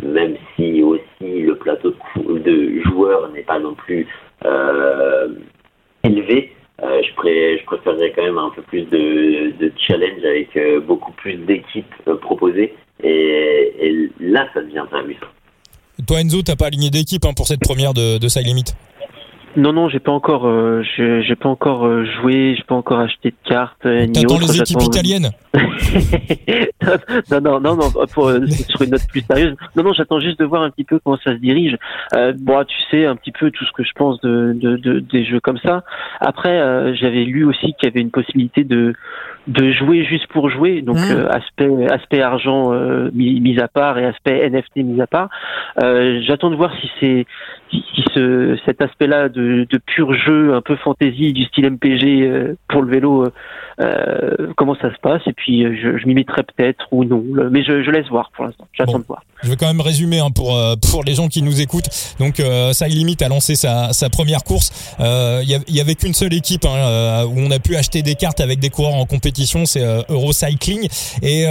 même 0.00 0.36
si 0.54 0.82
aussi 0.82 1.40
le 1.42 1.56
plateau 1.56 1.92
de, 2.16 2.80
joueurs 2.84 3.30
n'est 3.32 3.42
pas 3.42 3.58
non 3.58 3.74
plus 3.74 4.06
élevé, 6.04 6.52
je, 6.80 7.14
pré 7.14 7.58
je, 7.58 7.64
préférerais 7.64 8.12
quand 8.14 8.24
même 8.24 8.38
un 8.38 8.50
peu 8.50 8.62
plus 8.62 8.82
de, 8.82 9.72
challenge 9.78 10.24
avec 10.24 10.58
beaucoup 10.86 11.12
plus 11.12 11.34
d'équipes 11.34 11.94
proposées. 12.20 12.74
Et, 13.02 14.10
là, 14.20 14.48
ça 14.54 14.62
devient 14.62 14.84
amusant. 14.92 15.26
Toi, 16.06 16.20
Enzo, 16.20 16.42
t'as 16.42 16.56
pas 16.56 16.66
aligné 16.66 16.90
d'équipe 16.90 17.24
hein, 17.24 17.32
pour 17.34 17.46
cette 17.46 17.60
première 17.60 17.94
de, 17.94 18.18
de 18.18 18.28
Side 18.28 18.46
Limit? 18.46 18.74
Non, 19.56 19.72
non, 19.72 19.88
j'ai 19.88 19.98
pas 19.98 20.12
encore, 20.12 20.46
euh, 20.46 20.82
j'ai 20.96 21.36
pas 21.36 21.48
encore 21.48 21.86
euh, 21.86 22.04
joué, 22.04 22.54
j'ai 22.56 22.62
pas 22.62 22.74
encore 22.74 23.00
acheté 23.00 23.30
de 23.30 23.48
cartes. 23.48 23.84
Euh, 23.86 24.06
T'attends 24.12 24.38
les 24.38 24.60
équipes 24.60 24.82
italiennes 24.82 25.30
Non, 27.30 27.40
non, 27.40 27.60
non, 27.60 27.76
non, 27.76 27.90
pour, 28.12 28.28
euh, 28.28 28.46
sur 28.68 28.82
une 28.82 28.90
note 28.90 29.06
plus 29.08 29.22
sérieuse. 29.22 29.56
Non, 29.74 29.82
non, 29.82 29.92
j'attends 29.92 30.20
juste 30.20 30.38
de 30.38 30.44
voir 30.44 30.62
un 30.62 30.70
petit 30.70 30.84
peu 30.84 30.98
comment 30.98 31.18
ça 31.24 31.32
se 31.32 31.40
dirige. 31.40 31.76
Euh, 32.14 32.32
bon, 32.36 32.64
tu 32.64 32.76
sais 32.90 33.06
un 33.06 33.16
petit 33.16 33.32
peu 33.32 33.50
tout 33.50 33.64
ce 33.64 33.72
que 33.72 33.82
je 33.82 33.92
pense 33.94 34.20
de, 34.20 34.52
de, 34.54 34.76
de 34.76 35.00
des 35.00 35.24
jeux 35.24 35.40
comme 35.40 35.58
ça. 35.58 35.84
Après, 36.20 36.94
j'avais 36.96 37.24
lu 37.24 37.44
aussi 37.44 37.74
qu'il 37.74 37.84
y 37.84 37.86
avait 37.86 38.00
une 38.00 38.10
possibilité 38.10 38.64
de 38.64 38.94
de 39.46 39.70
jouer 39.72 40.04
juste 40.04 40.26
pour 40.28 40.50
jouer, 40.50 40.82
donc 40.82 40.96
mmh. 40.96 41.28
aspect 41.30 41.86
aspect 41.90 42.20
argent 42.20 42.72
mis, 43.12 43.40
mis, 43.40 43.58
à 43.60 43.68
part 43.68 43.98
et 43.98 44.04
aspect 44.04 44.48
NFT 44.50 44.78
mis 44.78 45.00
à 45.00 45.06
part. 45.06 45.28
J'attends 45.78 46.50
de 46.50 46.56
voir 46.56 46.72
si 46.80 46.90
c'est 47.00 47.26
si, 47.70 48.04
ce, 48.14 48.56
cet 48.64 48.80
aspect-là 48.80 49.28
de, 49.28 49.66
de, 49.68 49.78
pur 49.78 50.12
jeu, 50.14 50.54
un 50.54 50.60
peu 50.60 50.76
fantaisie 50.76 51.32
du 51.32 51.44
style 51.44 51.70
MPG 51.70 52.22
euh, 52.22 52.56
pour 52.68 52.82
le 52.82 52.90
vélo, 52.90 53.24
euh, 53.24 53.30
euh, 53.80 54.52
comment 54.56 54.74
ça 54.76 54.92
se 54.92 54.98
passe, 55.00 55.22
et 55.26 55.32
puis 55.32 55.62
je, 55.76 55.98
je 55.98 56.06
m'y 56.06 56.14
mettrai 56.14 56.42
peut-être 56.42 56.86
ou 56.92 57.04
non, 57.04 57.22
mais 57.50 57.62
je, 57.62 57.82
je 57.82 57.90
laisse 57.90 58.08
voir 58.08 58.30
pour 58.30 58.44
l'instant, 58.44 58.66
j'attends 58.72 58.98
de 58.98 59.04
voir. 59.04 59.22
Je 59.42 59.50
vais 59.50 59.56
quand 59.56 59.66
même 59.66 59.80
résumer 59.80 60.18
hein, 60.18 60.30
pour 60.30 60.58
pour 60.90 61.04
les 61.04 61.14
gens 61.14 61.28
qui 61.28 61.42
nous 61.42 61.60
écoutent. 61.60 61.88
Donc 62.18 62.40
euh, 62.40 62.72
Limite 62.86 63.22
a 63.22 63.28
lancé 63.28 63.54
sa, 63.54 63.92
sa 63.92 64.08
première 64.08 64.44
course. 64.44 64.72
Il 64.98 65.44
y, 65.68 65.74
y, 65.74 65.80
avait 65.80 65.94
qu'une 65.94 66.14
seule 66.14 66.32
équipe 66.32 66.64
hein, 66.64 67.24
où 67.26 67.38
on 67.38 67.50
a 67.50 67.58
pu 67.58 67.76
acheter 67.76 68.02
des 68.02 68.14
cartes 68.14 68.40
avec 68.40 68.60
des 68.60 68.70
coureurs 68.70 68.94
en 68.94 69.04
compétition, 69.06 69.66
c'est 69.66 69.82
Eurocycling. 70.08 70.88
Et, 71.22 71.42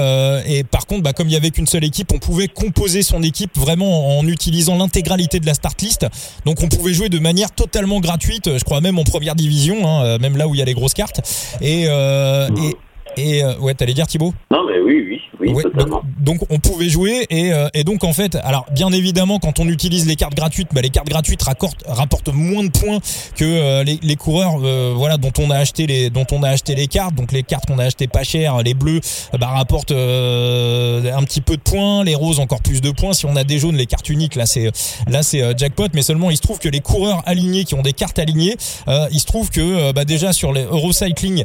et 0.48 0.64
par 0.64 0.88
contre, 0.88 1.04
bah, 1.04 1.14
comme 1.14 1.28
il 1.28 1.34
y 1.34 1.38
avait 1.38 1.52
qu'une 1.52 1.68
seule 1.68 1.84
équipe, 1.84 2.12
on 2.14 2.20
pouvait 2.20 2.48
composer 2.48 3.04
son 3.04 3.22
équipe 3.22 3.58
vraiment 3.58 4.18
en 4.18 4.28
utilisant 4.28 4.78
l'intégralité 4.78 5.40
de 5.40 5.46
la 5.46 5.54
start 5.54 5.82
list. 5.82 6.08
Donc 6.46 6.62
on 6.64 6.68
pouvait 6.68 6.94
jouer 6.94 7.10
de 7.10 7.20
manière 7.20 7.52
totalement 7.52 8.00
gratuite, 8.00 8.58
je 8.58 8.64
crois 8.64 8.82
même 8.82 9.00
en 9.00 9.04
première 9.04 9.36
division, 9.36 9.88
hein, 9.88 10.06
euh, 10.06 10.20
même 10.20 10.38
là 10.38 10.48
où 10.48 10.56
il 10.56 10.60
y 10.60 10.62
a 10.62 10.66
les 10.66 10.74
grosses 10.74 10.94
cartes. 10.94 11.22
Et, 11.62 11.86
euh, 11.88 12.50
et 12.58 12.76
et 13.18 13.44
euh, 13.46 13.58
ouais, 13.60 13.74
t'allais 13.74 13.94
dire 13.94 14.08
Thibaut? 14.08 14.34
Non, 14.52 14.66
mais 14.68 14.78
oui, 14.80 15.06
oui, 15.08 15.15
oui, 15.40 15.64
totalement. 15.64 16.02
Donc, 16.20 16.42
on 16.50 16.60
pouvait 16.60 16.90
jouer 16.90 17.26
et, 17.30 17.54
euh, 17.54 17.68
et 17.74 17.84
donc 17.84 18.04
en 18.04 18.14
fait, 18.14 18.36
alors 18.44 18.66
bien 18.72 18.92
évidemment, 18.92 19.40
quand 19.40 19.60
on 19.60 19.68
utilise 19.68 20.08
les 20.08 20.16
cartes 20.16 20.36
gratuites, 20.36 20.70
bah, 20.74 20.82
les 20.82 20.90
cartes 20.90 21.08
gratuites 21.08 21.42
rapportent, 21.44 21.84
rapportent 21.88 22.30
moins 22.34 22.64
de 22.64 22.70
points 22.70 23.00
que 23.36 23.46
euh, 23.46 23.84
les, 23.84 24.00
les, 24.02 24.16
coureurs, 24.16 24.56
euh, 24.64 24.94
voilà, 24.96 25.18
dont 25.18 25.32
on 25.40 25.50
a 25.50 25.58
acheté 25.58 25.88
les, 25.88 26.10
dont 26.10 26.26
on 26.32 26.44
a 26.44 26.50
acheté 26.50 26.76
les 26.76 26.88
cartes. 26.88 27.16
Donc 27.16 27.32
les 27.32 27.44
cartes 27.44 27.66
qu'on 27.66 27.80
a 27.80 27.86
achetées 27.86 28.08
pas 28.08 28.24
cher, 28.24 28.62
les 28.64 28.74
bleus, 28.74 29.02
bah, 29.38 29.48
rapportent 29.48 29.92
un 29.92 31.24
petit 31.24 31.42
peu 31.42 31.58
de 31.58 31.62
points, 31.62 32.04
les 32.04 32.16
roses 32.16 32.40
encore 32.40 32.62
plus 32.62 32.82
de 32.82 32.92
points. 32.92 33.14
Si 33.14 33.26
on 33.26 33.36
a 33.36 33.44
des 33.44 33.60
jaunes, 33.60 33.76
les 33.76 33.86
cartes 33.86 34.10
uniques, 34.10 34.36
là 34.36 34.46
c'est, 34.46 34.72
là 35.08 35.24
c'est 35.24 35.58
jackpot. 35.58 35.88
Mais 35.94 36.02
seulement, 36.02 36.32
il 36.32 36.38
se 36.38 36.42
trouve 36.42 36.60
que 36.60 36.70
les 36.70 36.82
coureurs 36.82 37.24
alignés 37.26 37.66
qui 37.66 37.76
ont 37.76 37.82
des 37.82 37.94
cartes 37.94 38.20
alignées, 38.20 38.56
il 38.88 39.20
se 39.20 39.26
trouve 39.26 39.50
que 39.50 39.92
bah, 39.92 40.06
déjà 40.06 40.34
sur 40.34 40.54
les 40.54 40.64
Eurocycling, 40.64 41.44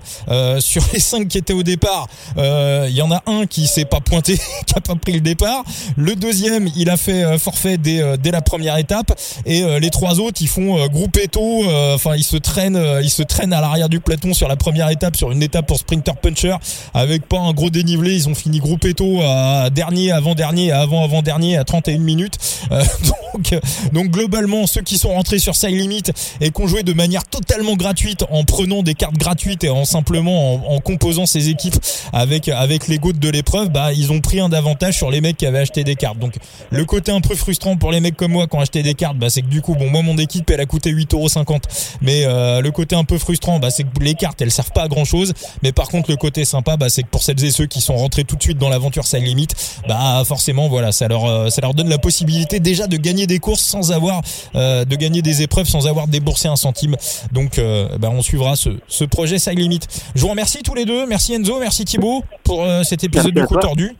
sur 0.58 0.82
les 0.92 1.00
5 1.00 1.28
qui 1.28 1.38
étaient 1.38 1.52
au 1.52 1.62
départ, 1.62 2.06
il 2.36 2.94
y 2.94 3.02
en 3.02 3.10
a 3.10 3.22
un 3.26 3.46
qui 3.46 3.66
s'est 3.66 3.79
pas 3.84 4.00
pointé, 4.00 4.38
qui 4.66 4.74
a 4.76 4.80
pas 4.80 4.94
pris 4.94 5.12
le 5.12 5.20
départ. 5.20 5.64
Le 5.96 6.16
deuxième, 6.16 6.68
il 6.76 6.90
a 6.90 6.96
fait 6.96 7.24
euh, 7.24 7.38
forfait 7.38 7.78
dès, 7.78 8.00
euh, 8.00 8.16
dès 8.16 8.30
la 8.30 8.42
première 8.42 8.76
étape. 8.76 9.18
Et 9.46 9.62
les 9.80 9.90
trois 9.90 10.20
autres, 10.20 10.40
ils 10.40 10.48
font 10.48 10.86
groupe 10.88 11.16
éto. 11.16 11.64
Enfin, 11.94 12.16
ils 12.16 12.24
se 12.24 12.36
traînent, 12.36 12.80
ils 13.02 13.10
se 13.10 13.22
traînent 13.22 13.52
à 13.52 13.60
l'arrière 13.60 13.88
du 13.88 14.00
peloton 14.00 14.34
sur 14.34 14.48
la 14.48 14.56
première 14.56 14.88
étape, 14.90 15.16
sur 15.16 15.30
une 15.32 15.42
étape 15.42 15.66
pour 15.66 15.78
sprinter 15.78 16.16
puncher, 16.16 16.56
avec 16.94 17.26
pas 17.26 17.38
un 17.38 17.52
gros 17.52 17.70
dénivelé. 17.70 18.14
Ils 18.14 18.28
ont 18.28 18.34
fini 18.34 18.58
groupe 18.58 18.84
éto 18.84 19.20
à 19.22 19.70
dernier, 19.70 20.12
avant 20.12 20.34
dernier, 20.34 20.72
avant 20.72 21.04
avant 21.04 21.22
dernier 21.22 21.56
à 21.56 21.64
31 21.64 21.98
minutes. 21.98 22.38
donc, 22.70 23.60
donc 23.92 24.06
globalement, 24.08 24.66
ceux 24.66 24.82
qui 24.82 24.98
sont 24.98 25.10
rentrés 25.10 25.38
sur 25.38 25.56
Side 25.56 25.70
Limit 25.70 26.02
et 26.40 26.50
qui 26.50 26.62
ont 26.62 26.66
joué 26.66 26.82
de 26.82 26.92
manière 26.92 27.24
totalement 27.24 27.76
gratuite 27.76 28.24
en 28.30 28.44
prenant 28.44 28.82
des 28.82 28.94
cartes 28.94 29.16
gratuites 29.16 29.64
et 29.64 29.70
en 29.70 29.84
simplement 29.84 30.74
en, 30.74 30.80
composant 30.80 31.26
ces 31.26 31.48
équipes 31.48 31.76
avec 32.12 32.48
avec 32.48 32.88
les 32.88 32.98
gouttes 32.98 33.18
de 33.18 33.28
l'épreuve, 33.28 33.69
bah 33.70 33.92
ils 33.92 34.12
ont 34.12 34.20
pris 34.20 34.40
un 34.40 34.52
avantage 34.52 34.96
sur 34.96 35.10
les 35.10 35.20
mecs 35.20 35.36
qui 35.36 35.46
avaient 35.46 35.58
acheté 35.58 35.84
des 35.84 35.96
cartes. 35.96 36.18
Donc 36.18 36.34
le 36.70 36.84
côté 36.84 37.12
un 37.12 37.20
peu 37.20 37.34
frustrant 37.34 37.76
pour 37.76 37.92
les 37.92 38.00
mecs 38.00 38.16
comme 38.16 38.32
moi 38.32 38.46
qui 38.46 38.56
ont 38.56 38.60
acheté 38.60 38.82
des 38.82 38.94
cartes, 38.94 39.16
bah 39.16 39.30
c'est 39.30 39.42
que 39.42 39.48
du 39.48 39.62
coup 39.62 39.74
bon 39.74 39.88
moi 39.90 40.02
mon 40.02 40.16
équipe 40.18 40.50
elle 40.50 40.60
a 40.60 40.66
coûté 40.66 40.92
8,50€. 40.92 41.62
Mais 42.00 42.24
euh, 42.24 42.60
le 42.60 42.70
côté 42.70 42.96
un 42.96 43.04
peu 43.04 43.18
frustrant, 43.18 43.58
bah 43.58 43.70
c'est 43.70 43.84
que 43.84 44.00
les 44.00 44.14
cartes 44.14 44.40
elles 44.42 44.50
servent 44.50 44.72
pas 44.72 44.82
à 44.82 44.88
grand 44.88 45.04
chose. 45.04 45.32
Mais 45.62 45.72
par 45.72 45.88
contre 45.88 46.10
le 46.10 46.16
côté 46.16 46.44
sympa, 46.44 46.76
bah 46.76 46.88
c'est 46.88 47.02
que 47.02 47.08
pour 47.08 47.22
celles 47.22 47.42
et 47.44 47.50
ceux 47.50 47.66
qui 47.66 47.80
sont 47.80 47.96
rentrés 47.96 48.24
tout 48.24 48.36
de 48.36 48.42
suite 48.42 48.58
dans 48.58 48.68
l'aventure 48.68 49.06
ça 49.06 49.18
limite, 49.18 49.54
bah 49.88 50.22
forcément 50.24 50.68
voilà 50.68 50.92
ça 50.92 51.08
leur 51.08 51.24
euh, 51.24 51.50
ça 51.50 51.60
leur 51.60 51.74
donne 51.74 51.88
la 51.88 51.98
possibilité 51.98 52.60
déjà 52.60 52.86
de 52.86 52.96
gagner 52.96 53.26
des 53.26 53.38
courses 53.38 53.62
sans 53.62 53.92
avoir 53.92 54.22
euh, 54.54 54.84
de 54.84 54.96
gagner 54.96 55.22
des 55.22 55.42
épreuves 55.42 55.68
sans 55.68 55.86
avoir 55.86 56.08
déboursé 56.08 56.48
un 56.48 56.56
centime. 56.56 56.96
Donc 57.32 57.60
bah, 57.98 58.10
on 58.10 58.22
suivra 58.22 58.56
ce, 58.56 58.70
ce 58.88 59.04
projet 59.04 59.38
Side 59.38 59.58
Limit. 59.58 59.80
Je 60.14 60.20
vous 60.20 60.28
remercie 60.28 60.62
tous 60.62 60.74
les 60.74 60.84
deux. 60.84 61.06
Merci 61.06 61.34
Enzo 61.34 61.58
merci 61.60 61.84
Thibaut 61.84 62.24
pour 62.44 62.66
cet 62.84 63.04
épisode 63.04 63.34
du 63.34 63.44
coup 63.44 63.56
tordu. 63.60 63.96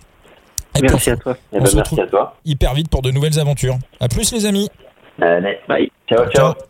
Et 0.77 0.83
merci 0.83 1.11
à 1.11 1.17
toi. 1.17 1.37
On 1.53 1.59
eh 1.59 1.61
ben, 1.61 1.67
se 1.67 1.77
retrouve 1.77 2.01
à 2.01 2.07
toi. 2.07 2.37
hyper 2.45 2.75
vite 2.75 2.89
pour 2.89 3.03
de 3.03 3.11
nouvelles 3.11 3.39
aventures. 3.39 3.79
À 3.99 4.09
plus 4.09 4.33
les 4.33 4.47
amis. 4.47 4.69
Allez, 5.21 5.59
bye. 5.69 5.91
Ciao, 6.09 6.25
ciao. 6.31 6.53
ciao. 6.53 6.70